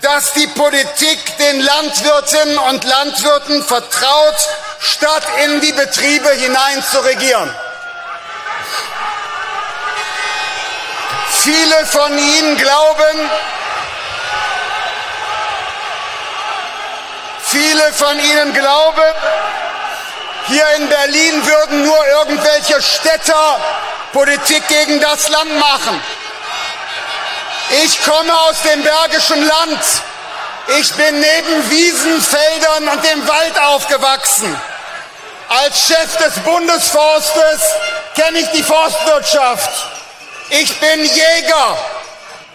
dass 0.00 0.32
die 0.32 0.48
Politik 0.48 1.38
den 1.38 1.60
Landwirtinnen 1.60 2.58
und 2.58 2.82
Landwirten 2.82 3.62
vertraut, 3.62 4.36
statt 4.80 5.22
in 5.44 5.60
die 5.60 5.72
Betriebe 5.72 6.30
hinein 6.30 6.82
zu 6.90 6.98
regieren. 7.04 7.54
Viele 11.44 11.84
von 11.84 12.18
Ihnen 12.18 12.56
glauben, 12.56 13.30
viele 17.42 17.92
von 17.92 18.18
Ihnen 18.18 18.54
glauben, 18.54 19.14
hier 20.46 20.66
in 20.78 20.88
Berlin 20.88 21.46
würden 21.46 21.84
nur 21.84 22.06
irgendwelche 22.06 22.80
Städter 22.80 23.60
Politik 24.14 24.66
gegen 24.68 24.98
das 25.00 25.28
Land 25.28 25.58
machen. 25.58 26.02
Ich 27.84 28.02
komme 28.02 28.32
aus 28.48 28.62
dem 28.62 28.82
Bergischen 28.82 29.46
Land. 29.46 29.84
Ich 30.78 30.94
bin 30.94 31.20
neben 31.20 31.70
Wiesen, 31.70 32.22
Feldern 32.22 32.88
und 32.88 33.04
dem 33.04 33.28
Wald 33.28 33.60
aufgewachsen. 33.60 34.58
Als 35.50 35.88
Chef 35.88 36.16
des 36.24 36.42
Bundesforstes 36.42 37.60
kenne 38.14 38.38
ich 38.38 38.50
die 38.52 38.62
Forstwirtschaft. 38.62 40.03
Ich 40.50 40.78
bin 40.78 41.04
Jäger. 41.04 41.78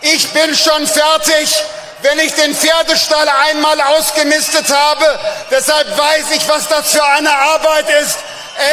Ich 0.02 0.30
bin 0.30 0.56
schon 0.56 0.88
fertig, 0.88 1.63
wenn 2.02 2.19
ich 2.19 2.34
den 2.36 2.56
Pferdestall 2.56 3.28
einmal 3.49 3.82
ausgemistet 3.82 4.69
habe. 4.69 5.19
Deshalb 5.52 5.97
weiß 5.97 6.32
ich, 6.36 6.47
was 6.47 6.67
das 6.67 6.91
für 6.91 7.04
eine 7.04 7.32
Arbeit 7.32 7.89
ist. 8.02 8.17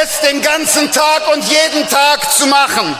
es 0.01 0.19
den 0.19 0.41
ganzen 0.41 0.91
Tag 0.91 1.27
und 1.33 1.43
jeden 1.45 1.89
Tag 1.89 2.19
zu 2.37 2.45
machen. 2.47 2.99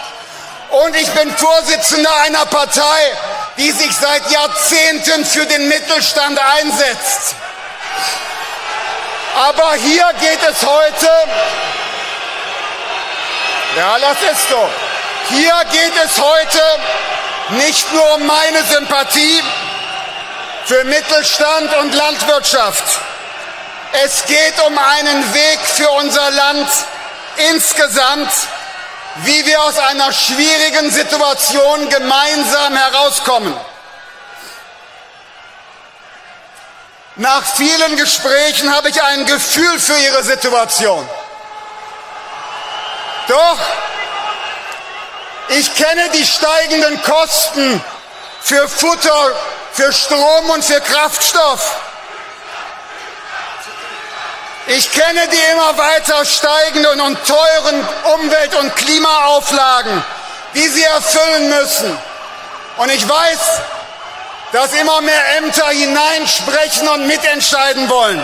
Und 0.70 0.96
ich 0.96 1.10
bin 1.12 1.36
Vorsitzender 1.36 2.16
einer 2.22 2.46
Partei, 2.46 3.12
die 3.58 3.72
sich 3.72 3.96
seit 3.96 4.30
Jahrzehnten 4.32 5.26
für 5.26 5.46
den 5.46 5.68
Mittelstand 5.68 6.40
einsetzt. 6.40 7.36
Aber 9.36 9.74
hier 9.76 10.10
geht 10.20 10.40
es 10.50 10.66
heute, 10.66 11.10
ja, 13.78 13.98
lass 13.98 14.18
es 14.32 14.50
doch. 14.50 14.87
Hier 15.30 15.54
geht 15.72 15.94
es 16.06 16.22
heute 16.22 16.62
nicht 17.50 17.92
nur 17.94 18.16
um 18.16 18.26
meine 18.26 18.64
Sympathie 18.64 19.44
für 20.66 20.84
Mittelstand 20.86 21.74
und 21.78 21.94
Landwirtschaft. 21.94 22.84
Es 24.04 24.26
geht 24.26 24.60
um 24.66 24.78
einen 24.78 25.34
Weg 25.34 25.60
für 25.60 25.90
unser 25.92 26.32
Land 26.32 26.70
insgesamt, 27.52 28.32
wie 29.18 29.46
wir 29.46 29.62
aus 29.64 29.78
einer 29.78 30.14
schwierigen 30.14 30.92
Situation 30.92 31.90
gemeinsam 31.90 32.78
herauskommen. 32.78 33.56
Nach 37.16 37.44
vielen 37.44 37.98
Gesprächen 37.98 38.74
habe 38.74 38.90
ich 38.90 39.02
ein 39.02 39.26
Gefühl 39.26 39.80
für 39.80 39.98
Ihre 39.98 40.24
Situation. 40.24 41.10
Doch 43.28 43.58
ich 45.50 45.74
kenne 45.76 46.10
die 46.14 46.26
steigenden 46.26 47.02
Kosten 47.04 47.82
für 48.42 48.68
Futter, 48.68 49.36
für 49.74 49.92
Strom 49.94 50.50
und 50.50 50.64
für 50.64 50.82
Kraftstoff. 50.82 51.76
Ich 54.68 54.92
kenne 54.92 55.28
die 55.30 55.52
immer 55.52 55.78
weiter 55.78 56.26
steigenden 56.26 57.00
und 57.00 57.18
teuren 57.26 57.88
Umwelt- 58.16 58.56
und 58.56 58.76
Klimaauflagen, 58.76 60.04
die 60.56 60.68
sie 60.68 60.84
erfüllen 60.84 61.50
müssen. 61.50 61.98
Und 62.78 62.92
ich 62.92 63.08
weiß, 63.08 63.40
dass 64.52 64.74
immer 64.74 65.02
mehr 65.02 65.38
Ämter 65.38 65.70
hineinsprechen 65.70 66.88
und 66.90 67.08
mitentscheiden 67.08 67.90
wollen. 67.90 68.22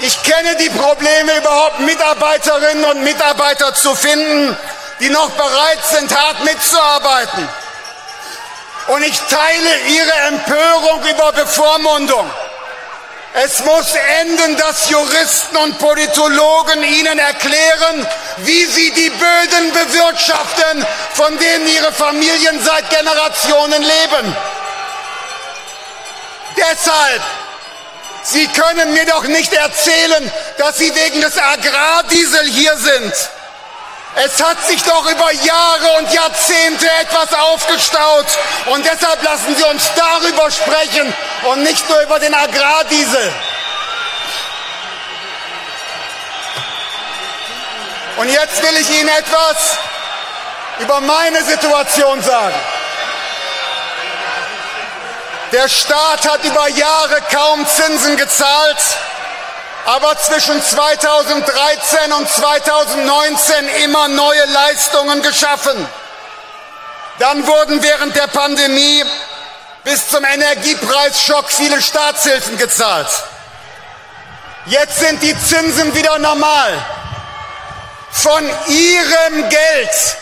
Ich 0.00 0.22
kenne 0.22 0.56
die 0.56 0.70
Probleme 0.70 1.36
überhaupt 1.36 1.80
Mitarbeiterinnen 1.80 2.84
und 2.84 3.02
Mitarbeiter 3.02 3.74
zu 3.74 3.94
finden, 3.96 4.56
die 5.00 5.10
noch 5.10 5.30
bereit 5.30 5.84
sind, 5.90 6.14
hart 6.14 6.44
mitzuarbeiten. 6.44 7.48
Und 8.88 9.02
ich 9.02 9.18
teile 9.20 9.78
ihre 9.88 10.12
Empörung 10.28 11.02
über 11.10 11.32
Bevormundung. 11.32 12.30
Es 13.34 13.62
muss 13.62 13.94
enden, 14.20 14.56
dass 14.56 14.88
Juristen 14.88 15.56
und 15.58 15.78
Politologen 15.78 16.82
ihnen 16.82 17.18
erklären, 17.18 18.06
wie 18.38 18.64
sie 18.64 18.90
die 18.92 19.10
Böden 19.10 19.72
bewirtschaften, 19.72 20.86
von 21.12 21.38
denen 21.38 21.68
ihre 21.68 21.92
Familien 21.92 22.64
seit 22.64 22.88
Generationen 22.88 23.82
leben. 23.82 24.36
Deshalb, 26.56 27.22
Sie 28.24 28.48
können 28.48 28.92
mir 28.92 29.06
doch 29.06 29.24
nicht 29.24 29.52
erzählen, 29.52 30.32
dass 30.58 30.78
Sie 30.78 30.94
wegen 30.94 31.20
des 31.20 31.38
Agrardiesel 31.38 32.46
hier 32.46 32.76
sind. 32.76 33.14
Es 34.24 34.42
hat 34.42 34.66
sich 34.66 34.82
doch 34.82 35.08
über 35.08 35.30
Jahre 35.32 35.98
und 35.98 36.12
Jahrzehnte 36.12 36.90
etwas 37.00 37.32
aufgestaut. 37.34 38.26
Und 38.66 38.84
deshalb 38.84 39.22
lassen 39.22 39.54
Sie 39.56 39.62
uns 39.62 39.90
darüber 39.94 40.50
sprechen 40.50 41.14
und 41.44 41.62
nicht 41.62 41.88
nur 41.88 42.00
über 42.02 42.18
den 42.18 42.34
Agrardiesel. 42.34 43.32
Und 48.16 48.28
jetzt 48.28 48.60
will 48.60 48.76
ich 48.80 48.90
Ihnen 48.98 49.08
etwas 49.08 49.78
über 50.80 51.00
meine 51.00 51.44
Situation 51.44 52.20
sagen. 52.20 52.60
Der 55.52 55.68
Staat 55.68 56.28
hat 56.28 56.44
über 56.44 56.68
Jahre 56.68 57.22
kaum 57.32 57.64
Zinsen 57.66 58.16
gezahlt 58.16 58.78
aber 59.88 60.18
zwischen 60.18 60.62
2013 60.62 62.12
und 62.12 62.28
2019 62.28 63.68
immer 63.84 64.06
neue 64.08 64.44
Leistungen 64.44 65.22
geschaffen. 65.22 65.88
Dann 67.18 67.46
wurden 67.46 67.82
während 67.82 68.14
der 68.14 68.26
Pandemie 68.26 69.02
bis 69.84 70.10
zum 70.10 70.26
Energiepreisschock 70.26 71.50
viele 71.50 71.80
Staatshilfen 71.80 72.58
gezahlt. 72.58 73.08
Jetzt 74.66 74.98
sind 75.00 75.22
die 75.22 75.34
Zinsen 75.38 75.94
wieder 75.94 76.18
normal. 76.18 76.70
Von 78.10 78.44
Ihrem 78.66 79.48
Geld, 79.48 80.16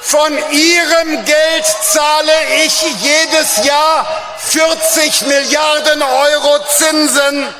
von 0.00 0.36
Ihrem 0.50 1.24
Geld 1.24 1.66
zahle 1.92 2.32
ich 2.64 2.82
jedes 3.00 3.64
Jahr 3.64 4.08
40 4.38 5.20
Milliarden 5.22 6.02
Euro 6.02 6.58
Zinsen 6.76 7.54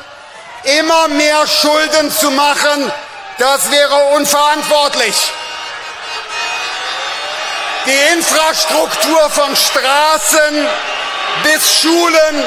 immer 0.64 1.08
mehr 1.08 1.46
Schulden 1.46 2.10
zu 2.10 2.30
machen, 2.30 2.92
das 3.38 3.70
wäre 3.70 3.94
unverantwortlich. 4.16 5.14
Die 7.86 8.14
Infrastruktur 8.14 9.30
von 9.30 9.56
Straßen 9.56 10.68
bis 11.44 11.80
Schulen 11.80 12.44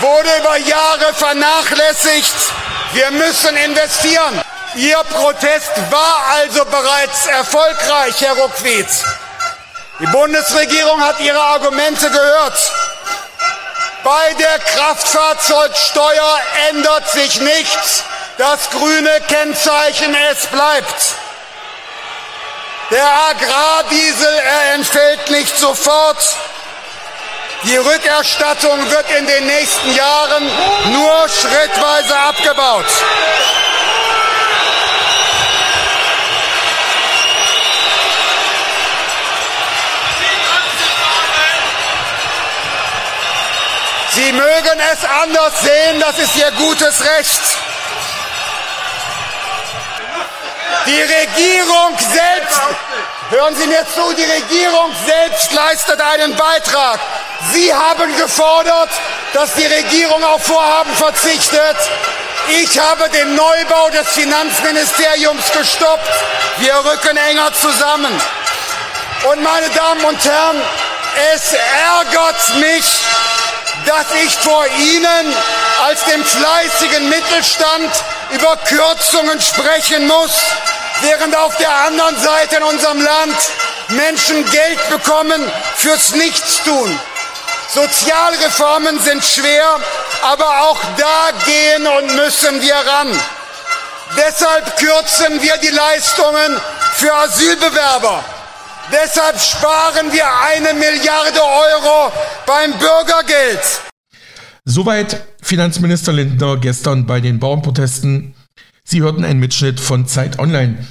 wurde 0.00 0.28
über 0.38 0.56
Jahre 0.58 1.14
vernachlässigt. 1.14 2.34
Wir 2.92 3.10
müssen 3.10 3.56
investieren. 3.56 4.40
Ihr 4.74 4.98
Protest 5.04 5.70
war 5.90 6.24
also 6.34 6.64
bereits 6.64 7.26
erfolgreich, 7.26 8.20
Herr 8.20 8.34
Ruckwied. 8.34 8.86
Die 9.98 10.06
Bundesregierung 10.06 11.00
hat 11.00 11.20
Ihre 11.20 11.40
Argumente 11.40 12.10
gehört. 12.10 12.72
Bei 14.04 14.34
der 14.34 14.58
Kraftfahrzeugsteuer 14.58 16.40
ändert 16.70 17.08
sich 17.10 17.40
nichts. 17.40 18.02
Das 18.36 18.70
grüne 18.70 19.20
Kennzeichen, 19.28 20.16
es 20.32 20.46
bleibt. 20.46 21.14
Der 22.90 23.06
Agrardiesel, 23.30 24.34
er 24.44 24.74
entfällt 24.74 25.30
nicht 25.30 25.56
sofort. 25.56 26.18
Die 27.62 27.76
Rückerstattung 27.76 28.90
wird 28.90 29.08
in 29.18 29.26
den 29.26 29.46
nächsten 29.46 29.94
Jahren 29.94 30.50
nur 30.90 31.28
schrittweise 31.28 32.18
abgebaut. 32.18 32.86
Sie 44.14 44.30
mögen 44.32 44.80
es 44.92 45.04
anders 45.22 45.62
sehen, 45.62 45.98
das 46.00 46.18
ist 46.18 46.36
Ihr 46.36 46.50
gutes 46.52 47.00
Recht. 47.00 47.40
Die 50.84 51.00
Regierung 51.00 51.96
selbst, 51.98 52.60
hören 53.30 53.56
Sie 53.56 53.66
mir 53.66 53.86
zu, 53.94 54.12
die 54.12 54.24
Regierung 54.24 54.94
selbst 55.06 55.52
leistet 55.52 55.98
einen 56.00 56.36
Beitrag. 56.36 57.00
Sie 57.52 57.72
haben 57.72 58.14
gefordert, 58.18 58.90
dass 59.32 59.54
die 59.54 59.66
Regierung 59.66 60.22
auf 60.24 60.44
Vorhaben 60.44 60.94
verzichtet. 60.94 61.76
Ich 62.48 62.78
habe 62.78 63.08
den 63.08 63.34
Neubau 63.34 63.90
des 63.90 64.08
Finanzministeriums 64.08 65.50
gestoppt. 65.52 66.12
Wir 66.58 66.74
rücken 66.74 67.16
enger 67.16 67.50
zusammen. 67.54 68.20
Und 69.30 69.42
meine 69.42 69.70
Damen 69.70 70.04
und 70.04 70.22
Herren, 70.22 70.60
es 71.34 71.54
ärgert 71.54 72.56
mich, 72.56 72.84
dass 73.86 74.06
ich 74.24 74.36
vor 74.36 74.66
Ihnen 74.78 75.34
als 75.84 76.04
dem 76.04 76.24
fleißigen 76.24 77.08
Mittelstand 77.08 77.90
über 78.30 78.56
Kürzungen 78.68 79.40
sprechen 79.40 80.06
muss, 80.06 80.32
während 81.00 81.36
auf 81.36 81.56
der 81.56 81.72
anderen 81.86 82.18
Seite 82.20 82.56
in 82.56 82.62
unserem 82.62 83.00
Land 83.00 83.36
Menschen 83.88 84.48
Geld 84.50 84.88
bekommen 84.88 85.50
fürs 85.76 86.14
Nichtstun. 86.14 86.98
Sozialreformen 87.74 89.00
sind 89.00 89.24
schwer, 89.24 89.80
aber 90.22 90.62
auch 90.62 90.80
da 90.98 91.30
gehen 91.44 91.86
und 91.86 92.14
müssen 92.16 92.60
wir 92.60 92.74
ran. 92.74 93.20
Deshalb 94.16 94.76
kürzen 94.76 95.40
wir 95.40 95.56
die 95.56 95.70
Leistungen 95.70 96.60
für 96.96 97.14
Asylbewerber. 97.14 98.22
Deshalb 98.92 99.40
sparen 99.40 100.12
wir 100.12 100.26
eine 100.26 100.78
Milliarde 100.78 101.40
Euro 101.40 102.12
beim 102.46 102.72
Bürgergeld. 102.72 103.60
Soweit 104.66 105.24
Finanzminister 105.40 106.12
Lindner 106.12 106.58
gestern 106.58 107.06
bei 107.06 107.20
den 107.20 107.38
Bauernprotesten. 107.38 108.34
Sie 108.84 109.00
hörten 109.00 109.24
einen 109.24 109.40
Mitschnitt 109.40 109.80
von 109.80 110.06
Zeit 110.06 110.38
Online. 110.38 110.86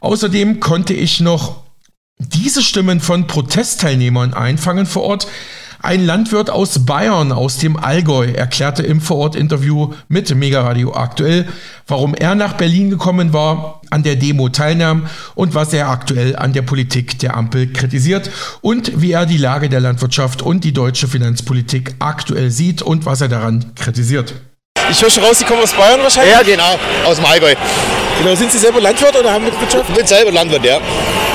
Außerdem 0.00 0.58
konnte 0.58 0.94
ich 0.94 1.20
noch 1.20 1.62
diese 2.18 2.60
Stimmen 2.62 3.00
von 3.00 3.28
Protestteilnehmern 3.28 4.34
einfangen 4.34 4.86
vor 4.86 5.04
Ort. 5.04 5.28
Ein 5.84 6.06
Landwirt 6.06 6.48
aus 6.48 6.86
Bayern, 6.86 7.30
aus 7.30 7.58
dem 7.58 7.76
Allgäu, 7.76 8.24
erklärte 8.32 8.82
im 8.82 9.02
Vorort-Interview 9.02 9.92
mit 10.08 10.34
Mega 10.34 10.62
Radio 10.62 10.94
aktuell, 10.94 11.46
warum 11.86 12.14
er 12.14 12.34
nach 12.34 12.54
Berlin 12.54 12.88
gekommen 12.88 13.34
war, 13.34 13.82
an 13.90 14.02
der 14.02 14.16
Demo 14.16 14.48
teilnahm 14.48 15.04
und 15.34 15.54
was 15.54 15.74
er 15.74 15.90
aktuell 15.90 16.36
an 16.36 16.54
der 16.54 16.62
Politik 16.62 17.18
der 17.18 17.36
Ampel 17.36 17.70
kritisiert 17.70 18.30
und 18.62 19.02
wie 19.02 19.12
er 19.12 19.26
die 19.26 19.36
Lage 19.36 19.68
der 19.68 19.80
Landwirtschaft 19.80 20.40
und 20.40 20.64
die 20.64 20.72
deutsche 20.72 21.06
Finanzpolitik 21.06 21.96
aktuell 21.98 22.50
sieht 22.50 22.80
und 22.80 23.04
was 23.04 23.20
er 23.20 23.28
daran 23.28 23.74
kritisiert. 23.74 24.32
Ich 24.90 25.02
höre 25.02 25.10
schon 25.10 25.24
raus, 25.24 25.38
Sie 25.38 25.44
kommen 25.44 25.62
aus 25.62 25.72
Bayern 25.72 26.02
wahrscheinlich? 26.02 26.34
Ja, 26.34 26.42
genau, 26.42 26.78
aus 27.06 27.16
dem 27.16 27.24
Allgäu. 27.24 27.54
Genau, 28.22 28.34
sind 28.34 28.52
Sie 28.52 28.58
selber 28.58 28.80
Landwirt 28.80 29.16
oder 29.16 29.32
haben 29.32 29.44
Mitwirtschaft? 29.44 29.84
Ich 29.88 29.94
bin 29.94 30.06
selber 30.06 30.30
Landwirt, 30.30 30.64
ja. 30.64 30.78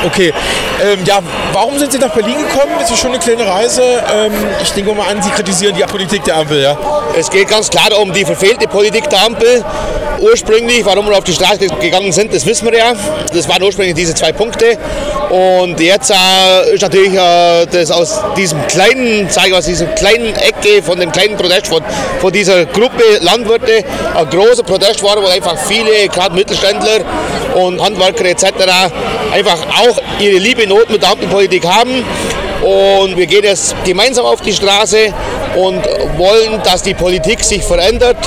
Okay, 0.05 0.33
ähm, 0.81 0.99
ja, 1.03 1.19
warum 1.51 1.77
sind 1.77 1.91
Sie 1.91 1.97
nach 1.97 2.13
Berlin 2.13 2.37
gekommen? 2.37 2.71
Das 2.79 2.89
ist 2.89 2.99
schon 2.99 3.11
eine 3.11 3.19
kleine 3.19 3.45
Reise. 3.45 3.81
Ähm, 4.13 4.31
ich 4.63 4.71
denke 4.71 4.93
mal 4.93 5.09
an, 5.09 5.21
Sie 5.21 5.29
kritisieren 5.29 5.75
die 5.75 5.83
Politik 5.83 6.23
der 6.23 6.37
Ampel, 6.37 6.61
ja? 6.61 6.77
Es 7.17 7.29
geht 7.29 7.49
ganz 7.49 7.69
klar 7.69 7.89
um 7.99 8.13
die 8.13 8.23
verfehlte 8.23 8.67
Politik 8.67 9.09
der 9.09 9.25
Ampel. 9.25 9.63
Ursprünglich, 10.19 10.85
warum 10.85 11.07
wir 11.07 11.17
auf 11.17 11.23
die 11.23 11.33
Straße 11.33 11.67
gegangen 11.81 12.11
sind, 12.11 12.33
das 12.33 12.45
wissen 12.45 12.69
wir 12.69 12.77
ja. 12.77 12.93
Das 13.33 13.47
waren 13.47 13.63
ursprünglich 13.63 13.95
diese 13.95 14.13
zwei 14.13 14.31
Punkte. 14.31 14.77
Und 15.29 15.79
jetzt 15.79 16.11
äh, 16.11 16.73
ist 16.73 16.81
natürlich 16.81 17.13
äh, 17.13 17.65
das 17.67 17.91
aus 17.91 18.19
diesem 18.35 18.65
kleinen, 18.67 19.29
sage 19.29 19.49
ich 19.49 19.53
aus 19.53 19.65
diesem 19.65 19.93
kleinen 19.95 20.35
Ecke 20.35 20.81
von 20.81 20.99
dem 20.99 21.11
kleinen 21.11 21.37
Protest 21.37 21.67
von, 21.67 21.83
von 22.19 22.33
dieser 22.33 22.65
Gruppe 22.65 23.03
Landwirte 23.39 23.83
ein 24.15 24.29
großer 24.29 24.63
Protest 24.63 25.01
war, 25.03 25.21
wo 25.21 25.27
einfach 25.27 25.57
viele, 25.57 26.07
gerade 26.09 26.35
Mittelständler 26.35 27.01
und 27.55 27.81
Handwerker 27.81 28.25
etc. 28.25 28.45
einfach 29.31 29.57
auch 29.81 29.97
ihre 30.19 30.37
liebe 30.37 30.67
Not 30.67 30.89
mit 30.89 31.01
der 31.01 31.11
Ampelpolitik 31.11 31.65
haben. 31.65 32.03
Und 32.61 33.15
wir 33.15 33.25
gehen 33.25 33.43
jetzt 33.43 33.73
gemeinsam 33.85 34.25
auf 34.25 34.41
die 34.41 34.53
Straße 34.53 35.13
und 35.55 35.83
wollen, 36.17 36.61
dass 36.63 36.83
die 36.83 36.93
Politik 36.93 37.43
sich 37.43 37.63
verändert 37.63 38.17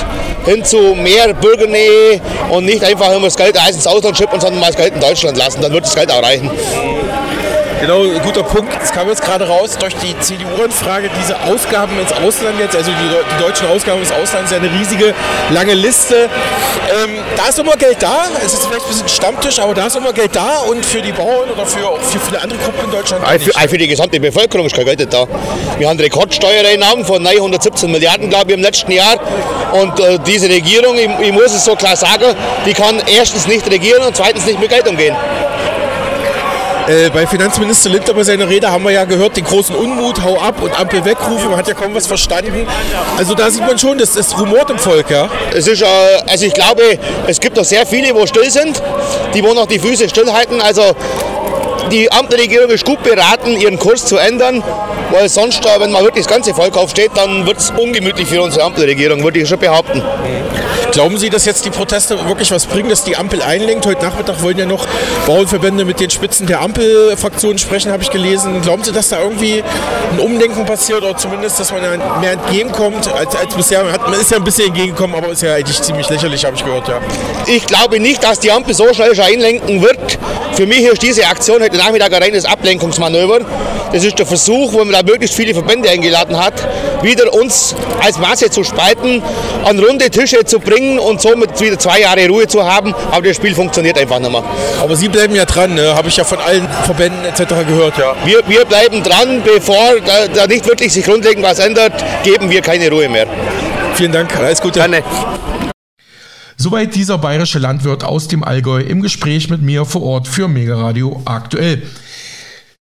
hin 0.45 0.63
zu 0.65 0.95
mehr 0.95 1.33
Bürgernähe 1.33 2.19
und 2.49 2.65
nicht 2.65 2.83
einfach 2.83 3.11
immer 3.11 3.27
das 3.27 3.37
Geld 3.37 3.55
ins 3.69 3.87
Ausland 3.87 4.17
schippen, 4.17 4.41
sondern 4.41 4.59
mal 4.59 4.67
das 4.67 4.75
Geld 4.75 4.93
in 4.95 4.99
Deutschland 4.99 5.37
lassen. 5.37 5.61
Dann 5.61 5.71
wird 5.71 5.85
das 5.85 5.95
Geld 5.95 6.11
auch 6.11 6.21
reichen. 6.21 6.49
Genau, 7.83 8.05
guter 8.23 8.43
Punkt. 8.43 8.71
Es 8.81 8.93
kam 8.93 9.09
jetzt 9.09 9.21
gerade 9.21 9.45
raus 9.45 9.77
durch 9.77 9.93
die 9.97 10.17
CDU-Anfrage, 10.17 11.09
diese 11.21 11.37
Ausgaben 11.41 11.99
ins 11.99 12.13
Ausland 12.13 12.57
jetzt, 12.57 12.77
also 12.77 12.89
die, 12.91 12.95
die, 13.35 13.43
deutschen 13.43 13.67
Ausgaben 13.67 13.99
ins 13.99 14.11
Ausland, 14.13 14.45
ist 14.45 14.51
ja 14.51 14.57
eine 14.57 14.71
riesige, 14.71 15.13
lange 15.49 15.73
Liste. 15.73 16.29
Ähm, 17.03 17.17
da 17.35 17.49
ist 17.49 17.59
immer 17.59 17.73
Geld 17.73 17.97
da. 17.99 18.27
Es 18.37 18.53
ist 18.53 18.67
vielleicht 18.67 18.85
ein 18.85 18.87
bisschen 18.87 19.09
Stammtisch, 19.09 19.59
aber 19.59 19.73
da 19.73 19.87
ist 19.87 19.97
immer 19.97 20.13
Geld 20.13 20.33
da 20.33 20.59
und 20.59 20.85
für 20.85 21.01
die 21.01 21.11
Bauern 21.11 21.49
oder 21.53 21.65
für, 21.65 21.79
für 22.09 22.19
viele 22.19 22.41
andere 22.41 22.57
Gruppen 22.59 22.85
in 22.85 22.91
Deutschland. 22.91 23.25
Auch 23.25 23.31
für, 23.31 23.67
für, 23.67 23.77
die 23.77 23.87
gesamte 23.89 24.17
Bevölkerung 24.17 24.65
ist 24.65 24.75
kein 24.77 24.85
Geld 24.85 25.11
da. 25.11 25.27
Wir 25.77 25.89
haben 25.89 25.99
Rekordsteuereinnahmen 25.99 27.03
von 27.03 27.21
917 27.21 27.91
Milliarden, 27.91 28.29
glaube 28.29 28.51
ich, 28.51 28.57
im 28.57 28.63
letzten 28.63 28.93
Jahr. 28.93 29.17
Und 29.73 29.99
äh, 29.99 30.19
diese 30.25 30.47
Regierung, 30.47 30.97
ich, 30.97 31.09
ich 31.19 31.33
muss 31.33 31.53
es 31.53 31.65
so 31.65 31.75
klar 31.75 31.97
sagen, 31.97 32.33
die 32.65 32.71
kann 32.71 33.01
erstens 33.13 33.45
nicht 33.45 33.69
regieren 33.69 34.03
und 34.03 34.15
zweitens 34.15 34.45
nicht 34.45 34.61
mit 34.61 34.69
Geld 34.69 34.87
umgehen. 34.87 35.17
Äh, 36.87 37.09
bei 37.11 37.25
Finanzminister 37.25 37.89
Lindner 37.89 38.13
bei 38.13 38.23
seiner 38.23 38.49
Rede 38.49 38.69
haben 38.69 38.83
wir 38.83 38.91
ja 38.91 39.05
gehört, 39.05 39.37
den 39.37 39.45
großen 39.45 39.73
Unmut, 39.73 40.21
hau 40.21 40.37
ab 40.39 40.61
und 40.61 40.77
Ampel 40.77 41.05
wegrufen, 41.05 41.49
man 41.49 41.57
hat 41.57 41.67
ja 41.67 41.73
kaum 41.73 41.95
was 41.95 42.07
verstanden. 42.07 42.67
Also 43.17 43.35
da 43.35 43.49
sieht 43.49 43.65
man 43.65 43.77
schon, 43.77 43.97
das 43.97 44.17
ist 44.17 44.37
rumort 44.37 44.69
im 44.69 44.77
Volk, 44.77 45.09
ja? 45.09 45.29
Es 45.55 45.67
ist, 45.67 45.81
äh, 45.81 45.85
also 46.27 46.45
ich 46.45 46.53
glaube, 46.53 46.83
es 47.27 47.39
gibt 47.39 47.55
noch 47.55 47.63
sehr 47.63 47.85
viele, 47.85 48.13
wo 48.13 48.25
still 48.25 48.49
sind, 48.51 48.81
die 49.33 49.43
wo 49.43 49.53
noch 49.53 49.65
die 49.65 49.79
Füße 49.79 50.09
stillhalten. 50.09 50.61
Also 50.61 50.83
die 51.89 52.11
Ampelregierung 52.11 52.69
ist 52.69 52.83
gut 52.83 53.01
beraten, 53.01 53.55
ihren 53.55 53.79
Kurs 53.79 54.05
zu 54.05 54.17
ändern, 54.17 54.61
weil 55.11 55.29
sonst, 55.29 55.65
äh, 55.65 55.79
wenn 55.79 55.91
mal 55.91 56.03
wirklich 56.03 56.25
das 56.25 56.33
ganze 56.33 56.53
Volk 56.53 56.75
aufsteht, 56.75 57.11
dann 57.15 57.45
wird 57.45 57.59
es 57.59 57.71
ungemütlich 57.71 58.27
für 58.27 58.41
unsere 58.41 58.65
Ampelregierung, 58.65 59.23
würde 59.23 59.39
ich 59.39 59.47
schon 59.47 59.59
behaupten. 59.59 60.03
Glauben 60.93 61.17
Sie, 61.17 61.31
dass 61.31 61.45
jetzt 61.45 61.65
die 61.65 61.71
Proteste 61.71 62.27
wirklich 62.27 62.51
was 62.51 62.67
bringen, 62.67 62.87
dass 62.87 63.03
die 63.03 63.17
Ampel 63.17 63.41
einlenkt? 63.41 63.83
Heute 63.87 64.05
Nachmittag 64.05 64.43
wollen 64.43 64.59
ja 64.59 64.67
noch 64.67 64.85
Bauernverbände 65.25 65.85
mit 65.85 65.99
den 65.99 66.11
Spitzen 66.11 66.45
der 66.45 66.61
Ampelfraktionen 66.61 67.57
sprechen, 67.57 67.91
habe 67.91 68.03
ich 68.03 68.11
gelesen. 68.11 68.61
Glauben 68.61 68.83
Sie, 68.83 68.91
dass 68.91 69.09
da 69.09 69.19
irgendwie 69.19 69.63
ein 70.11 70.19
Umdenken 70.19 70.67
passiert 70.67 71.01
oder 71.01 71.17
zumindest, 71.17 71.59
dass 71.59 71.71
man 71.71 71.81
mehr 72.21 72.33
entgegenkommt 72.33 73.11
als, 73.11 73.35
als 73.35 73.55
bisher? 73.55 73.83
Man 73.83 74.21
ist 74.21 74.29
ja 74.29 74.37
ein 74.37 74.43
bisschen 74.43 74.67
entgegengekommen, 74.67 75.15
aber 75.15 75.31
ist 75.31 75.41
ja 75.41 75.55
eigentlich 75.55 75.81
ziemlich 75.81 76.07
lächerlich, 76.09 76.45
habe 76.45 76.55
ich 76.55 76.63
gehört, 76.63 76.87
ja. 76.87 77.01
Ich 77.47 77.65
glaube 77.65 77.99
nicht, 77.99 78.23
dass 78.23 78.39
die 78.39 78.51
Ampel 78.51 78.75
so 78.75 78.93
schnell 78.93 79.15
schon 79.15 79.25
einlenken 79.25 79.81
wird. 79.81 80.19
Für 80.53 80.67
mich 80.67 80.81
ist 80.81 81.01
diese 81.01 81.25
Aktion 81.25 81.63
heute 81.63 81.75
Nachmittag 81.75 82.13
ein 82.13 82.21
reines 82.21 82.45
Ablenkungsmanöver. 82.45 83.39
Das 83.91 84.03
ist 84.03 84.19
der 84.19 84.27
Versuch, 84.27 84.73
wo 84.73 84.79
man 84.79 84.91
da 84.91 85.01
möglichst 85.03 85.35
viele 85.35 85.53
Verbände 85.53 85.89
eingeladen 85.89 86.37
hat, 86.37 86.53
wieder 87.03 87.31
uns 87.33 87.75
als 87.99 88.17
Masse 88.17 88.49
zu 88.49 88.63
spalten, 88.63 89.21
an 89.65 89.79
runde 89.79 90.09
Tische 90.09 90.45
zu 90.45 90.59
bringen 90.59 90.82
gewinnen 90.83 90.99
und 90.99 91.21
somit 91.21 91.59
wieder 91.59 91.77
zwei 91.79 92.01
Jahre 92.01 92.27
Ruhe 92.27 92.47
zu 92.47 92.63
haben. 92.63 92.93
Aber 93.11 93.21
das 93.21 93.35
Spiel 93.35 93.55
funktioniert 93.55 93.97
einfach 93.97 94.19
nicht 94.19 94.31
mehr. 94.31 94.43
Aber 94.81 94.95
Sie 94.95 95.07
bleiben 95.07 95.35
ja 95.35 95.45
dran, 95.45 95.73
ne? 95.73 95.95
habe 95.95 96.07
ich 96.07 96.17
ja 96.17 96.23
von 96.23 96.39
allen 96.39 96.67
Verbänden 96.85 97.25
etc. 97.25 97.39
gehört. 97.67 97.97
Ja. 97.97 98.15
Wir, 98.25 98.41
wir 98.47 98.65
bleiben 98.65 99.03
dran, 99.03 99.41
bevor 99.43 99.99
da, 100.05 100.27
da 100.27 100.47
nicht 100.47 100.67
wirklich 100.67 100.93
sich 100.93 101.05
grundlegend 101.05 101.43
was 101.43 101.59
ändert, 101.59 102.03
geben 102.23 102.49
wir 102.49 102.61
keine 102.61 102.89
Ruhe 102.89 103.09
mehr. 103.09 103.27
Vielen 103.95 104.11
Dank, 104.11 104.35
alles 104.35 104.61
Gute. 104.61 104.79
Gerne. 104.79 105.03
Soweit 106.55 106.95
dieser 106.95 107.17
bayerische 107.17 107.59
Landwirt 107.59 108.03
aus 108.03 108.27
dem 108.27 108.43
Allgäu 108.43 108.79
im 108.79 109.01
Gespräch 109.01 109.49
mit 109.49 109.61
mir 109.61 109.85
vor 109.85 110.03
Ort 110.03 110.27
für 110.27 110.47
Mega 110.47 110.75
Radio 110.75 111.21
aktuell. 111.25 111.81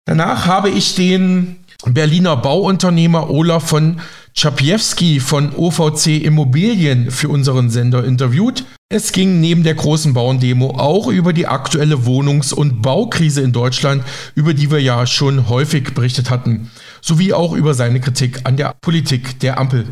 Danach 0.06 0.46
habe 0.46 0.70
ich 0.70 0.96
den 0.96 1.59
Berliner 1.86 2.36
Bauunternehmer 2.36 3.30
Olaf 3.30 3.68
von 3.68 4.00
Czapiewski 4.34 5.18
von 5.18 5.54
OVC 5.56 6.22
Immobilien 6.22 7.10
für 7.10 7.28
unseren 7.28 7.70
Sender 7.70 8.04
interviewt. 8.04 8.64
Es 8.92 9.12
ging 9.12 9.40
neben 9.40 9.62
der 9.62 9.74
großen 9.74 10.12
Bauendemo 10.14 10.76
auch 10.76 11.08
über 11.08 11.32
die 11.32 11.46
aktuelle 11.46 12.04
Wohnungs- 12.06 12.52
und 12.52 12.82
Baukrise 12.82 13.40
in 13.40 13.52
Deutschland, 13.52 14.04
über 14.34 14.52
die 14.52 14.70
wir 14.70 14.80
ja 14.80 15.06
schon 15.06 15.48
häufig 15.48 15.94
berichtet 15.94 16.28
hatten, 16.28 16.70
sowie 17.00 17.32
auch 17.32 17.52
über 17.52 17.72
seine 17.72 18.00
Kritik 18.00 18.40
an 18.44 18.56
der 18.56 18.74
Politik 18.80 19.40
der 19.40 19.58
Ampel. 19.58 19.86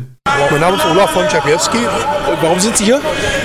Mein 0.51 0.61
Name 0.61 0.77
ist 0.77 0.85
Olaf 0.85 1.11
von 1.11 1.27
Czapiewski. 1.27 1.77
Und 1.77 2.41
warum 2.41 2.59
sind 2.59 2.77
Sie 2.77 2.85
hier? 2.85 3.01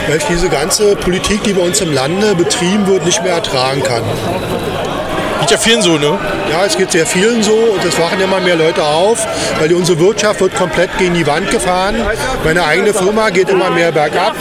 Weil 0.07 0.19
ich 0.19 0.25
diese 0.25 0.49
ganze 0.49 0.97
Politik, 0.97 1.43
die 1.45 1.53
bei 1.53 1.63
uns 1.63 1.81
im 1.81 1.93
Lande 1.93 2.35
betrieben 2.35 2.87
wird, 2.87 3.05
nicht 3.07 3.23
mehr 3.23 3.35
ertragen 3.35 3.83
kann. 3.83 4.03
Geht 5.41 5.51
ja 5.51 5.59
vielen 5.59 5.83
so, 5.83 5.99
ne? 5.99 6.19
Ja, 6.51 6.65
es 6.65 6.77
geht 6.77 6.93
sehr 6.93 7.07
vielen 7.07 7.43
so 7.43 7.53
und 7.53 7.85
es 7.85 7.99
wachen 7.99 8.21
immer 8.21 8.41
mehr 8.41 8.57
Leute 8.57 8.83
auf, 8.83 9.27
weil 9.59 9.73
unsere 9.73 9.99
Wirtschaft 9.99 10.41
wird 10.41 10.55
komplett 10.55 10.97
gegen 10.99 11.15
die 11.15 11.27
Wand 11.27 11.51
gefahren. 11.51 11.97
Meine 12.45 12.65
eigene 12.65 12.93
Firma 12.93 13.31
geht 13.31 13.49
immer 13.49 13.71
mehr 13.71 13.93
bergab. 13.93 14.35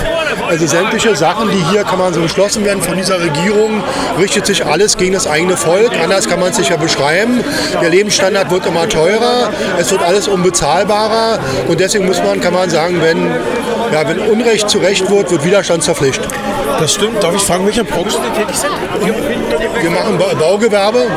Also 0.47 0.67
sämtliche 0.67 1.15
Sachen, 1.15 1.49
die 1.51 1.63
hier 1.71 1.83
kann 1.83 1.99
man 1.99 2.13
so 2.13 2.21
beschlossen 2.21 2.65
werden 2.65 2.81
von 2.81 2.97
dieser 2.97 3.21
Regierung, 3.21 3.83
richtet 4.19 4.45
sich 4.45 4.65
alles 4.65 4.97
gegen 4.97 5.13
das 5.13 5.27
eigene 5.27 5.55
Volk. 5.57 5.91
Anders 6.01 6.27
kann 6.27 6.39
man 6.39 6.49
es 6.49 6.57
sich 6.57 6.69
ja 6.69 6.77
beschreiben. 6.77 7.43
Der 7.81 7.89
Lebensstandard 7.89 8.51
wird 8.51 8.65
immer 8.65 8.87
teurer, 8.89 9.51
es 9.79 9.91
wird 9.91 10.03
alles 10.03 10.27
unbezahlbarer 10.27 11.39
und 11.67 11.79
deswegen 11.79 12.05
muss 12.05 12.21
man, 12.21 12.41
kann 12.41 12.53
man 12.53 12.69
sagen, 12.69 13.01
wenn, 13.01 13.27
ja, 13.91 14.07
wenn 14.07 14.19
Unrecht 14.19 14.69
zu 14.69 14.79
Recht 14.79 15.09
wird, 15.09 15.31
wird 15.31 15.45
Widerstand 15.45 15.83
zur 15.83 15.95
Pflicht. 15.95 16.21
Das 16.79 16.93
stimmt. 16.93 17.23
Darf 17.23 17.35
ich 17.35 17.41
fragen, 17.41 17.65
welcher 17.65 17.83
Branche 17.83 18.17
Sie 18.17 18.39
tätig 18.41 18.55
sind? 18.55 18.71
Wir 19.81 19.89
machen 19.89 20.17
Baugewerbe. 20.39 21.07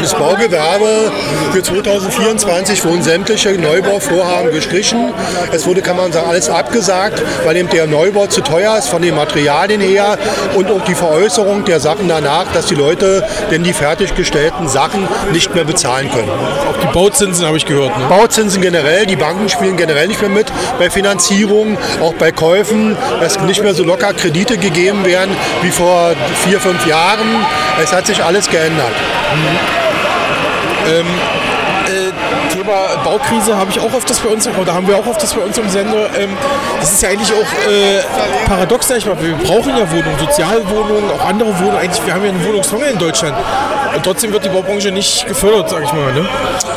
Das 0.00 0.14
Baugewerbe 0.14 1.12
für 1.52 1.62
2024 1.62 2.84
wurden 2.84 3.02
sämtliche 3.02 3.52
Neubauvorhaben 3.52 4.50
gestrichen. 4.50 5.12
Es 5.52 5.66
wurde, 5.66 5.80
kann 5.82 5.96
man 5.96 6.12
sagen, 6.12 6.28
alles 6.28 6.50
abgesagt, 6.50 7.22
weil 7.44 7.56
eben 7.56 7.68
der 7.70 7.86
Neubau 7.86 8.26
zu 8.26 8.42
teuer 8.42 8.76
ist 8.76 8.88
von 8.88 9.00
den 9.02 9.14
Materialien 9.14 9.80
her 9.80 10.18
und 10.54 10.70
auch 10.70 10.84
die 10.84 10.94
Veräußerung 10.94 11.64
der 11.64 11.80
Sachen 11.80 12.08
danach, 12.08 12.52
dass 12.52 12.66
die 12.66 12.74
Leute 12.74 13.26
denn 13.50 13.62
die 13.62 13.72
fertiggestellten 13.72 14.68
Sachen 14.68 15.08
nicht 15.32 15.54
mehr 15.54 15.64
bezahlen 15.64 16.10
können. 16.10 16.30
Auch 16.30 16.76
die 16.80 16.92
Bauzinsen 16.92 17.46
habe 17.46 17.56
ich 17.56 17.64
gehört. 17.64 17.96
Ne? 17.98 18.04
Bauzinsen 18.08 18.60
generell, 18.60 19.06
die 19.06 19.16
Banken 19.16 19.48
spielen 19.48 19.76
generell 19.76 20.08
nicht 20.08 20.20
mehr 20.20 20.30
mit 20.30 20.46
bei 20.78 20.90
Finanzierung, 20.90 21.78
auch 22.02 22.14
bei 22.14 22.30
Käufen, 22.30 22.96
dass 23.20 23.40
nicht 23.40 23.62
mehr 23.62 23.74
so 23.74 23.84
locker 23.84 24.12
Kredite 24.12 24.58
gegeben 24.58 25.04
werden 25.04 25.34
wie 25.62 25.70
vor 25.70 26.12
vier, 26.44 26.60
fünf 26.60 26.86
Jahren. 26.86 27.44
Es 27.82 27.92
hat 27.92 28.06
sich 28.06 28.22
alles 28.22 28.50
geändert. 28.50 28.92
Mhm. 29.34 29.53
Ähm, 30.86 31.06
äh, 31.86 32.54
Thema 32.54 33.02
Baukrise 33.04 33.56
habe 33.56 33.70
ich 33.70 33.80
auch 33.80 33.92
öfters 33.92 34.18
bei 34.20 34.28
uns, 34.28 34.48
oder 34.48 34.74
haben 34.74 34.86
wir 34.86 34.96
auch 34.96 35.06
öfters 35.06 35.34
bei 35.34 35.42
uns 35.42 35.56
im 35.58 35.68
Sender. 35.68 36.08
Ähm, 36.18 36.30
das 36.80 36.92
ist 36.92 37.02
ja 37.02 37.10
eigentlich 37.10 37.32
auch 37.32 37.70
äh, 37.70 38.00
paradox, 38.46 38.88
sag 38.88 38.98
ich 38.98 39.06
mal. 39.06 39.16
Wir 39.20 39.34
brauchen 39.36 39.76
ja 39.76 39.90
Wohnungen, 39.90 40.18
Sozialwohnungen, 40.18 41.10
auch 41.10 41.24
andere 41.26 41.58
Wohnungen. 41.58 41.78
Eigentlich, 41.78 42.04
wir 42.04 42.14
haben 42.14 42.24
ja 42.24 42.30
einen 42.30 42.44
Wohnungsmangel 42.44 42.90
in 42.90 42.98
Deutschland. 42.98 43.36
Und 43.94 44.02
trotzdem 44.02 44.32
wird 44.32 44.44
die 44.44 44.48
Baubranche 44.48 44.90
nicht 44.90 45.26
gefördert, 45.28 45.70
sag 45.70 45.84
ich 45.84 45.92
mal. 45.92 46.12
Ne? 46.12 46.26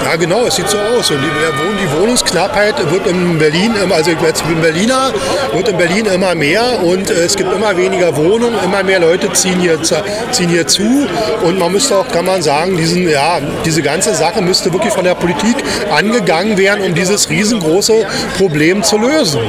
Ja, 0.06 0.16
genau, 0.16 0.46
es 0.46 0.56
sieht 0.56 0.70
so 0.70 0.78
aus. 0.78 1.10
Und 1.10 1.18
die, 1.20 1.84
die 1.84 2.00
Wohnungsknappheit 2.00 2.76
wird 2.92 3.08
in 3.08 3.40
Berlin, 3.40 3.74
also 3.90 4.12
ich 4.12 4.18
bin 4.18 4.62
Berliner, 4.62 5.12
wird 5.54 5.68
in 5.68 5.78
Berlin 5.78 6.06
immer 6.06 6.36
mehr 6.36 6.84
und 6.84 7.10
es 7.10 7.36
gibt 7.36 7.52
immer 7.52 7.76
weniger 7.76 8.16
Wohnungen, 8.16 8.56
immer 8.64 8.84
mehr 8.84 9.00
Leute 9.00 9.34
ziehen 9.34 9.60
hier, 9.60 9.82
ziehen 9.82 10.50
hier 10.50 10.68
zu. 10.68 11.08
Und 11.44 11.58
man 11.58 11.72
müsste 11.72 11.96
auch, 11.98 12.08
kann 12.08 12.26
man 12.26 12.44
sagen, 12.44 12.78
diesen, 12.78 13.10
ja, 13.10 13.40
diese 13.66 13.82
ganze 13.82 14.14
Sache 14.14 14.42
müsste 14.42 14.72
wirklich 14.72 14.94
von 14.94 15.04
der 15.04 15.16
Politik 15.16 15.56
angegangen 15.92 16.58
werden, 16.58 16.84
um 16.84 16.94
dieses 16.94 17.30
riesengroße 17.30 18.06
Problem 18.38 18.84
zu 18.84 18.98
lösen. 18.98 19.42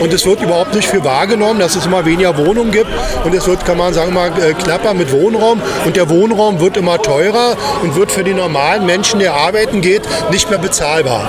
Und 0.00 0.12
es 0.12 0.26
wird 0.26 0.42
überhaupt 0.42 0.74
nicht 0.74 0.88
für 0.88 1.04
wahrgenommen, 1.04 1.60
dass 1.60 1.76
es 1.76 1.86
immer 1.86 2.04
weniger 2.04 2.36
Wohnungen 2.36 2.72
gibt 2.72 2.90
und 3.24 3.32
es 3.32 3.46
wird, 3.46 3.64
kann 3.64 3.78
man 3.78 3.94
sagen, 3.94 4.10
immer 4.10 4.26
äh, 4.26 4.54
knapper 4.54 4.94
mit 4.94 5.12
Wohnraum 5.12 5.62
und 5.84 5.96
der 5.96 6.10
Wohnraum 6.10 6.60
wird 6.60 6.76
immer 6.76 7.00
teurer 7.00 7.11
und 7.82 7.94
wird 7.94 8.10
für 8.10 8.24
die 8.24 8.34
normalen 8.34 8.86
Menschen, 8.86 9.20
der 9.20 9.34
arbeiten 9.34 9.80
geht, 9.80 10.02
nicht 10.30 10.48
mehr 10.50 10.58
bezahlbar. 10.58 11.28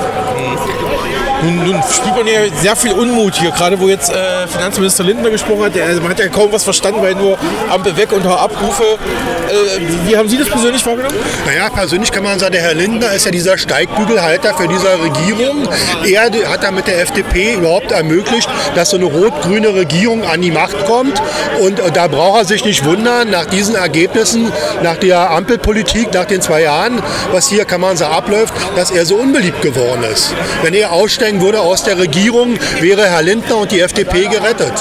Nun, 1.44 1.64
nun 1.66 1.84
spürt 1.92 2.16
man 2.16 2.28
ja 2.28 2.42
sehr 2.62 2.76
viel 2.76 2.94
Unmut 2.94 3.36
hier, 3.36 3.52
gerade 3.52 3.80
wo 3.80 3.90
jetzt 3.90 4.10
äh, 4.10 4.48
Finanzminister 4.48 5.04
Lindner 5.04 5.30
gesprochen 5.30 5.66
hat. 5.66 5.76
Der, 5.76 5.94
man 5.96 6.12
hat 6.12 6.20
ja 6.20 6.28
kaum 6.30 6.52
was 6.52 6.64
verstanden, 6.64 7.02
weil 7.02 7.16
nur 7.16 7.38
Ampel 7.70 7.96
weg 7.98 8.14
und 8.14 8.26
Abrufe. 8.26 8.84
Äh, 8.84 10.08
wie 10.08 10.16
haben 10.16 10.30
Sie 10.30 10.38
das 10.38 10.48
persönlich 10.48 10.86
wahrgenommen? 10.86 11.16
Naja, 11.46 11.70
persönlich 11.70 12.12
kann 12.12 12.24
man 12.24 12.40
sagen, 12.40 12.54
der 12.54 12.62
Herr 12.62 12.74
Lindner 12.74 13.12
ist 13.12 13.26
ja 13.26 13.32
dieser 13.32 13.58
Steigbügelhalter 13.58 14.54
für 14.56 14.68
diese 14.68 14.88
Regierung. 15.02 15.68
Er 16.06 16.50
hat 16.50 16.64
da 16.64 16.72
mit 16.72 16.88
der 16.88 17.02
FDP 17.02 17.56
überhaupt 17.56 17.92
ermöglicht, 17.92 18.48
dass 18.76 18.92
so 18.92 18.98
eine 18.98 19.06
rot-grüne 19.06 19.74
Regierung 19.74 20.24
an 20.24 20.42
die 20.42 20.52
Macht 20.52 20.86
kommt. 20.86 21.22
Und 21.60 21.80
äh, 21.80 21.92
da 21.92 22.08
braucht 22.08 22.40
er 22.40 22.46
sich 22.46 22.64
nicht 22.64 22.86
wundern, 22.86 23.30
nach 23.30 23.46
diesen 23.46 23.76
Ergebnissen, 23.76 24.52
nach 24.82 24.96
der 24.96 25.32
Ampelpolitik, 25.32 26.14
nach 26.14 26.26
den 26.26 26.42
zwei 26.42 26.62
Jahren, 26.62 27.02
was 27.32 27.50
hier, 27.50 27.66
kann 27.66 27.82
man 27.82 27.98
sagen, 27.98 28.14
abläuft, 28.14 28.54
dass 28.76 28.92
er 28.92 29.06
so 29.06 29.16
unbeliebt 29.16 29.62
geworden 29.62 30.04
ist. 30.12 30.34
Wenn 30.62 30.74
er 30.74 30.92
aussteigen 30.92 31.33
aussteigen 31.34 31.42
würde 31.42 31.62
aus 31.62 31.84
der 31.84 31.98
Regierung, 31.98 32.58
wäre 32.80 33.06
Herr 33.10 33.22
Lindner 33.22 33.58
und 33.58 33.72
die 33.72 33.80
FDP 33.80 34.28
gerettet. 34.28 34.74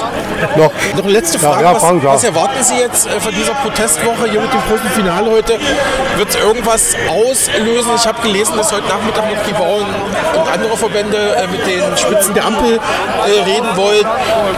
Noch, 0.57 0.73
Noch 0.97 1.05
eine 1.05 1.13
letzte 1.13 1.39
Frage. 1.39 1.63
Ja, 1.63 1.73
ja, 1.73 1.83
was, 1.83 2.05
was, 2.05 2.25
erwarten 2.25 2.63
Sie 2.63 2.75
jetzt 2.75 3.07
äh, 3.07 3.21
von 3.21 3.33
dieser 3.33 3.55
Protestwoche 3.55 4.31
hier 4.31 4.41
mit 4.41 4.53
dem 4.53 4.61
großen 4.69 4.91
Finale 4.91 5.31
heute? 5.31 5.59
Wird 6.17 6.29
es 6.29 6.37
irgendwas 6.37 6.97
auslösen? 7.09 7.91
Ich 7.97 8.07
habe 8.07 8.21
gelesen, 8.23 8.57
dass 8.57 8.73
heute 8.73 8.89
Nachmittag 8.89 9.31
noch 9.31 9.43
die 9.47 9.53
Bauern 9.53 9.87
und 10.35 10.53
andere 10.53 10.77
Verbände 10.77 11.17
äh, 11.17 11.47
mit 11.47 11.67
den 11.67 11.97
Spitzen 11.97 12.35
der 12.35 12.45
Ampel 12.47 12.75
äh, 12.75 13.41
reden 13.51 13.77
wollen. 13.77 14.05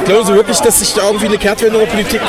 Glauben 0.07 0.27
Sie 0.27 0.35
wirklich, 0.35 0.59
dass 0.61 0.81
sich 0.81 0.95
da 0.95 1.03
irgendwie 1.07 1.27
eine 1.27 1.39
Kehrtwende 1.39 1.79
in 1.79 1.85
der 1.85 1.91
Politik 1.91 2.21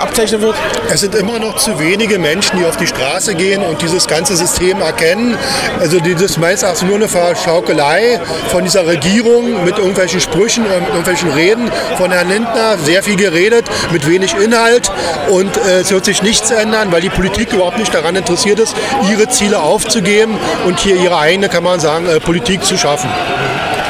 abzeichnen 0.00 0.40
wird? 0.40 0.56
Es 0.90 1.00
sind 1.00 1.14
immer 1.14 1.38
noch 1.38 1.56
zu 1.56 1.78
wenige 1.78 2.18
Menschen, 2.18 2.58
die 2.58 2.64
auf 2.64 2.76
die 2.76 2.86
Straße 2.86 3.34
gehen 3.34 3.62
und 3.62 3.82
dieses 3.82 4.06
ganze 4.06 4.36
System 4.36 4.80
erkennen. 4.80 5.36
Also 5.80 6.00
dieses 6.00 6.38
meistens 6.38 6.82
nur 6.82 6.96
eine 6.96 7.08
Verschaukelei 7.08 8.20
von 8.50 8.64
dieser 8.64 8.86
Regierung 8.86 9.11
Regierung 9.12 9.64
mit 9.64 9.76
irgendwelchen 9.76 10.20
Sprüchen 10.20 10.64
oder 10.64 10.80
mit 10.80 10.88
irgendwelchen 10.88 11.30
Reden 11.30 11.70
von 11.98 12.10
Herrn 12.10 12.28
Lindner. 12.28 12.78
Sehr 12.78 13.02
viel 13.02 13.16
geredet, 13.16 13.66
mit 13.92 14.08
wenig 14.08 14.34
Inhalt. 14.34 14.90
Und 15.30 15.54
äh, 15.58 15.80
es 15.80 15.90
wird 15.90 16.06
sich 16.06 16.22
nichts 16.22 16.50
ändern, 16.50 16.90
weil 16.92 17.02
die 17.02 17.10
Politik 17.10 17.52
überhaupt 17.52 17.78
nicht 17.78 17.92
daran 17.92 18.16
interessiert 18.16 18.58
ist, 18.58 18.74
ihre 19.10 19.28
Ziele 19.28 19.60
aufzugeben 19.60 20.38
und 20.66 20.78
hier 20.80 20.96
ihre 20.96 21.18
eigene, 21.18 21.50
kann 21.50 21.62
man 21.62 21.78
sagen, 21.78 22.06
äh, 22.06 22.20
Politik 22.20 22.64
zu 22.64 22.78
schaffen. 22.78 23.10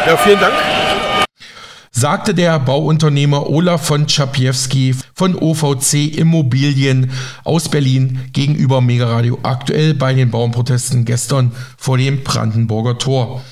Ja, 0.06 0.16
vielen 0.16 0.40
Dank 0.40 0.54
sagte 1.94 2.34
der 2.34 2.58
Bauunternehmer 2.58 3.48
Olaf 3.48 3.86
von 3.86 4.08
Czapiewski 4.08 4.96
von 5.14 5.36
OVC 5.36 6.16
Immobilien 6.16 7.12
aus 7.44 7.68
Berlin 7.68 8.18
gegenüber 8.32 8.80
Megaradio 8.80 9.38
aktuell 9.42 9.94
bei 9.94 10.14
den 10.14 10.30
Bauernprotesten 10.30 11.04
gestern 11.04 11.52
vor 11.76 11.98
dem 11.98 12.24
Brandenburger 12.24 12.98
Tor. 12.98 13.42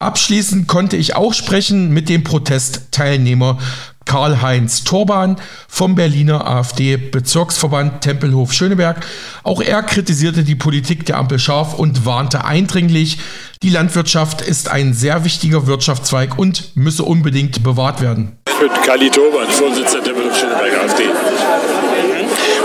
Abschließend 0.00 0.68
konnte 0.68 0.96
ich 0.96 1.16
auch 1.16 1.34
sprechen 1.34 1.92
mit 1.92 2.08
dem 2.08 2.22
Protestteilnehmer 2.22 3.58
Karl-Heinz 4.04 4.84
Torban 4.84 5.36
vom 5.66 5.96
Berliner 5.96 6.46
AfD-Bezirksverband 6.46 8.00
Tempelhof-Schöneberg. 8.02 9.04
Auch 9.42 9.60
er 9.60 9.82
kritisierte 9.82 10.44
die 10.44 10.54
Politik 10.54 11.04
der 11.04 11.18
Ampel 11.18 11.40
scharf 11.40 11.74
und 11.74 12.06
warnte 12.06 12.44
eindringlich, 12.44 13.18
die 13.64 13.70
Landwirtschaft 13.70 14.40
ist 14.40 14.70
ein 14.70 14.94
sehr 14.94 15.24
wichtiger 15.24 15.66
Wirtschaftszweig 15.66 16.38
und 16.38 16.76
müsse 16.76 17.02
unbedingt 17.02 17.64
bewahrt 17.64 18.00
werden. 18.00 18.38
Ich 18.48 18.56
bin 18.56 18.70
Kali 18.86 19.10
Torban, 19.10 19.48
Vorsitzender 19.48 20.04
der 20.04 20.14
Tempelhof-Schöneberg 20.14 20.78
AfD. 20.84 21.02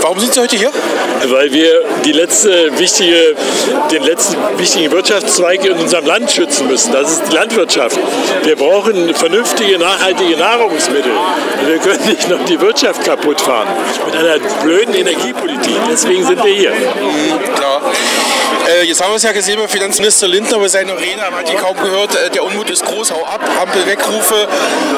Warum 0.00 0.18
sind 0.18 0.34
Sie 0.34 0.40
heute 0.40 0.56
hier? 0.56 0.70
Weil 1.26 1.52
wir 1.52 1.80
die 2.04 2.12
letzte 2.12 2.78
wichtige, 2.78 3.34
den 3.90 4.02
letzten 4.02 4.36
wichtigen 4.58 4.90
Wirtschaftszweig 4.92 5.64
in 5.64 5.72
unserem 5.72 6.06
Land 6.06 6.30
schützen 6.30 6.66
müssen. 6.66 6.92
Das 6.92 7.10
ist 7.10 7.22
die 7.30 7.34
Landwirtschaft. 7.34 7.98
Wir 8.42 8.56
brauchen 8.56 9.14
vernünftige, 9.14 9.78
nachhaltige 9.78 10.36
Nahrungsmittel. 10.36 11.12
Und 11.12 11.68
wir 11.68 11.78
können 11.78 12.06
nicht 12.06 12.28
noch 12.28 12.44
die 12.44 12.60
Wirtschaft 12.60 13.04
kaputt 13.04 13.40
fahren 13.40 13.68
mit 14.06 14.16
einer 14.16 14.38
blöden 14.62 14.94
Energiepolitik. 14.94 15.76
Deswegen 15.90 16.24
sind 16.26 16.44
wir 16.44 16.52
hier. 16.52 16.70
Mhm, 16.70 17.54
klar. 17.54 17.80
Äh, 18.66 18.84
jetzt 18.84 19.02
haben 19.02 19.10
wir 19.10 19.16
es 19.16 19.22
ja 19.22 19.32
gesehen 19.32 19.58
bei 19.58 19.68
Finanzminister 19.68 20.26
Lindner 20.26 20.58
bei 20.58 20.68
seiner 20.68 20.98
Rede, 20.98 21.20
haben 21.22 21.36
wir 21.36 21.54
kaum 21.56 21.76
gehört, 21.76 22.14
äh, 22.14 22.30
der 22.30 22.44
Unmut 22.44 22.70
ist 22.70 22.84
groß, 22.84 23.12
hau 23.12 23.22
ab, 23.24 23.40
Ampel 23.60 23.86
wegrufe. 23.86 24.48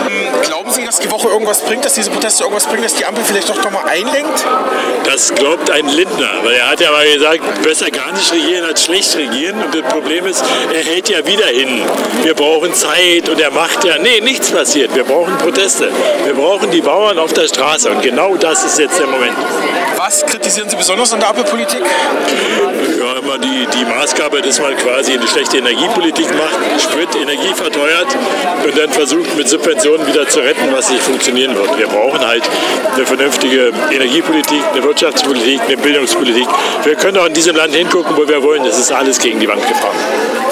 Ähm, 0.09 0.41
glauben 0.43 0.71
Sie, 0.71 0.85
dass 0.85 1.01
die 1.01 1.11
Woche 1.11 1.29
irgendwas 1.29 1.63
bringt, 1.63 1.85
dass 1.85 1.95
diese 1.95 2.11
Proteste 2.11 2.45
irgendwas 2.45 2.67
bringen, 2.67 2.85
dass 2.85 2.95
die 2.95 3.05
Ampel 3.05 3.25
vielleicht 3.25 3.49
doch 3.49 3.61
nochmal 3.63 3.89
einlenkt? 3.89 4.45
Das 5.05 5.35
glaubt 5.35 5.71
ein 5.71 5.89
Lindner, 5.89 6.31
weil 6.45 6.55
er 6.55 6.71
hat 6.71 6.81
ja 6.81 6.93
mal 6.93 7.07
gesagt, 7.13 7.63
besser 7.63 7.91
gar 7.91 8.13
nicht 8.13 8.33
regieren 8.33 8.65
als 8.65 8.85
schlecht 8.85 9.17
regieren. 9.17 9.61
Und 9.61 9.75
das 9.75 9.83
Problem 9.93 10.27
ist, 10.27 10.45
er 10.73 10.85
hält 10.85 11.09
ja 11.09 11.27
wieder 11.27 11.47
hin. 11.47 11.83
Wir 12.23 12.35
brauchen 12.35 12.73
Zeit 12.75 13.29
und 13.29 13.41
er 13.41 13.51
macht 13.51 13.85
ja, 13.85 13.99
nee, 13.99 14.21
nichts 14.21 14.51
passiert. 14.51 14.95
Wir 14.95 15.05
brauchen 15.05 15.37
Proteste. 15.39 15.91
Wir 16.25 16.35
brauchen 16.35 16.71
die 16.71 16.83
Bauern 16.83 17.19
auf 17.19 17.33
der 17.33 17.49
Straße 17.49 17.91
und 17.91 18.03
genau 18.03 18.37
das 18.37 18.65
ist 18.65 18.79
jetzt 18.79 18.99
der 18.99 19.07
Moment. 19.07 19.37
Was 19.97 20.25
kritisieren 20.25 20.69
Sie 20.69 20.77
besonders 20.77 21.13
an 21.13 21.21
der 21.21 21.31
Ampelpolitik? 21.31 21.83
Ja, 23.07 23.13
immer 23.21 23.39
die, 23.39 23.69
die 23.73 23.85
Maßgabe, 23.85 24.43
dass 24.43 24.59
man 24.59 24.77
quasi 24.77 25.13
eine 25.13 25.29
schlechte 25.29 25.59
Energiepolitik 25.59 26.27
macht, 26.35 26.83
Sprit, 26.83 27.15
Energie 27.15 27.55
verteuert 27.55 28.09
und 28.65 28.77
dann 28.77 28.91
versucht 28.91 29.37
mit 29.37 29.49
Subventionen 29.49 30.05
wieder 30.09 30.29
zu 30.29 30.41
retten, 30.41 30.73
was 30.73 30.91
nicht 30.91 31.03
funktionieren 31.05 31.55
wird. 31.55 31.79
Wir 31.79 31.87
brauchen 31.87 32.19
halt 32.27 32.43
eine 32.95 33.07
vernünftige 33.07 33.73
Energiepolitik, 33.93 34.61
eine 34.73 34.83
Wirtschaftspolitik, 34.83 35.61
eine 35.69 35.77
Bildungspolitik. 35.77 36.49
Wir 36.83 36.97
können 36.97 37.19
auch 37.19 37.27
in 37.27 37.35
diesem 37.35 37.55
Land 37.55 37.77
hingucken, 37.77 38.17
wo 38.17 38.27
wir 38.27 38.43
wollen. 38.43 38.65
Es 38.65 38.77
ist 38.77 38.91
alles 38.91 39.21
gegen 39.21 39.39
die 39.39 39.47
Wand 39.47 39.65
gefahren. 39.69 39.97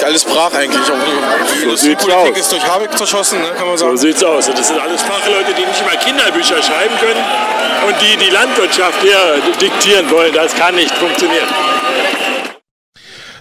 Alles 0.05 0.23
brach 0.23 0.53
eigentlich. 0.53 0.79
Auch 0.79 1.63
die 1.65 1.69
so 1.69 1.75
sieht's 1.75 2.07
aus. 2.07 2.29
ist 2.37 2.51
durch 2.53 2.63
Habeck 2.63 2.97
zerschossen, 2.97 3.41
ne, 3.41 3.49
kann 3.57 3.67
man 3.67 3.77
sagen. 3.77 3.97
So 3.97 4.07
sieht's 4.07 4.23
aus. 4.23 4.47
Und 4.47 4.57
das 4.57 4.67
sind 4.69 4.79
alles 4.79 5.01
Fachleute, 5.01 5.53
die 5.57 5.65
nicht 5.65 5.85
mal 5.85 5.97
Kinderbücher 5.97 6.63
schreiben 6.63 6.95
können 7.01 7.21
und 7.87 7.95
die 8.01 8.15
die 8.15 8.31
Landwirtschaft 8.31 9.01
hier 9.01 9.41
diktieren 9.59 10.09
wollen. 10.09 10.31
Das 10.31 10.55
kann 10.55 10.75
nicht 10.75 10.95
funktionieren. 10.95 11.47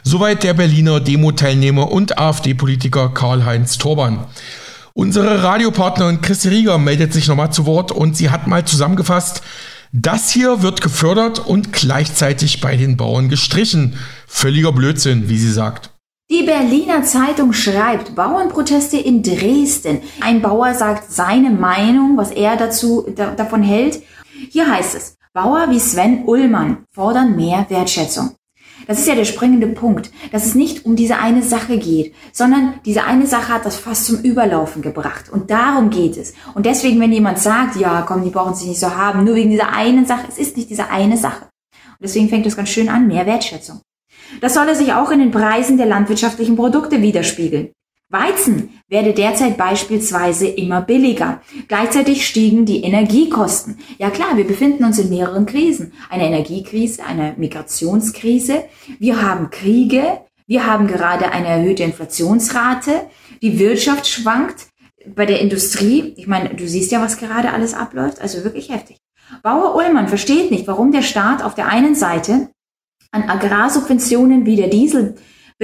Soweit 0.07 0.43
der 0.43 0.53
Berliner 0.53 1.01
Demo-Teilnehmer 1.01 1.91
und 1.91 2.19
AfD-Politiker 2.19 3.09
Karl-Heinz 3.15 3.79
Torban. 3.79 4.27
Unsere 4.93 5.43
Radiopartnerin 5.43 6.21
Christi 6.21 6.49
Rieger 6.49 6.77
meldet 6.77 7.15
sich 7.15 7.27
nochmal 7.27 7.53
zu 7.53 7.65
Wort 7.65 7.91
und 7.91 8.15
sie 8.15 8.29
hat 8.29 8.47
mal 8.47 8.67
zusammengefasst, 8.67 9.43
das 9.93 10.31
hier 10.31 10.61
wird 10.61 10.83
gefördert 10.83 11.39
und 11.39 11.73
gleichzeitig 11.73 12.61
bei 12.61 12.77
den 12.77 12.99
Bauern 12.99 13.31
gestrichen. 13.31 13.97
Völliger 14.27 14.73
Blödsinn, 14.73 15.31
wie 15.31 15.39
sie 15.39 15.51
sagt. 15.51 15.91
Die 16.31 16.43
Berliner 16.43 17.03
Zeitung 17.03 17.53
schreibt 17.55 18.15
Bauernproteste 18.15 18.99
in 18.99 19.23
Dresden. 19.23 20.03
Ein 20.21 20.43
Bauer 20.43 20.75
sagt 20.75 21.13
seine 21.13 21.51
Meinung, 21.51 22.17
was 22.17 22.31
er 22.31 22.57
dazu 22.57 23.07
da, 23.17 23.31
davon 23.31 23.63
hält. 23.63 24.03
Hier 24.51 24.71
heißt 24.71 24.95
es, 24.97 25.17
Bauer 25.33 25.67
wie 25.71 25.81
Sven 25.81 26.25
Ullmann 26.27 26.85
fordern 26.93 27.37
mehr 27.37 27.65
Wertschätzung. 27.69 28.37
Das 28.87 28.99
ist 28.99 29.09
ja 29.09 29.15
der 29.15 29.25
springende 29.25 29.67
Punkt, 29.69 30.11
dass 30.33 30.47
es 30.47 30.55
nicht 30.55 30.85
um 30.85 30.97
diese 30.97 31.19
eine 31.19 31.43
Sache 31.43 31.79
geht, 31.79 32.15
sondern 32.33 32.75
diese 32.85 33.05
eine 33.05 33.27
Sache 33.27 33.53
hat 33.53 33.65
das 33.65 33.77
fast 33.77 34.07
zum 34.07 34.21
Überlaufen 34.21 34.83
gebracht. 34.83 35.31
Und 35.31 35.51
darum 35.51 35.91
geht 35.91 36.17
es. 36.17 36.35
Und 36.55 36.67
deswegen, 36.67 37.01
wenn 37.01 37.13
jemand 37.13 37.39
sagt, 37.39 37.77
ja, 37.77 38.03
komm, 38.03 38.25
die 38.25 38.31
brauchen 38.31 38.55
sich 38.55 38.69
nicht 38.69 38.81
so 38.81 38.95
haben, 38.95 39.25
nur 39.25 39.35
wegen 39.35 39.51
dieser 39.51 39.73
einen 39.73 40.07
Sache, 40.07 40.27
es 40.29 40.39
ist 40.39 40.57
nicht 40.57 40.71
diese 40.71 40.91
eine 40.91 41.17
Sache. 41.17 41.45
Und 41.45 42.03
deswegen 42.03 42.29
fängt 42.29 42.47
es 42.47 42.57
ganz 42.57 42.69
schön 42.69 42.89
an, 42.89 43.07
mehr 43.07 43.27
Wertschätzung. 43.27 43.81
Das 44.41 44.55
solle 44.55 44.75
sich 44.75 44.93
auch 44.93 45.11
in 45.11 45.21
den 45.21 45.31
Preisen 45.31 45.77
der 45.77 45.87
landwirtschaftlichen 45.87 46.57
Produkte 46.57 47.03
widerspiegeln. 47.03 47.73
Weizen 48.15 48.71
werde 48.89 49.13
derzeit 49.13 49.59
beispielsweise 49.59 50.47
immer 50.47 50.81
billiger. 50.81 51.43
Gleichzeitig 51.69 52.27
stiegen 52.27 52.65
die 52.65 52.83
Energiekosten. 52.83 53.79
Ja 53.99 54.09
klar, 54.09 54.39
wir 54.39 54.47
befinden 54.47 54.85
uns 54.85 54.99
in 54.99 55.11
mehreren 55.11 55.45
Krisen. 55.45 55.93
Eine 56.09 56.27
Energiekrise, 56.27 57.05
eine 57.05 57.35
Migrationskrise. 57.37 58.65
Wir 58.99 59.21
haben 59.21 59.51
Kriege. 59.51 60.21
Wir 60.47 60.67
haben 60.67 60.87
gerade 60.87 61.31
eine 61.33 61.49
erhöhte 61.49 61.83
Inflationsrate. 61.83 62.93
Die 63.43 63.59
Wirtschaft 63.59 64.07
schwankt. 64.07 64.69
Bei 65.15 65.27
der 65.27 65.41
Industrie, 65.41 66.15
ich 66.17 66.27
meine, 66.27 66.55
du 66.55 66.67
siehst 66.67 66.91
ja, 66.91 67.03
was 67.03 67.19
gerade 67.19 67.53
alles 67.53 67.75
abläuft. 67.75 68.23
Also 68.23 68.43
wirklich 68.45 68.71
heftig. 68.71 68.97
Bauer 69.43 69.75
Ullmann 69.75 70.09
versteht 70.09 70.51
nicht, 70.51 70.67
warum 70.67 70.93
der 70.93 71.03
Staat 71.03 71.43
auf 71.43 71.55
der 71.55 71.69
einen 71.69 71.95
Seite 71.95 72.49
an 73.11 73.29
Agrarsubventionen 73.29 74.47
wie 74.47 74.57
der 74.57 74.69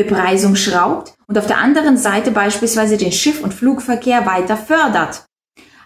Dieselbepreisung 0.01 0.57
schraubt 0.57 1.15
und 1.27 1.39
auf 1.39 1.47
der 1.47 1.59
anderen 1.59 1.97
Seite 1.97 2.31
beispielsweise 2.31 2.97
den 2.97 3.13
Schiff- 3.13 3.43
und 3.43 3.55
Flugverkehr 3.55 4.27
weiter 4.27 4.57
fördert 4.57 5.27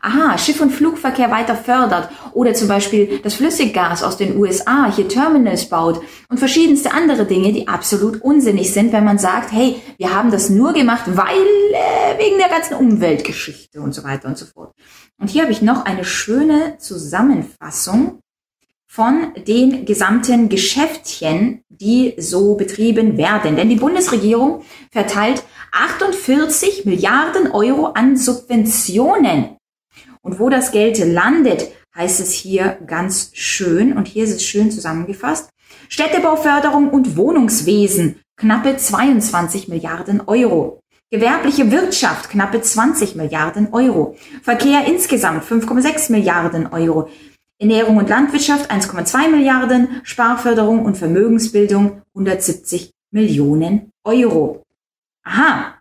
aha, 0.04 0.36
Schiff- 0.36 0.60
und 0.60 0.70
Flugverkehr 0.70 1.30
weiter 1.30 1.56
fördert 1.56 2.10
oder 2.34 2.52
zum 2.52 2.68
Beispiel 2.68 3.20
das 3.22 3.34
Flüssiggas 3.34 4.02
aus 4.02 4.18
den 4.18 4.36
USA 4.36 4.92
hier 4.94 5.08
Terminals 5.08 5.66
baut 5.70 6.02
und 6.28 6.38
verschiedenste 6.38 6.92
andere 6.92 7.24
Dinge, 7.24 7.52
die 7.52 7.68
absolut 7.68 8.20
unsinnig 8.20 8.72
sind, 8.72 8.92
wenn 8.92 9.04
man 9.04 9.18
sagt, 9.18 9.50
hey, 9.50 9.80
wir 9.96 10.14
haben 10.14 10.30
das 10.30 10.50
nur 10.50 10.74
gemacht, 10.74 11.04
weil 11.06 11.24
äh, 11.72 12.18
wegen 12.18 12.36
der 12.36 12.50
ganzen 12.50 12.74
Umweltgeschichte 12.74 13.80
und 13.80 13.94
so 13.94 14.04
weiter 14.04 14.28
und 14.28 14.36
so 14.36 14.44
fort. 14.44 14.74
Und 15.18 15.30
hier 15.30 15.42
habe 15.42 15.52
ich 15.52 15.62
noch 15.62 15.86
eine 15.86 16.04
schöne 16.04 16.76
Zusammenfassung 16.78 18.20
von 18.94 19.32
den 19.48 19.86
gesamten 19.86 20.48
Geschäftchen, 20.48 21.62
die 21.68 22.14
so 22.16 22.54
betrieben 22.54 23.16
werden. 23.16 23.56
Denn 23.56 23.68
die 23.68 23.74
Bundesregierung 23.74 24.62
verteilt 24.92 25.42
48 25.72 26.84
Milliarden 26.84 27.50
Euro 27.50 27.86
an 27.86 28.16
Subventionen 28.16 29.56
und 30.22 30.38
wo 30.38 30.48
das 30.48 30.70
Geld 30.70 31.00
landet, 31.04 31.72
heißt 31.96 32.20
es 32.20 32.30
hier 32.30 32.78
ganz 32.86 33.30
schön, 33.32 33.94
und 33.94 34.06
hier 34.06 34.22
ist 34.22 34.36
es 34.36 34.44
schön 34.44 34.70
zusammengefasst, 34.70 35.50
Städtebauförderung 35.88 36.88
und 36.88 37.16
Wohnungswesen, 37.16 38.20
knappe 38.36 38.76
22 38.76 39.66
Milliarden 39.66 40.20
Euro. 40.28 40.78
Gewerbliche 41.10 41.72
Wirtschaft, 41.72 42.30
knappe 42.30 42.60
20 42.60 43.16
Milliarden 43.16 43.72
Euro. 43.72 44.16
Verkehr 44.44 44.86
insgesamt 44.86 45.42
5,6 45.42 46.12
Milliarden 46.12 46.68
Euro. 46.68 47.08
Ernährung 47.64 47.96
und 47.96 48.10
Landwirtschaft 48.10 48.70
1,2 48.70 49.30
Milliarden, 49.30 50.02
Sparförderung 50.02 50.84
und 50.84 50.98
Vermögensbildung 50.98 52.02
170 52.14 52.92
Millionen 53.10 53.90
Euro. 54.04 54.62
Aha, 55.24 55.76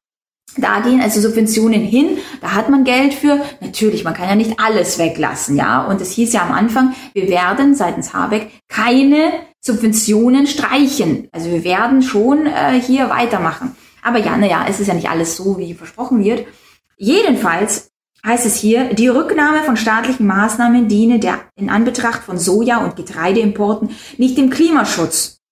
da 0.56 0.80
gehen 0.80 1.02
also 1.02 1.20
Subventionen 1.20 1.82
hin, 1.82 2.20
da 2.40 2.54
hat 2.54 2.70
man 2.70 2.86
Geld 2.86 3.14
für. 3.14 3.42
Natürlich, 3.60 4.06
man 4.06 4.14
kann 4.14 4.30
ja 4.30 4.36
nicht 4.36 4.62
alles 4.62 4.98
weglassen, 4.98 5.58
ja. 5.58 5.84
Und 5.86 6.00
es 6.00 6.12
hieß 6.12 6.32
ja 6.32 6.44
am 6.44 6.54
Anfang, 6.54 6.96
wir 7.12 7.28
werden 7.28 7.76
seitens 7.76 8.14
Habeck 8.14 8.50
keine 8.70 9.34
Subventionen 9.60 10.48
streichen. 10.48 11.28
Also 11.34 11.52
wir 11.52 11.66
werden 11.66 12.02
schon 12.02 12.46
äh, 12.46 12.80
hier 12.80 13.10
weitermachen. 13.10 13.76
Aber 14.02 14.20
ja, 14.20 14.38
naja, 14.38 14.66
es 14.70 14.80
ist 14.80 14.88
ja 14.88 14.94
nicht 14.94 15.10
alles 15.10 15.36
so, 15.36 15.58
wie 15.58 15.74
versprochen 15.74 16.24
wird. 16.24 16.48
Jedenfalls 16.96 17.90
heißt 18.26 18.45
es 18.45 18.55
hier, 18.55 18.93
die 18.93 19.07
Rücknahme 19.07 19.63
von 19.63 19.78
staatlichen 19.78 20.26
Maßnahmen 20.28 20.88
diene 20.88 21.19
der 21.19 21.39
in 21.55 21.69
Anbetracht 21.69 22.24
von 22.24 22.38
Soja- 22.38 22.84
und 22.84 22.95
Getreideimporten 22.95 23.89
nicht 24.17 24.38
dem 24.38 24.49
Klimaschutz, 24.49 25.43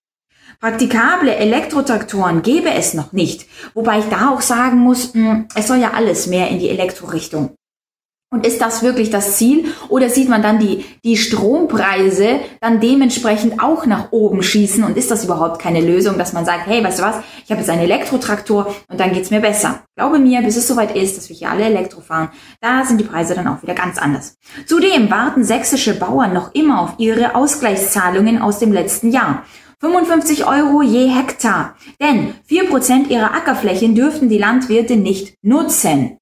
Praktikable 0.61 1.35
Elektrotraktoren 1.35 2.43
gäbe 2.43 2.69
es 2.69 2.93
noch 2.93 3.13
nicht, 3.13 3.47
wobei 3.73 3.97
ich 3.97 4.05
da 4.05 4.29
auch 4.29 4.41
sagen 4.41 4.77
muss, 4.77 5.11
hm, 5.15 5.47
es 5.55 5.67
soll 5.67 5.77
ja 5.77 5.93
alles 5.95 6.27
mehr 6.27 6.49
in 6.49 6.59
die 6.59 6.69
Elektrorichtung. 6.69 7.55
Und 8.33 8.47
ist 8.47 8.61
das 8.61 8.81
wirklich 8.81 9.09
das 9.09 9.35
Ziel? 9.35 9.65
Oder 9.89 10.09
sieht 10.09 10.29
man 10.29 10.41
dann 10.41 10.57
die, 10.57 10.85
die 11.03 11.17
Strompreise 11.17 12.39
dann 12.61 12.79
dementsprechend 12.79 13.61
auch 13.61 13.85
nach 13.85 14.13
oben 14.13 14.41
schießen? 14.41 14.85
Und 14.85 14.95
ist 14.95 15.11
das 15.11 15.25
überhaupt 15.25 15.61
keine 15.61 15.81
Lösung, 15.81 16.17
dass 16.17 16.31
man 16.31 16.45
sagt, 16.45 16.65
hey, 16.65 16.81
weißt 16.81 16.99
du 16.99 17.03
was, 17.03 17.17
ich 17.43 17.51
habe 17.51 17.59
jetzt 17.59 17.69
einen 17.69 17.81
Elektrotraktor 17.81 18.73
und 18.87 19.01
dann 19.01 19.11
geht's 19.11 19.31
mir 19.31 19.41
besser. 19.41 19.81
Glaube 19.97 20.17
mir, 20.17 20.41
bis 20.43 20.55
es 20.55 20.65
soweit 20.65 20.95
ist, 20.95 21.17
dass 21.17 21.27
wir 21.27 21.35
hier 21.35 21.51
alle 21.51 21.65
Elektro 21.65 21.99
fahren, 21.99 22.29
da 22.61 22.85
sind 22.85 23.01
die 23.01 23.03
Preise 23.03 23.35
dann 23.35 23.49
auch 23.49 23.61
wieder 23.63 23.73
ganz 23.73 23.97
anders. 23.97 24.37
Zudem 24.65 25.11
warten 25.11 25.43
sächsische 25.43 25.99
Bauern 25.99 26.31
noch 26.31 26.55
immer 26.55 26.81
auf 26.83 26.93
ihre 26.99 27.35
Ausgleichszahlungen 27.35 28.41
aus 28.41 28.59
dem 28.59 28.71
letzten 28.71 29.11
Jahr. 29.11 29.43
55 29.81 30.45
Euro 30.45 30.81
je 30.81 31.09
Hektar. 31.09 31.75
Denn 31.99 32.35
4% 32.49 33.09
ihrer 33.09 33.33
Ackerflächen 33.33 33.93
dürften 33.93 34.29
die 34.29 34.37
Landwirte 34.37 34.95
nicht 34.95 35.35
nutzen. 35.41 36.20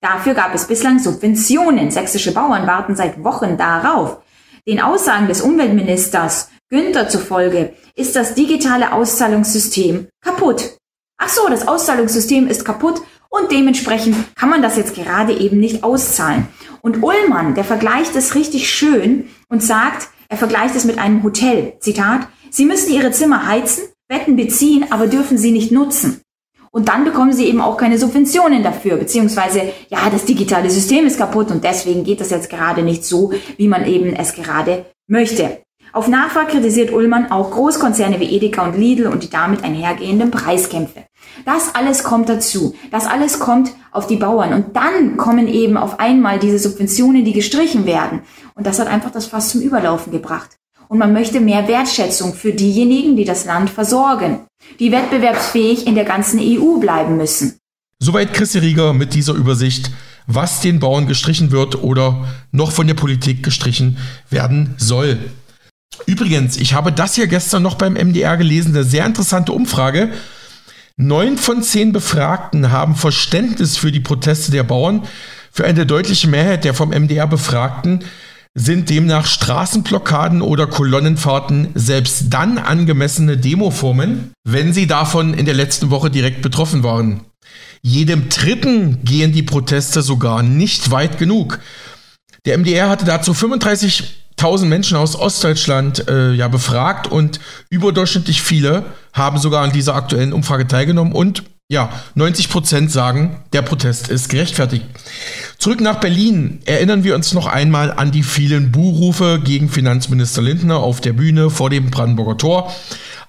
Dafür 0.00 0.34
gab 0.34 0.54
es 0.54 0.66
bislang 0.66 0.98
Subventionen. 0.98 1.90
Sächsische 1.90 2.32
Bauern 2.32 2.66
warten 2.66 2.94
seit 2.94 3.22
Wochen 3.24 3.56
darauf. 3.56 4.18
Den 4.66 4.80
Aussagen 4.80 5.28
des 5.28 5.40
Umweltministers 5.40 6.50
Günther 6.70 7.08
zufolge 7.08 7.74
ist 7.94 8.14
das 8.14 8.34
digitale 8.34 8.92
Auszahlungssystem 8.92 10.08
kaputt. 10.22 10.76
Ach 11.16 11.28
so, 11.28 11.48
das 11.48 11.66
Auszahlungssystem 11.66 12.46
ist 12.46 12.64
kaputt 12.64 13.00
und 13.30 13.50
dementsprechend 13.50 14.16
kann 14.36 14.50
man 14.50 14.62
das 14.62 14.76
jetzt 14.76 14.94
gerade 14.94 15.32
eben 15.32 15.58
nicht 15.58 15.82
auszahlen. 15.82 16.48
Und 16.82 17.02
Ullmann, 17.02 17.54
der 17.54 17.64
vergleicht 17.64 18.14
es 18.16 18.34
richtig 18.34 18.70
schön 18.70 19.28
und 19.48 19.62
sagt, 19.62 20.08
er 20.28 20.36
vergleicht 20.36 20.76
es 20.76 20.84
mit 20.84 20.98
einem 20.98 21.22
Hotel. 21.22 21.74
Zitat, 21.80 22.28
Sie 22.50 22.66
müssen 22.66 22.92
Ihre 22.92 23.10
Zimmer 23.10 23.46
heizen, 23.46 23.84
Betten 24.08 24.36
beziehen, 24.36 24.86
aber 24.90 25.06
dürfen 25.06 25.36
sie 25.36 25.50
nicht 25.50 25.70
nutzen. 25.70 26.22
Und 26.70 26.88
dann 26.88 27.04
bekommen 27.04 27.32
sie 27.32 27.46
eben 27.46 27.60
auch 27.60 27.76
keine 27.76 27.98
Subventionen 27.98 28.62
dafür, 28.62 28.96
beziehungsweise, 28.96 29.62
ja, 29.88 30.10
das 30.10 30.24
digitale 30.24 30.70
System 30.70 31.06
ist 31.06 31.18
kaputt 31.18 31.50
und 31.50 31.64
deswegen 31.64 32.04
geht 32.04 32.20
das 32.20 32.30
jetzt 32.30 32.50
gerade 32.50 32.82
nicht 32.82 33.04
so, 33.04 33.32
wie 33.56 33.68
man 33.68 33.86
eben 33.86 34.14
es 34.14 34.34
gerade 34.34 34.86
möchte. 35.06 35.58
Auf 35.92 36.06
Nachfrage 36.06 36.52
kritisiert 36.52 36.92
Ullmann 36.92 37.30
auch 37.30 37.50
Großkonzerne 37.50 38.20
wie 38.20 38.36
Edeka 38.36 38.66
und 38.66 38.76
Lidl 38.76 39.06
und 39.06 39.22
die 39.22 39.30
damit 39.30 39.64
einhergehenden 39.64 40.30
Preiskämpfe. 40.30 41.04
Das 41.46 41.74
alles 41.74 42.04
kommt 42.04 42.28
dazu. 42.28 42.74
Das 42.90 43.06
alles 43.06 43.38
kommt 43.38 43.72
auf 43.90 44.06
die 44.06 44.16
Bauern. 44.16 44.52
Und 44.52 44.76
dann 44.76 45.16
kommen 45.16 45.48
eben 45.48 45.78
auf 45.78 45.98
einmal 45.98 46.38
diese 46.38 46.58
Subventionen, 46.58 47.24
die 47.24 47.32
gestrichen 47.32 47.86
werden. 47.86 48.20
Und 48.54 48.66
das 48.66 48.78
hat 48.78 48.88
einfach 48.88 49.10
das 49.10 49.26
Fass 49.26 49.48
zum 49.48 49.62
Überlaufen 49.62 50.12
gebracht 50.12 50.57
und 50.88 50.98
man 50.98 51.12
möchte 51.12 51.40
mehr 51.40 51.68
Wertschätzung 51.68 52.34
für 52.34 52.52
diejenigen, 52.52 53.16
die 53.16 53.24
das 53.24 53.44
Land 53.44 53.70
versorgen, 53.70 54.40
die 54.78 54.92
wettbewerbsfähig 54.92 55.86
in 55.86 55.94
der 55.94 56.04
ganzen 56.04 56.40
EU 56.40 56.78
bleiben 56.78 57.16
müssen. 57.16 57.58
Soweit 58.00 58.32
Christi 58.32 58.58
Rieger 58.58 58.92
mit 58.92 59.14
dieser 59.14 59.34
Übersicht, 59.34 59.90
was 60.26 60.60
den 60.60 60.78
Bauern 60.78 61.06
gestrichen 61.06 61.50
wird 61.50 61.82
oder 61.82 62.28
noch 62.52 62.70
von 62.70 62.86
der 62.86 62.94
Politik 62.94 63.42
gestrichen 63.42 63.98
werden 64.30 64.74
soll. 64.76 65.18
Übrigens, 66.06 66.56
ich 66.58 66.74
habe 66.74 66.92
das 66.92 67.14
hier 67.16 67.26
gestern 67.26 67.62
noch 67.62 67.74
beim 67.74 67.94
MDR 67.94 68.36
gelesen, 68.36 68.74
eine 68.74 68.84
sehr 68.84 69.04
interessante 69.04 69.52
Umfrage. 69.52 70.10
Neun 70.96 71.38
von 71.38 71.62
zehn 71.62 71.92
Befragten 71.92 72.70
haben 72.70 72.94
Verständnis 72.94 73.76
für 73.76 73.90
die 73.90 74.00
Proteste 74.00 74.52
der 74.52 74.64
Bauern. 74.64 75.04
Für 75.50 75.64
eine 75.64 75.86
deutliche 75.86 76.28
Mehrheit 76.28 76.64
der 76.64 76.74
vom 76.74 76.90
MDR 76.90 77.26
Befragten 77.26 78.04
sind 78.54 78.90
demnach 78.90 79.26
Straßenblockaden 79.26 80.42
oder 80.42 80.66
Kolonnenfahrten 80.66 81.68
selbst 81.74 82.26
dann 82.30 82.58
angemessene 82.58 83.36
Demoformen, 83.36 84.32
wenn 84.44 84.72
sie 84.72 84.86
davon 84.86 85.34
in 85.34 85.44
der 85.44 85.54
letzten 85.54 85.90
Woche 85.90 86.10
direkt 86.10 86.42
betroffen 86.42 86.82
waren. 86.82 87.20
Jedem 87.82 88.28
Dritten 88.28 89.04
gehen 89.04 89.32
die 89.32 89.42
Proteste 89.42 90.02
sogar 90.02 90.42
nicht 90.42 90.90
weit 90.90 91.18
genug. 91.18 91.60
Der 92.44 92.58
MDR 92.58 92.88
hatte 92.88 93.04
dazu 93.04 93.32
35.000 93.32 94.64
Menschen 94.64 94.96
aus 94.96 95.14
Ostdeutschland 95.14 96.08
äh, 96.08 96.32
ja 96.32 96.48
befragt 96.48 97.06
und 97.06 97.40
überdurchschnittlich 97.70 98.42
viele 98.42 98.86
haben 99.12 99.38
sogar 99.38 99.62
an 99.62 99.72
dieser 99.72 99.94
aktuellen 99.94 100.32
Umfrage 100.32 100.66
teilgenommen 100.66 101.12
und 101.12 101.44
ja, 101.70 101.92
90 102.14 102.48
Prozent 102.48 102.90
sagen, 102.90 103.42
der 103.52 103.60
Protest 103.60 104.08
ist 104.08 104.30
gerechtfertigt. 104.30 104.86
Zurück 105.58 105.80
nach 105.80 105.98
Berlin 105.98 106.60
erinnern 106.66 107.02
wir 107.02 107.16
uns 107.16 107.34
noch 107.34 107.48
einmal 107.48 107.90
an 107.92 108.12
die 108.12 108.22
vielen 108.22 108.70
Buhrufe 108.70 109.40
gegen 109.42 109.68
Finanzminister 109.68 110.40
Lindner 110.40 110.76
auf 110.76 111.00
der 111.00 111.12
Bühne 111.12 111.50
vor 111.50 111.68
dem 111.68 111.90
Brandenburger 111.90 112.38
Tor. 112.38 112.72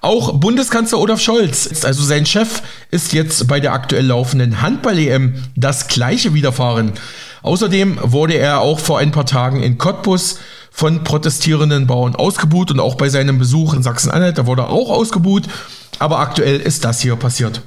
Auch 0.00 0.34
Bundeskanzler 0.34 1.00
Olaf 1.00 1.20
Scholz, 1.20 1.84
also 1.84 2.04
sein 2.04 2.26
Chef, 2.26 2.62
ist 2.92 3.12
jetzt 3.12 3.48
bei 3.48 3.58
der 3.58 3.72
aktuell 3.72 4.06
laufenden 4.06 4.62
Handball-EM 4.62 5.42
das 5.56 5.88
gleiche 5.88 6.32
widerfahren. 6.32 6.92
Außerdem 7.42 7.98
wurde 8.00 8.34
er 8.34 8.60
auch 8.60 8.78
vor 8.78 9.00
ein 9.00 9.10
paar 9.10 9.26
Tagen 9.26 9.60
in 9.60 9.76
Cottbus 9.76 10.38
von 10.70 11.02
protestierenden 11.02 11.88
Bauern 11.88 12.14
ausgebuht 12.14 12.70
und 12.70 12.78
auch 12.78 12.94
bei 12.94 13.08
seinem 13.08 13.40
Besuch 13.40 13.74
in 13.74 13.82
Sachsen-Anhalt, 13.82 14.38
da 14.38 14.46
wurde 14.46 14.62
er 14.62 14.70
auch 14.70 14.90
ausgebuht. 14.90 15.48
Aber 15.98 16.20
aktuell 16.20 16.60
ist 16.60 16.84
das 16.84 17.00
hier 17.00 17.16
passiert. 17.16 17.60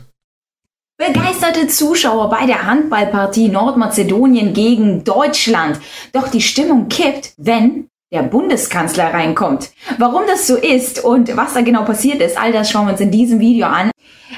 Begeisterte 1.05 1.67
Zuschauer 1.67 2.29
bei 2.29 2.45
der 2.45 2.65
Handballpartie 2.65 3.49
Nordmazedonien 3.49 4.53
gegen 4.53 5.03
Deutschland. 5.03 5.77
Doch 6.13 6.29
die 6.29 6.39
Stimmung 6.39 6.87
kippt, 6.87 7.33
wenn 7.35 7.89
der 8.13 8.23
Bundeskanzler 8.23 9.13
reinkommt. 9.13 9.71
Warum 9.97 10.21
das 10.27 10.47
so 10.47 10.55
ist 10.55 11.03
und 11.03 11.35
was 11.35 11.55
da 11.55 11.61
genau 11.61 11.83
passiert 11.83 12.21
ist, 12.21 12.39
all 12.39 12.53
das 12.53 12.71
schauen 12.71 12.85
wir 12.85 12.93
uns 12.93 13.01
in 13.01 13.11
diesem 13.11 13.41
Video 13.41 13.67
an. 13.67 13.91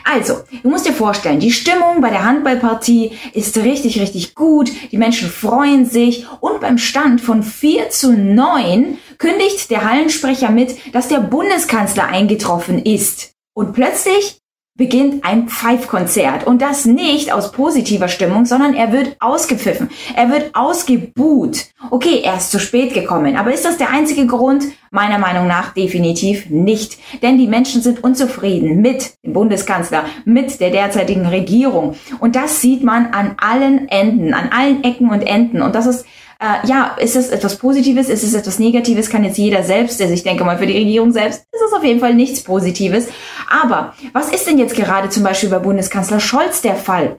Also, 0.05 0.39
du 0.63 0.69
musst 0.69 0.87
dir 0.87 0.93
vorstellen, 0.93 1.39
die 1.39 1.51
Stimmung 1.51 2.01
bei 2.01 2.09
der 2.09 2.25
Handballpartie 2.25 3.11
ist 3.33 3.55
richtig, 3.57 4.01
richtig 4.01 4.33
gut. 4.33 4.71
Die 4.91 4.97
Menschen 4.97 5.29
freuen 5.29 5.85
sich 5.85 6.25
und 6.39 6.61
beim 6.61 6.79
Stand 6.79 7.21
von 7.21 7.43
4 7.43 7.91
zu 7.91 8.11
9 8.11 8.97
kündigt 9.19 9.69
der 9.69 9.87
Hallensprecher 9.87 10.49
mit, 10.49 10.75
dass 10.95 11.09
der 11.09 11.19
Bundeskanzler 11.19 12.07
eingetroffen 12.07 12.83
ist. 12.83 13.33
Und 13.53 13.73
plötzlich 13.73 14.39
beginnt 14.77 15.23
ein 15.23 15.47
Pfeifkonzert. 15.47 16.45
Und 16.45 16.61
das 16.61 16.85
nicht 16.85 17.31
aus 17.31 17.53
positiver 17.53 18.09
Stimmung, 18.09 18.45
sondern 18.45 18.73
er 18.73 18.91
wird 18.91 19.15
ausgepfiffen. 19.21 19.89
Er 20.15 20.29
wird 20.29 20.53
ausgebuht. 20.53 21.67
Okay, 21.91 22.21
er 22.23 22.35
ist 22.35 22.51
zu 22.51 22.59
spät 22.59 22.93
gekommen. 22.93 23.37
Aber 23.37 23.53
ist 23.53 23.63
das 23.63 23.77
der 23.77 23.89
einzige 23.89 24.27
Grund? 24.27 24.65
Meiner 24.91 25.17
Meinung 25.17 25.47
nach 25.47 25.73
definitiv 25.73 26.49
nicht. 26.49 26.97
Denn 27.21 27.37
die 27.37 27.47
Menschen 27.47 27.81
sind 27.81 28.03
unzufrieden 28.03 28.81
mit 28.81 29.13
dem 29.23 29.33
Bundeskanzler, 29.33 30.05
mit 30.25 30.59
der 30.59 30.71
derzeitigen 30.71 31.25
Regierung. 31.25 31.95
Und 32.19 32.35
das 32.35 32.59
sieht 32.59 32.83
man 32.83 33.07
an 33.07 33.35
allen 33.37 33.87
Enden, 33.87 34.33
an 34.33 34.49
allen 34.49 34.83
Ecken 34.83 35.09
und 35.09 35.21
Enden. 35.21 35.61
Und 35.61 35.73
das 35.73 35.85
ist 35.85 36.05
äh, 36.39 36.67
ja, 36.67 36.95
ist 36.99 37.15
es 37.15 37.29
etwas 37.29 37.57
Positives, 37.57 38.09
ist 38.09 38.23
es 38.23 38.33
etwas 38.33 38.59
Negatives, 38.59 39.09
kann 39.09 39.23
jetzt 39.23 39.37
jeder 39.37 39.63
selbst, 39.63 40.01
also 40.01 40.13
ich 40.13 40.23
denke 40.23 40.43
mal 40.43 40.57
für 40.57 40.67
die 40.67 40.77
Regierung 40.77 41.11
selbst, 41.11 41.45
ist 41.51 41.61
es 41.65 41.73
auf 41.73 41.83
jeden 41.83 41.99
Fall 41.99 42.13
nichts 42.13 42.43
Positives. 42.43 43.07
Aber 43.49 43.93
was 44.13 44.31
ist 44.31 44.47
denn 44.47 44.57
jetzt 44.57 44.75
gerade 44.75 45.09
zum 45.09 45.23
Beispiel 45.23 45.49
bei 45.49 45.59
Bundeskanzler 45.59 46.19
Scholz 46.19 46.61
der 46.61 46.75
Fall? 46.75 47.17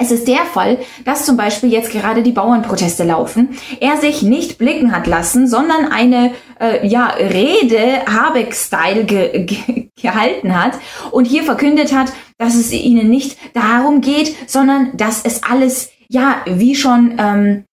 Es 0.00 0.12
ist 0.12 0.28
der 0.28 0.44
Fall, 0.44 0.78
dass 1.04 1.26
zum 1.26 1.36
Beispiel 1.36 1.72
jetzt 1.72 1.90
gerade 1.90 2.22
die 2.22 2.30
Bauernproteste 2.30 3.02
laufen. 3.02 3.58
Er 3.80 3.96
sich 3.96 4.22
nicht 4.22 4.56
blicken 4.56 4.92
hat 4.92 5.08
lassen, 5.08 5.48
sondern 5.48 5.86
eine 5.90 6.30
äh, 6.60 6.86
ja, 6.86 7.06
Rede 7.08 8.06
Habeck-Style 8.06 9.04
ge 9.04 9.44
ge 9.44 9.88
gehalten 10.00 10.56
hat 10.56 10.78
und 11.10 11.24
hier 11.24 11.42
verkündet 11.42 11.92
hat, 11.92 12.12
dass 12.38 12.54
es 12.54 12.70
ihnen 12.70 13.10
nicht 13.10 13.36
darum 13.54 14.00
geht, 14.00 14.36
sondern 14.48 14.96
dass 14.96 15.24
es 15.24 15.42
alles 15.42 15.90
ja 16.06 16.42
wie 16.46 16.76
schon 16.76 17.16
ähm, 17.18 17.64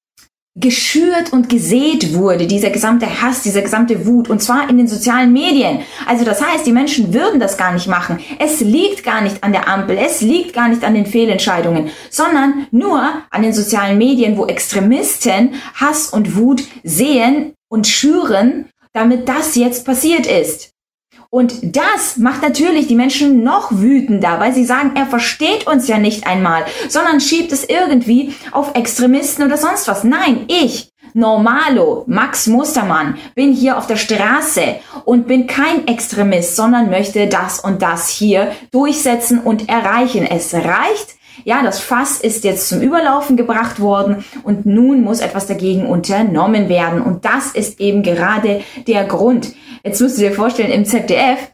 geschürt 0.58 1.34
und 1.34 1.49
gesät 1.49 2.14
wurde, 2.14 2.47
dieser 2.47 2.70
gesamte 2.70 3.22
Hass, 3.22 3.41
dieser 3.41 3.62
gesamte 3.62 4.06
Wut, 4.06 4.30
und 4.30 4.41
zwar 4.41 4.70
in 4.70 4.78
den 4.78 4.88
sozialen 4.88 5.34
Medien. 5.34 5.80
Also 6.08 6.24
das 6.24 6.41
heißt, 6.41 6.66
die 6.66 6.72
Menschen 6.72 7.14
würden 7.14 7.41
das 7.41 7.58
gar 7.58 7.74
nicht 7.74 7.88
machen. 7.88 8.20
Es 8.39 8.62
liegt 8.62 9.03
gar 9.03 9.22
nicht 9.22 9.43
an 9.43 9.51
der 9.51 9.68
Ampel, 9.68 9.97
es 9.97 10.22
liegt 10.22 10.53
gar 10.53 10.70
nicht 10.70 10.84
an 10.86 10.93
den 10.93 11.06
Fehlentscheidungen, 11.06 11.89
sondern 12.10 12.68
nur 12.72 13.01
an 13.30 13.41
den 13.41 13.53
sozialen 13.53 13.97
Medien, 13.97 14.38
wo 14.38 14.45
Extremisten 14.45 15.56
Hass 15.74 16.10
und 16.10 16.38
Wut 16.38 16.64
sehen 16.84 17.51
und 17.68 17.86
schüren, 17.86 18.70
damit 18.93 19.28
das 19.28 19.56
jetzt 19.56 19.86
passiert 19.86 20.26
ist. 20.26 20.74
Und 21.30 21.76
das 21.76 22.17
macht 22.17 22.41
natürlich 22.41 22.88
die 22.88 22.95
Menschen 22.95 23.43
noch 23.43 23.71
wütender, 23.71 24.39
weil 24.39 24.53
sie 24.53 24.65
sagen, 24.65 24.91
er 24.95 25.05
versteht 25.05 25.67
uns 25.67 25.88
ja 25.88 25.97
nicht 25.97 26.28
einmal, 26.28 26.65
sondern 26.89 27.19
schiebt 27.19 27.51
es 27.51 27.67
irgendwie 27.67 28.34
auf 28.51 28.76
Extremisten 28.76 29.45
oder 29.45 29.57
sonst 29.57 29.88
was. 29.88 30.03
Nein, 30.03 30.45
ich, 30.47 30.91
Normalo, 31.13 32.03
Max 32.07 32.45
Mustermann, 32.47 33.17
bin 33.36 33.53
hier 33.53 33.78
auf 33.78 33.88
der 33.88 33.95
Straße 33.95 34.76
und 35.05 35.28
bin 35.28 35.47
kein 35.47 35.88
Extremist, 35.88 36.57
sondern 36.57 36.89
möchte 36.89 37.28
das 37.28 37.59
und 37.61 37.82
das 37.82 38.09
hier 38.09 38.51
durchsetzen 38.71 39.39
und 39.39 39.69
erreichen. 39.69 40.26
Es 40.26 40.53
reicht, 40.53 41.14
ja, 41.43 41.61
das 41.63 41.79
Fass 41.79 42.19
ist 42.19 42.43
jetzt 42.43 42.69
zum 42.69 42.81
Überlaufen 42.81 43.38
gebracht 43.38 43.79
worden 43.79 44.23
und 44.43 44.65
nun 44.65 45.01
muss 45.01 45.19
etwas 45.19 45.47
dagegen 45.47 45.86
unternommen 45.86 46.69
werden. 46.69 47.01
Und 47.01 47.25
das 47.25 47.51
ist 47.51 47.79
eben 47.79 48.03
gerade 48.03 48.61
der 48.88 49.05
Grund. 49.05 49.53
Jetzt 49.83 50.01
musst 50.01 50.17
du 50.17 50.21
dir 50.21 50.31
vorstellen, 50.31 50.71
im 50.71 50.86
ZDF, 50.86 51.51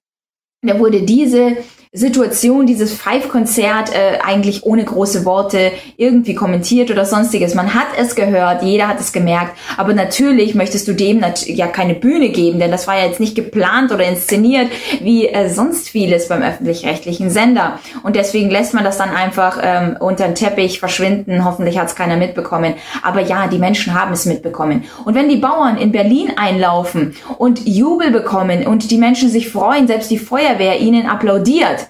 da 0.61 0.79
wurde 0.79 1.01
diese 1.01 1.57
Situation, 1.93 2.67
dieses 2.67 2.93
Five-Konzert 2.93 3.93
äh, 3.93 4.19
eigentlich 4.25 4.63
ohne 4.63 4.85
große 4.85 5.25
Worte 5.25 5.73
irgendwie 5.97 6.35
kommentiert 6.35 6.89
oder 6.89 7.03
sonstiges. 7.03 7.53
Man 7.53 7.73
hat 7.73 7.87
es 7.99 8.15
gehört, 8.15 8.63
jeder 8.63 8.87
hat 8.87 9.01
es 9.01 9.11
gemerkt, 9.11 9.57
aber 9.75 9.93
natürlich 9.93 10.55
möchtest 10.55 10.87
du 10.87 10.93
dem 10.93 11.21
ja 11.47 11.67
keine 11.67 11.95
Bühne 11.95 12.29
geben, 12.29 12.59
denn 12.59 12.71
das 12.71 12.87
war 12.87 12.97
ja 12.97 13.07
jetzt 13.07 13.19
nicht 13.19 13.35
geplant 13.35 13.91
oder 13.91 14.05
inszeniert 14.05 14.71
wie 15.01 15.27
äh, 15.27 15.49
sonst 15.49 15.89
vieles 15.89 16.29
beim 16.29 16.41
öffentlich-rechtlichen 16.41 17.29
Sender. 17.29 17.77
Und 18.03 18.15
deswegen 18.15 18.49
lässt 18.49 18.73
man 18.73 18.85
das 18.85 18.97
dann 18.97 19.09
einfach 19.09 19.59
ähm, 19.61 19.97
unter 19.99 20.27
den 20.27 20.35
Teppich 20.35 20.79
verschwinden. 20.79 21.43
Hoffentlich 21.43 21.77
hat 21.77 21.89
es 21.89 21.95
keiner 21.95 22.15
mitbekommen. 22.15 22.75
Aber 23.03 23.19
ja, 23.19 23.47
die 23.47 23.59
Menschen 23.59 23.93
haben 23.93 24.13
es 24.13 24.25
mitbekommen. 24.25 24.85
Und 25.03 25.15
wenn 25.15 25.27
die 25.27 25.35
Bauern 25.35 25.75
in 25.75 25.91
Berlin 25.91 26.31
einlaufen 26.37 27.17
und 27.37 27.67
Jubel 27.67 28.11
bekommen 28.11 28.65
und 28.65 28.91
die 28.91 28.97
Menschen 28.97 29.29
sich 29.29 29.49
freuen, 29.49 29.87
selbst 29.87 30.09
die 30.09 30.19
Feuerwehr 30.19 30.79
ihnen 30.79 31.05
applaudiert, 31.05 31.80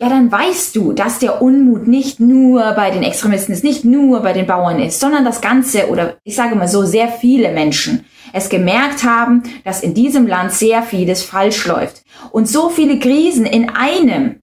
ja, 0.00 0.08
dann 0.08 0.30
weißt 0.30 0.76
du, 0.76 0.92
dass 0.92 1.18
der 1.18 1.42
Unmut 1.42 1.88
nicht 1.88 2.20
nur 2.20 2.72
bei 2.72 2.90
den 2.90 3.02
Extremisten 3.02 3.52
ist, 3.52 3.64
nicht 3.64 3.84
nur 3.84 4.20
bei 4.20 4.32
den 4.32 4.46
Bauern 4.46 4.80
ist, 4.80 5.00
sondern 5.00 5.24
das 5.24 5.40
Ganze 5.40 5.88
oder 5.88 6.18
ich 6.24 6.36
sage 6.36 6.54
mal 6.54 6.68
so, 6.68 6.84
sehr 6.84 7.08
viele 7.08 7.52
Menschen 7.52 8.04
es 8.32 8.48
gemerkt 8.48 9.04
haben, 9.04 9.42
dass 9.64 9.82
in 9.82 9.94
diesem 9.94 10.26
Land 10.26 10.52
sehr 10.52 10.82
vieles 10.82 11.22
falsch 11.22 11.66
läuft. 11.66 12.04
Und 12.30 12.48
so 12.48 12.68
viele 12.68 12.98
Krisen 12.98 13.46
in 13.46 13.70
einem 13.70 14.40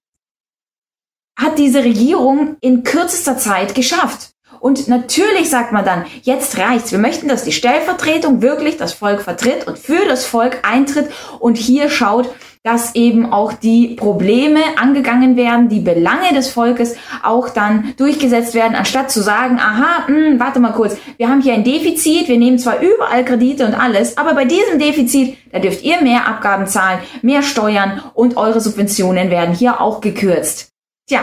hat 1.38 1.58
diese 1.58 1.84
Regierung 1.84 2.56
in 2.60 2.82
kürzester 2.82 3.38
Zeit 3.38 3.74
geschafft. 3.74 4.32
Und 4.60 4.88
natürlich 4.88 5.50
sagt 5.50 5.72
man 5.72 5.84
dann, 5.84 6.04
jetzt 6.22 6.58
reicht's. 6.58 6.92
Wir 6.92 6.98
möchten, 6.98 7.28
dass 7.28 7.44
die 7.44 7.52
Stellvertretung 7.52 8.42
wirklich 8.42 8.76
das 8.76 8.92
Volk 8.92 9.22
vertritt 9.22 9.66
und 9.66 9.78
für 9.78 10.04
das 10.06 10.24
Volk 10.24 10.58
eintritt 10.62 11.10
und 11.38 11.56
hier 11.56 11.88
schaut, 11.88 12.28
dass 12.66 12.96
eben 12.96 13.32
auch 13.32 13.52
die 13.52 13.94
Probleme 13.94 14.58
angegangen 14.76 15.36
werden, 15.36 15.68
die 15.68 15.78
Belange 15.78 16.34
des 16.34 16.48
Volkes 16.48 16.96
auch 17.22 17.48
dann 17.48 17.94
durchgesetzt 17.96 18.54
werden, 18.54 18.74
anstatt 18.74 19.08
zu 19.08 19.22
sagen, 19.22 19.60
aha, 19.60 20.04
mh, 20.08 20.16
hm, 20.16 20.40
warte 20.40 20.58
mal 20.58 20.72
kurz, 20.72 20.96
wir 21.16 21.28
haben 21.28 21.40
hier 21.40 21.54
ein 21.54 21.62
Defizit, 21.62 22.26
wir 22.26 22.36
nehmen 22.36 22.58
zwar 22.58 22.80
überall 22.80 23.24
Kredite 23.24 23.64
und 23.66 23.74
alles, 23.74 24.18
aber 24.18 24.34
bei 24.34 24.46
diesem 24.46 24.80
Defizit, 24.80 25.36
da 25.52 25.60
dürft 25.60 25.84
ihr 25.84 26.02
mehr 26.02 26.26
Abgaben 26.26 26.66
zahlen, 26.66 26.98
mehr 27.22 27.42
Steuern 27.42 28.02
und 28.14 28.36
eure 28.36 28.60
Subventionen 28.60 29.30
werden 29.30 29.54
hier 29.54 29.80
auch 29.80 30.00
gekürzt. 30.00 30.75
Tja, 31.08 31.20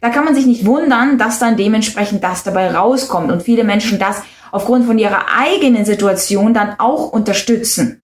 da 0.00 0.10
kann 0.10 0.24
man 0.24 0.36
sich 0.36 0.46
nicht 0.46 0.64
wundern, 0.64 1.18
dass 1.18 1.40
dann 1.40 1.56
dementsprechend 1.56 2.22
das 2.22 2.44
dabei 2.44 2.72
rauskommt 2.72 3.32
und 3.32 3.42
viele 3.42 3.64
Menschen 3.64 3.98
das 3.98 4.22
aufgrund 4.52 4.86
von 4.86 4.96
ihrer 4.96 5.26
eigenen 5.36 5.84
Situation 5.84 6.54
dann 6.54 6.78
auch 6.78 7.10
unterstützen. 7.10 8.00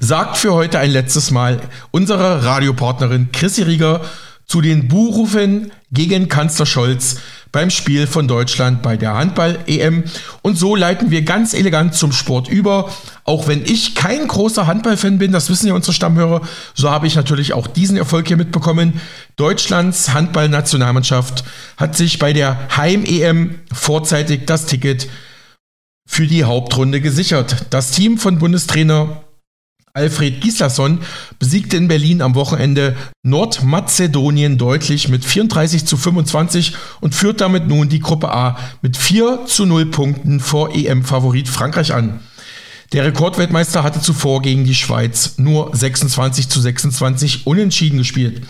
Sagt 0.00 0.36
für 0.36 0.52
heute 0.52 0.78
ein 0.78 0.90
letztes 0.90 1.30
Mal 1.30 1.60
unsere 1.92 2.44
Radiopartnerin 2.44 3.30
Chrissy 3.32 3.62
Rieger 3.62 4.02
zu 4.44 4.60
den 4.60 4.88
Buhrufen 4.88 5.72
gegen 5.92 6.28
Kanzler 6.28 6.66
Scholz 6.66 7.16
beim 7.52 7.70
Spiel 7.70 8.06
von 8.06 8.28
Deutschland 8.28 8.82
bei 8.82 8.96
der 8.96 9.14
Handball-EM. 9.14 10.04
Und 10.42 10.56
so 10.56 10.76
leiten 10.76 11.10
wir 11.10 11.22
ganz 11.22 11.54
elegant 11.54 11.94
zum 11.94 12.12
Sport 12.12 12.48
über. 12.48 12.90
Auch 13.24 13.48
wenn 13.48 13.64
ich 13.64 13.94
kein 13.94 14.26
großer 14.26 14.66
Handballfan 14.66 15.18
bin, 15.18 15.32
das 15.32 15.50
wissen 15.50 15.68
ja 15.68 15.74
unsere 15.74 15.92
Stammhörer, 15.92 16.42
so 16.74 16.90
habe 16.90 17.06
ich 17.06 17.16
natürlich 17.16 17.52
auch 17.52 17.66
diesen 17.66 17.96
Erfolg 17.96 18.28
hier 18.28 18.36
mitbekommen. 18.36 19.00
Deutschlands 19.36 20.12
Handballnationalmannschaft 20.14 21.44
hat 21.76 21.96
sich 21.96 22.18
bei 22.18 22.32
der 22.32 22.68
Heim-EM 22.76 23.60
vorzeitig 23.72 24.46
das 24.46 24.66
Ticket 24.66 25.08
für 26.06 26.26
die 26.26 26.44
Hauptrunde 26.44 27.00
gesichert. 27.00 27.66
Das 27.70 27.92
Team 27.92 28.18
von 28.18 28.38
Bundestrainer 28.38 29.22
Alfred 29.92 30.40
Gislason 30.40 31.00
besiegte 31.38 31.76
in 31.76 31.88
Berlin 31.88 32.22
am 32.22 32.34
Wochenende 32.34 32.96
Nordmazedonien 33.24 34.56
deutlich 34.56 35.08
mit 35.08 35.24
34 35.24 35.84
zu 35.84 35.96
25 35.96 36.74
und 37.00 37.14
führt 37.14 37.40
damit 37.40 37.66
nun 37.66 37.88
die 37.88 37.98
Gruppe 37.98 38.32
A 38.32 38.56
mit 38.82 38.96
4 38.96 39.46
zu 39.46 39.66
0 39.66 39.86
Punkten 39.86 40.38
vor 40.38 40.74
EM-Favorit 40.74 41.48
Frankreich 41.48 41.92
an. 41.92 42.20
Der 42.92 43.04
Rekordweltmeister 43.04 43.82
hatte 43.82 44.00
zuvor 44.00 44.42
gegen 44.42 44.64
die 44.64 44.74
Schweiz 44.74 45.34
nur 45.38 45.74
26 45.74 46.48
zu 46.48 46.60
26 46.60 47.46
unentschieden 47.46 47.98
gespielt. 47.98 48.42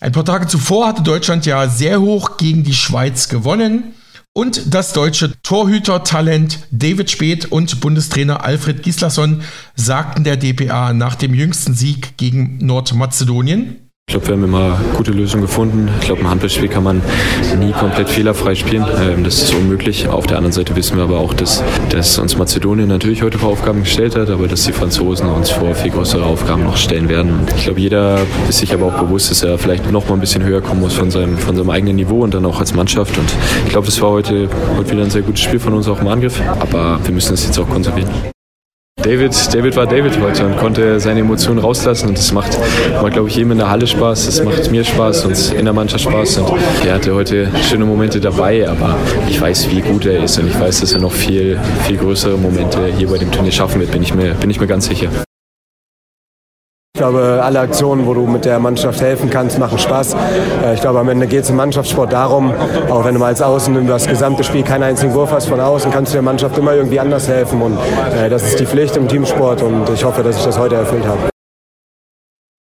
Ein 0.00 0.12
paar 0.12 0.24
Tage 0.24 0.46
zuvor 0.46 0.86
hatte 0.86 1.02
Deutschland 1.02 1.46
ja 1.46 1.68
sehr 1.68 2.00
hoch 2.00 2.36
gegen 2.36 2.62
die 2.64 2.74
Schweiz 2.74 3.28
gewonnen. 3.28 3.94
Und 4.36 4.74
das 4.74 4.92
deutsche 4.92 5.32
Torhütertalent 5.42 6.58
David 6.70 7.10
Speth 7.10 7.46
und 7.46 7.80
Bundestrainer 7.80 8.44
Alfred 8.44 8.82
Gislason 8.82 9.40
sagten 9.76 10.24
der 10.24 10.36
DPA 10.36 10.92
nach 10.92 11.14
dem 11.14 11.32
jüngsten 11.32 11.72
Sieg 11.72 12.18
gegen 12.18 12.58
Nordmazedonien. 12.58 13.85
Ich 14.08 14.12
glaube, 14.14 14.28
wir 14.28 14.34
haben 14.34 14.44
immer 14.44 14.80
gute 14.96 15.10
Lösungen 15.10 15.42
gefunden. 15.42 15.88
Ich 15.98 16.06
glaube, 16.06 16.20
ein 16.20 16.30
Handballspiel 16.30 16.68
kann 16.68 16.84
man 16.84 17.02
nie 17.58 17.72
komplett 17.72 18.08
fehlerfrei 18.08 18.54
spielen. 18.54 18.86
Ähm, 19.00 19.24
das 19.24 19.42
ist 19.42 19.52
unmöglich. 19.52 20.06
Auf 20.06 20.28
der 20.28 20.36
anderen 20.36 20.52
Seite 20.52 20.76
wissen 20.76 20.96
wir 20.96 21.02
aber 21.02 21.18
auch, 21.18 21.34
dass, 21.34 21.60
dass 21.90 22.16
uns 22.16 22.38
Mazedonien 22.38 22.86
natürlich 22.86 23.24
heute 23.24 23.36
vor 23.36 23.48
Aufgaben 23.48 23.80
gestellt 23.80 24.14
hat, 24.14 24.30
aber 24.30 24.46
dass 24.46 24.62
die 24.62 24.70
Franzosen 24.70 25.28
uns 25.28 25.50
vor 25.50 25.74
viel 25.74 25.90
größere 25.90 26.24
Aufgaben 26.24 26.62
noch 26.62 26.76
stellen 26.76 27.08
werden. 27.08 27.48
Ich 27.56 27.64
glaube, 27.64 27.80
jeder 27.80 28.20
ist 28.48 28.58
sich 28.58 28.72
aber 28.72 28.86
auch 28.86 28.96
bewusst, 28.96 29.32
dass 29.32 29.42
er 29.42 29.58
vielleicht 29.58 29.90
noch 29.90 30.08
mal 30.08 30.14
ein 30.14 30.20
bisschen 30.20 30.44
höher 30.44 30.60
kommen 30.60 30.82
muss 30.82 30.94
von 30.94 31.10
seinem, 31.10 31.36
von 31.36 31.56
seinem 31.56 31.70
eigenen 31.70 31.96
Niveau 31.96 32.22
und 32.22 32.32
dann 32.32 32.46
auch 32.46 32.60
als 32.60 32.74
Mannschaft. 32.74 33.18
Und 33.18 33.28
ich 33.64 33.72
glaube, 33.72 33.86
das 33.86 34.00
war 34.00 34.10
heute, 34.10 34.48
heute 34.76 34.92
wieder 34.92 35.02
ein 35.02 35.10
sehr 35.10 35.22
gutes 35.22 35.40
Spiel 35.40 35.58
von 35.58 35.74
uns 35.74 35.88
auch 35.88 36.00
im 36.00 36.06
Angriff. 36.06 36.40
Aber 36.60 37.00
wir 37.02 37.12
müssen 37.12 37.32
das 37.32 37.44
jetzt 37.44 37.58
auch 37.58 37.68
konservieren. 37.68 38.08
David, 39.06 39.54
David 39.54 39.76
war 39.76 39.86
David 39.86 40.18
heute 40.20 40.44
und 40.46 40.56
konnte 40.56 40.98
seine 40.98 41.20
Emotionen 41.20 41.60
rauslassen 41.60 42.08
und 42.08 42.18
das 42.18 42.32
macht, 42.32 42.58
macht 43.00 43.12
glaube 43.12 43.28
ich, 43.28 43.36
jedem 43.36 43.52
in 43.52 43.58
der 43.58 43.70
Halle 43.70 43.86
Spaß, 43.86 44.26
das 44.26 44.42
macht 44.42 44.68
mir 44.72 44.82
Spaß 44.82 45.26
und 45.26 45.52
in 45.52 45.64
der 45.64 45.72
Mannschaft 45.72 46.02
Spaß 46.02 46.38
und 46.38 46.58
er 46.84 46.94
hatte 46.94 47.14
heute 47.14 47.48
schöne 47.62 47.84
Momente 47.84 48.20
dabei, 48.20 48.68
aber 48.68 48.96
ich 49.28 49.40
weiß, 49.40 49.70
wie 49.70 49.80
gut 49.80 50.06
er 50.06 50.24
ist 50.24 50.40
und 50.40 50.48
ich 50.48 50.58
weiß, 50.58 50.80
dass 50.80 50.92
er 50.92 51.00
noch 51.00 51.12
viel, 51.12 51.56
viel 51.86 51.98
größere 51.98 52.36
Momente 52.36 52.86
hier 52.98 53.06
bei 53.06 53.18
dem 53.18 53.30
Turnier 53.30 53.52
schaffen 53.52 53.80
wird, 53.80 53.92
bin 53.92 54.02
ich 54.02 54.12
mir, 54.12 54.34
bin 54.34 54.50
ich 54.50 54.58
mir 54.58 54.66
ganz 54.66 54.86
sicher. 54.86 55.08
Ich 56.96 57.00
glaube, 57.00 57.42
alle 57.44 57.60
Aktionen, 57.60 58.06
wo 58.06 58.14
du 58.14 58.26
mit 58.26 58.46
der 58.46 58.58
Mannschaft 58.58 59.02
helfen 59.02 59.28
kannst, 59.28 59.58
machen 59.58 59.78
Spaß. 59.78 60.14
Äh, 60.64 60.72
ich 60.72 60.80
glaube, 60.80 60.98
am 60.98 61.10
Ende 61.10 61.26
geht 61.26 61.44
es 61.44 61.50
im 61.50 61.56
Mannschaftssport 61.56 62.10
darum, 62.10 62.54
auch 62.88 63.04
wenn 63.04 63.12
du 63.12 63.20
mal 63.20 63.26
als 63.26 63.42
Außen 63.42 63.76
über 63.76 63.92
das 63.92 64.06
gesamte 64.06 64.42
Spiel 64.42 64.62
keinen 64.62 64.84
einzigen 64.84 65.12
Wurf 65.12 65.30
hast 65.30 65.46
von 65.46 65.60
außen, 65.60 65.90
kannst 65.90 66.12
du 66.12 66.14
der 66.14 66.22
Mannschaft 66.22 66.56
immer 66.56 66.72
irgendwie 66.72 66.98
anders 66.98 67.28
helfen. 67.28 67.60
Und 67.60 67.76
äh, 68.18 68.30
das 68.30 68.44
ist 68.44 68.60
die 68.60 68.64
Pflicht 68.64 68.96
im 68.96 69.08
Teamsport 69.08 69.62
und 69.62 69.90
ich 69.90 70.06
hoffe, 70.06 70.22
dass 70.22 70.38
ich 70.38 70.44
das 70.46 70.58
heute 70.58 70.76
erfüllt 70.76 71.06
habe. 71.06 71.35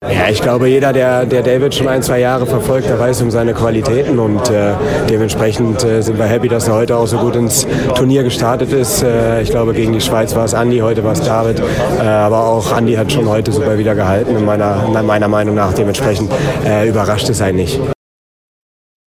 Ja, 0.10 0.28
ich 0.30 0.42
glaube, 0.42 0.68
jeder, 0.68 0.92
der, 0.92 1.26
der 1.26 1.44
David 1.44 1.74
schon 1.74 1.88
ein, 1.88 2.04
zwei 2.04 2.20
Jahre 2.20 2.46
verfolgt, 2.46 2.90
der 2.90 3.00
weiß 3.00 3.22
um 3.22 3.32
seine 3.32 3.54
Qualitäten 3.54 4.20
und 4.20 4.50
äh, 4.50 4.74
dementsprechend 5.10 5.84
äh, 5.84 6.02
sind 6.02 6.18
wir 6.18 6.26
happy, 6.26 6.50
dass 6.50 6.68
er 6.68 6.76
heute 6.76 6.98
auch 6.98 7.08
so 7.08 7.18
gut 7.18 7.36
ins 7.38 7.66
Turnier 7.96 8.24
gestartet 8.24 8.74
ist. 8.74 9.02
Äh, 9.02 9.42
ich 9.42 9.50
glaube, 9.50 9.74
gegen 9.74 9.94
die 9.94 10.02
Schweiz 10.02 10.36
war 10.36 10.44
es 10.44 10.54
Andi, 10.54 10.80
heute 10.80 11.04
war 11.06 11.14
es 11.14 11.22
David, 11.22 11.62
äh, 12.00 12.02
aber 12.04 12.46
auch 12.46 12.74
Andi 12.74 12.96
hat 12.96 13.12
schon 13.12 13.30
heute 13.30 13.54
super 13.54 13.78
wieder 13.78 13.96
gehalten, 13.96 14.36
in 14.36 14.44
meiner, 14.44 14.76
meiner 15.04 15.28
Meinung 15.30 15.56
nach. 15.56 15.74
Dementsprechend 15.74 16.32
äh, 16.66 16.88
überrascht 16.90 17.30
es 17.30 17.42
einen 17.42 17.58
nicht. 17.58 17.80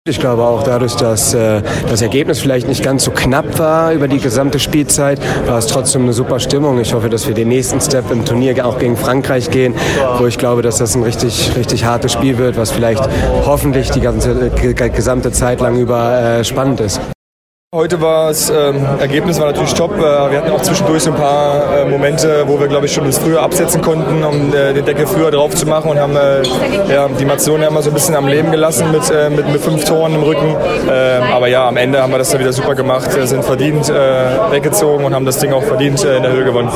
Ich 0.07 0.19
glaube 0.19 0.43
auch 0.43 0.61
dadurch, 0.61 0.93
dass 0.93 1.33
äh, 1.33 1.63
das 1.89 2.03
Ergebnis 2.03 2.37
vielleicht 2.37 2.67
nicht 2.67 2.83
ganz 2.83 3.05
so 3.05 3.09
knapp 3.09 3.57
war 3.57 3.91
über 3.91 4.07
die 4.07 4.19
gesamte 4.19 4.59
Spielzeit, 4.59 5.19
war 5.47 5.57
es 5.57 5.65
trotzdem 5.65 6.03
eine 6.03 6.13
super 6.13 6.39
Stimmung. 6.39 6.79
Ich 6.79 6.93
hoffe, 6.93 7.09
dass 7.09 7.27
wir 7.27 7.33
den 7.33 7.47
nächsten 7.47 7.81
Step 7.81 8.11
im 8.11 8.23
Turnier 8.23 8.67
auch 8.67 8.77
gegen 8.77 8.97
Frankreich 8.97 9.49
gehen, 9.49 9.73
wo 10.19 10.27
ich 10.27 10.37
glaube, 10.37 10.61
dass 10.61 10.77
das 10.77 10.93
ein 10.93 11.01
richtig, 11.01 11.49
richtig 11.55 11.85
hartes 11.85 12.13
Spiel 12.13 12.37
wird, 12.37 12.55
was 12.55 12.69
vielleicht 12.69 13.01
hoffentlich 13.47 13.89
die 13.89 14.01
ganze 14.01 14.51
gesamte 14.51 15.31
Zeit 15.31 15.59
lang 15.59 15.75
über 15.79 16.19
äh, 16.19 16.43
spannend 16.43 16.81
ist. 16.81 17.01
Heute 17.75 17.99
war 17.99 18.29
das 18.29 18.49
ähm, 18.49 18.85
Ergebnis 19.01 19.37
war 19.37 19.47
natürlich 19.47 19.73
top. 19.73 19.91
Äh, 19.97 19.99
wir 19.99 20.37
hatten 20.37 20.49
auch 20.49 20.61
zwischendurch 20.61 21.03
so 21.03 21.11
ein 21.11 21.17
paar 21.17 21.79
äh, 21.79 21.83
Momente, 21.83 22.45
wo 22.47 22.57
wir, 22.57 22.69
glaube 22.69 22.85
ich, 22.85 22.93
schon 22.93 23.03
das 23.03 23.17
früher 23.17 23.41
absetzen 23.41 23.81
konnten, 23.81 24.23
um 24.23 24.53
äh, 24.53 24.71
den 24.71 24.85
Deckel 24.85 25.05
früher 25.05 25.29
drauf 25.29 25.53
zu 25.53 25.65
machen 25.65 25.91
und 25.91 25.99
haben 25.99 26.15
äh, 26.15 26.41
ja, 26.89 27.09
die 27.09 27.25
Mazone 27.25 27.65
immer 27.67 27.81
so 27.81 27.89
ein 27.89 27.93
bisschen 27.93 28.15
am 28.15 28.29
Leben 28.29 28.49
gelassen 28.49 28.93
mit, 28.93 29.11
äh, 29.11 29.29
mit, 29.29 29.51
mit, 29.51 29.59
fünf 29.59 29.83
Toren 29.83 30.15
im 30.15 30.23
Rücken. 30.23 30.55
Ähm, 30.89 31.23
aber 31.23 31.49
ja, 31.49 31.67
am 31.67 31.75
Ende 31.75 32.01
haben 32.01 32.13
wir 32.13 32.17
das 32.17 32.29
dann 32.29 32.39
wieder 32.39 32.53
super 32.53 32.75
gemacht, 32.75 33.11
sind 33.11 33.43
verdient 33.43 33.89
äh, 33.89 34.51
weggezogen 34.51 35.03
und 35.03 35.13
haben 35.13 35.25
das 35.25 35.39
Ding 35.39 35.51
auch 35.51 35.63
verdient 35.63 36.01
in 36.01 36.23
der 36.23 36.31
Höhe 36.31 36.45
gewonnen. 36.45 36.69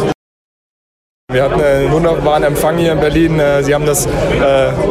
Wir 1.32 1.44
hatten 1.44 1.62
einen 1.62 1.92
wunderbaren 1.92 2.42
Empfang 2.42 2.80
hier 2.80 2.92
in 2.92 3.00
Berlin. 3.00 3.40
Äh, 3.40 3.62
Sie 3.62 3.76
haben 3.76 3.86
das 3.86 4.08
äh, 4.08 4.10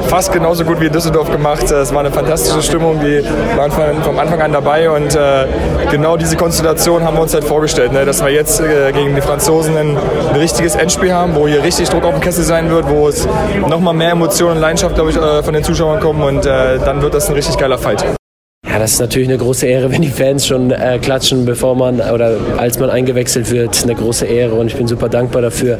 fast 0.06 0.32
genauso 0.32 0.64
gut 0.64 0.80
wie 0.80 0.86
in 0.86 0.92
Düsseldorf 0.92 1.32
gemacht. 1.32 1.68
Äh, 1.68 1.80
es 1.80 1.92
war 1.92 1.98
eine 1.98 2.12
fantastische 2.12 2.62
Stimmung. 2.62 3.00
Die 3.00 3.24
waren 3.56 3.72
vom 3.72 4.16
Anfang 4.20 4.40
an 4.40 4.52
dabei 4.52 4.88
und 4.88 5.16
äh, 5.16 5.46
genau 5.90 6.16
diese 6.16 6.36
Konstellation 6.36 7.02
haben 7.02 7.16
wir 7.16 7.22
uns 7.22 7.34
halt 7.34 7.42
vorgestellt, 7.42 7.90
ne? 7.90 8.04
dass 8.04 8.22
wir 8.22 8.30
jetzt 8.30 8.60
äh, 8.60 8.92
gegen 8.92 9.16
die 9.16 9.20
Franzosen 9.20 9.76
ein, 9.76 9.98
richtiges 10.36 10.76
Endspiel 10.76 11.12
haben, 11.12 11.34
wo 11.34 11.48
hier 11.48 11.64
richtig 11.64 11.88
Druck 11.88 12.04
auf 12.04 12.12
dem 12.12 12.20
Kessel 12.20 12.44
sein 12.44 12.70
wird, 12.70 12.88
wo 12.88 13.08
es 13.08 13.26
nochmal 13.66 13.94
mehr 13.94 14.12
Emotionen 14.12 14.52
und 14.52 14.60
Leidenschaft, 14.60 14.94
glaube 14.94 15.10
ich, 15.10 15.16
äh, 15.16 15.42
von 15.42 15.54
den 15.54 15.64
Zuschauern 15.64 15.98
kommen 15.98 16.22
und 16.22 16.46
dann 16.46 17.02
wird 17.02 17.14
das 17.14 17.28
ein 17.28 17.34
richtig 17.34 17.58
geiler 17.58 17.78
Fight. 17.78 18.17
Ja, 18.66 18.78
das 18.78 18.92
ist 18.92 19.00
natürlich 19.00 19.28
eine 19.28 19.38
große 19.38 19.66
Ehre, 19.66 19.90
wenn 19.90 20.02
die 20.02 20.08
Fans 20.08 20.46
schon 20.46 20.70
äh, 20.70 20.98
klatschen, 21.00 21.44
bevor 21.44 21.74
man 21.74 22.00
oder 22.00 22.36
als 22.56 22.78
man 22.78 22.90
eingewechselt 22.90 23.50
wird. 23.50 23.82
Eine 23.82 23.94
große 23.94 24.26
Ehre 24.26 24.54
und 24.54 24.66
ich 24.66 24.76
bin 24.76 24.86
super 24.86 25.08
dankbar 25.08 25.42
dafür. 25.42 25.78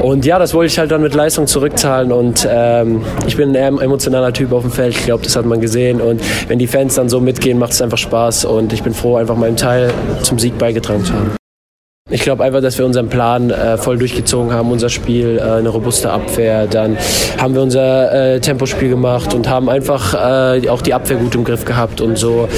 Und 0.00 0.24
ja, 0.24 0.38
das 0.38 0.54
wollte 0.54 0.72
ich 0.72 0.78
halt 0.78 0.90
dann 0.90 1.02
mit 1.02 1.14
Leistung 1.14 1.46
zurückzahlen 1.46 2.12
und 2.12 2.46
ähm, 2.50 3.02
ich 3.26 3.36
bin 3.36 3.50
ein 3.50 3.54
eher 3.54 3.68
emotionaler 3.68 4.32
Typ 4.32 4.52
auf 4.52 4.62
dem 4.62 4.70
Feld. 4.70 4.94
Ich 4.94 5.04
glaube, 5.04 5.24
das 5.24 5.36
hat 5.36 5.46
man 5.46 5.60
gesehen 5.60 6.00
und 6.00 6.20
wenn 6.48 6.58
die 6.58 6.66
Fans 6.66 6.94
dann 6.94 7.08
so 7.08 7.20
mitgehen, 7.20 7.58
macht 7.58 7.72
es 7.72 7.82
einfach 7.82 7.98
Spaß 7.98 8.44
und 8.44 8.72
ich 8.72 8.82
bin 8.82 8.94
froh, 8.94 9.16
einfach 9.16 9.36
meinen 9.36 9.56
Teil 9.56 9.90
zum 10.22 10.38
Sieg 10.38 10.56
beigetragen 10.58 11.04
zu 11.04 11.14
haben. 11.14 11.37
Ich 12.10 12.22
glaube 12.22 12.42
einfach, 12.42 12.62
dass 12.62 12.78
wir 12.78 12.86
unseren 12.86 13.08
Plan 13.08 13.50
äh, 13.50 13.76
voll 13.76 13.98
durchgezogen 13.98 14.52
haben, 14.52 14.70
unser 14.70 14.88
Spiel, 14.88 15.38
äh, 15.38 15.42
eine 15.42 15.68
robuste 15.68 16.10
Abwehr. 16.10 16.66
Dann 16.66 16.96
haben 17.38 17.54
wir 17.54 17.60
unser 17.60 18.34
äh, 18.34 18.40
Tempospiel 18.40 18.88
gemacht 18.88 19.34
und 19.34 19.46
haben 19.46 19.68
einfach 19.68 20.14
äh, 20.14 20.68
auch 20.70 20.80
die 20.80 20.94
Abwehr 20.94 21.18
gut 21.18 21.34
im 21.34 21.44
Griff 21.44 21.66
gehabt. 21.66 22.00
Und 22.00 22.16
so, 22.16 22.48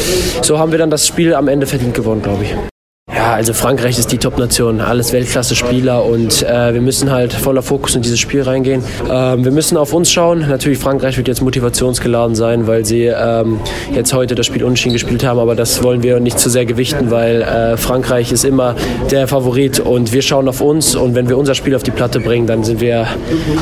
so 0.42 0.58
haben 0.58 0.70
wir 0.70 0.78
dann 0.78 0.90
das 0.90 1.04
Spiel 1.04 1.34
am 1.34 1.48
Ende 1.48 1.66
verdient 1.66 1.94
gewonnen, 1.94 2.22
glaube 2.22 2.44
ich. 2.44 2.69
Ja, 3.14 3.34
also 3.34 3.52
Frankreich 3.52 3.98
ist 3.98 4.12
die 4.12 4.18
Top-Nation, 4.18 4.80
alles 4.80 5.12
Weltklasse-Spieler 5.12 6.04
und 6.04 6.42
äh, 6.42 6.72
wir 6.72 6.80
müssen 6.80 7.10
halt 7.10 7.32
voller 7.32 7.62
Fokus 7.62 7.96
in 7.96 8.02
dieses 8.02 8.20
Spiel 8.20 8.42
reingehen. 8.42 8.84
Ähm, 9.10 9.44
wir 9.44 9.50
müssen 9.50 9.76
auf 9.76 9.92
uns 9.92 10.12
schauen. 10.12 10.46
Natürlich, 10.48 10.78
Frankreich 10.78 11.16
wird 11.16 11.26
jetzt 11.26 11.42
motivationsgeladen 11.42 12.36
sein, 12.36 12.68
weil 12.68 12.84
sie 12.84 13.06
ähm, 13.06 13.58
jetzt 13.92 14.12
heute 14.12 14.36
das 14.36 14.46
Spiel 14.46 14.62
unentschieden 14.62 14.92
gespielt 14.92 15.24
haben, 15.24 15.40
aber 15.40 15.56
das 15.56 15.82
wollen 15.82 16.04
wir 16.04 16.20
nicht 16.20 16.38
zu 16.38 16.48
sehr 16.48 16.66
gewichten, 16.66 17.10
weil 17.10 17.42
äh, 17.42 17.76
Frankreich 17.76 18.30
ist 18.30 18.44
immer 18.44 18.76
der 19.10 19.26
Favorit 19.26 19.80
und 19.80 20.12
wir 20.12 20.22
schauen 20.22 20.48
auf 20.48 20.60
uns 20.60 20.94
und 20.94 21.16
wenn 21.16 21.28
wir 21.28 21.36
unser 21.36 21.56
Spiel 21.56 21.74
auf 21.74 21.82
die 21.82 21.90
Platte 21.90 22.20
bringen, 22.20 22.46
dann 22.46 22.62
sind 22.62 22.80
wir 22.80 23.08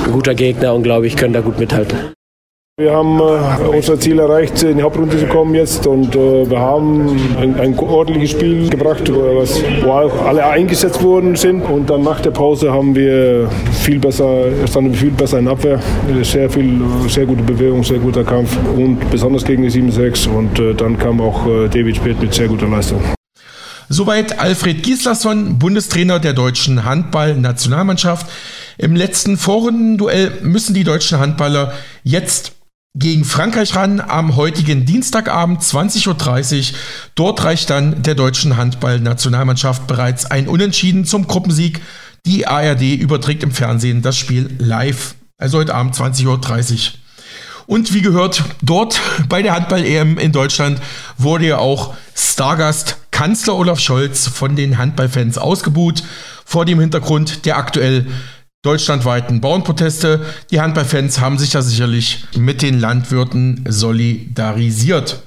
ein 0.05 0.13
guter 0.13 0.35
Gegner 0.35 0.75
und 0.75 0.83
glaube 0.83 1.07
ich, 1.07 1.17
können 1.17 1.33
da 1.33 1.41
gut 1.41 1.59
mithalten. 1.59 2.18
Wir 2.81 2.93
haben 2.93 3.19
äh, 3.19 3.77
unser 3.77 3.99
Ziel 3.99 4.21
erreicht, 4.21 4.63
in 4.63 4.77
die 4.77 4.83
Hauptrunde 4.85 5.19
zu 5.19 5.27
kommen 5.27 5.53
jetzt 5.53 5.85
und 5.89 6.15
äh, 6.15 6.49
wir 6.49 6.61
haben 6.61 7.09
ein, 7.37 7.59
ein, 7.59 7.77
ordentliches 7.77 8.31
Spiel 8.31 8.69
gebracht, 8.69 9.03
was, 9.11 9.61
wo 9.83 9.91
alle 9.91 10.47
eingesetzt 10.47 11.03
worden 11.03 11.35
sind 11.35 11.63
und 11.63 11.91
dann 11.91 12.05
nach 12.05 12.21
der 12.21 12.31
Pause 12.31 12.73
haben 12.73 12.95
wir 12.95 13.51
viel 13.73 13.99
besser, 13.99 14.45
standen 14.69 14.95
viel 14.95 15.11
besser 15.11 15.41
in 15.41 15.49
Abwehr, 15.49 15.81
sehr 16.23 16.49
viel, 16.49 16.81
sehr 17.09 17.27
gute 17.27 17.43
Bewegung, 17.43 17.83
sehr 17.83 17.99
guter 17.99 18.23
Kampf 18.23 18.57
und 18.77 19.11
besonders 19.11 19.45
gegen 19.45 19.65
die 19.65 19.71
7-6 19.71 20.29
und 20.29 20.61
äh, 20.61 20.73
dann 20.73 20.97
kam 20.97 21.21
auch 21.21 21.49
äh, 21.49 21.69
David 21.69 21.97
Spät 21.97 22.21
mit 22.21 22.33
sehr 22.33 22.47
guter 22.47 22.69
Leistung. 22.69 23.01
Soweit 23.89 24.39
Alfred 24.39 24.85
Gislason, 24.85 25.59
Bundestrainer 25.59 26.21
der 26.21 26.33
deutschen 26.33 26.85
Handball-Nationalmannschaft. 26.85 28.27
Im 28.77 28.95
letzten 28.95 29.37
Vorrundenduell 29.37 30.31
müssen 30.43 30.75
die 30.75 30.85
deutschen 30.85 31.19
Handballer 31.19 31.73
jetzt 32.05 32.53
gegen 32.95 33.25
Frankreich 33.25 33.77
ran 33.77 34.01
am 34.01 34.35
heutigen 34.37 34.85
Dienstagabend 34.85 35.63
20.30 35.63 36.73
Uhr. 36.73 36.79
Dort 37.15 37.45
reicht 37.45 37.71
dann 37.71 38.03
der 38.03 38.15
deutschen 38.15 38.57
Handball-Nationalmannschaft 38.57 39.87
bereits 39.87 40.27
ein 40.27 40.49
Unentschieden 40.49 41.05
zum 41.05 41.27
Gruppensieg. 41.27 41.81
Die 42.27 42.47
ARD 42.47 42.83
überträgt 42.83 43.43
im 43.43 43.53
Fernsehen 43.53 44.03
das 44.03 44.17
Spiel 44.17 44.51
live, 44.59 45.15
also 45.37 45.59
heute 45.59 45.75
Abend 45.75 45.95
20.30 45.95 46.73
Uhr. 46.73 46.79
Und 47.67 47.93
wie 47.93 48.03
gehört, 48.03 48.43
dort 48.63 49.01
bei 49.29 49.43
der 49.43 49.55
Handball-EM 49.55 50.19
in 50.19 50.33
Deutschland 50.33 50.81
wurde 51.19 51.47
ja 51.47 51.59
auch 51.59 51.95
Stargast 52.17 52.97
Kanzler 53.11 53.57
Olaf 53.57 53.79
Scholz 53.79 54.27
von 54.27 54.57
den 54.57 54.79
Handballfans 54.79 55.39
ausgebuht, 55.39 56.03
vor 56.45 56.65
dem 56.65 56.81
Hintergrund 56.81 57.45
der 57.45 57.59
aktuell 57.59 58.07
deutschlandweiten 58.63 59.41
Bauernproteste. 59.41 60.25
Die 60.51 60.61
Handballfans 60.61 61.21
haben 61.21 61.39
sich 61.39 61.53
ja 61.53 61.63
sicherlich 61.63 62.25
mit 62.37 62.63
den 62.63 62.79
Landwirten 62.81 63.65
solidarisiert. 63.69 65.23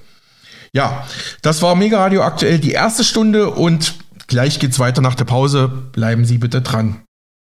Ja, 0.73 1.05
das 1.41 1.61
war 1.61 1.75
Mega 1.75 1.99
Radio 1.99 2.23
aktuell 2.23 2.59
die 2.59 2.71
erste 2.71 3.03
Stunde 3.03 3.49
und 3.49 3.95
gleich 4.27 4.59
geht's 4.59 4.79
weiter 4.79 5.01
nach 5.01 5.15
der 5.15 5.25
Pause. 5.25 5.67
Bleiben 5.67 6.25
Sie 6.25 6.37
bitte 6.37 6.61
dran. 6.61 7.01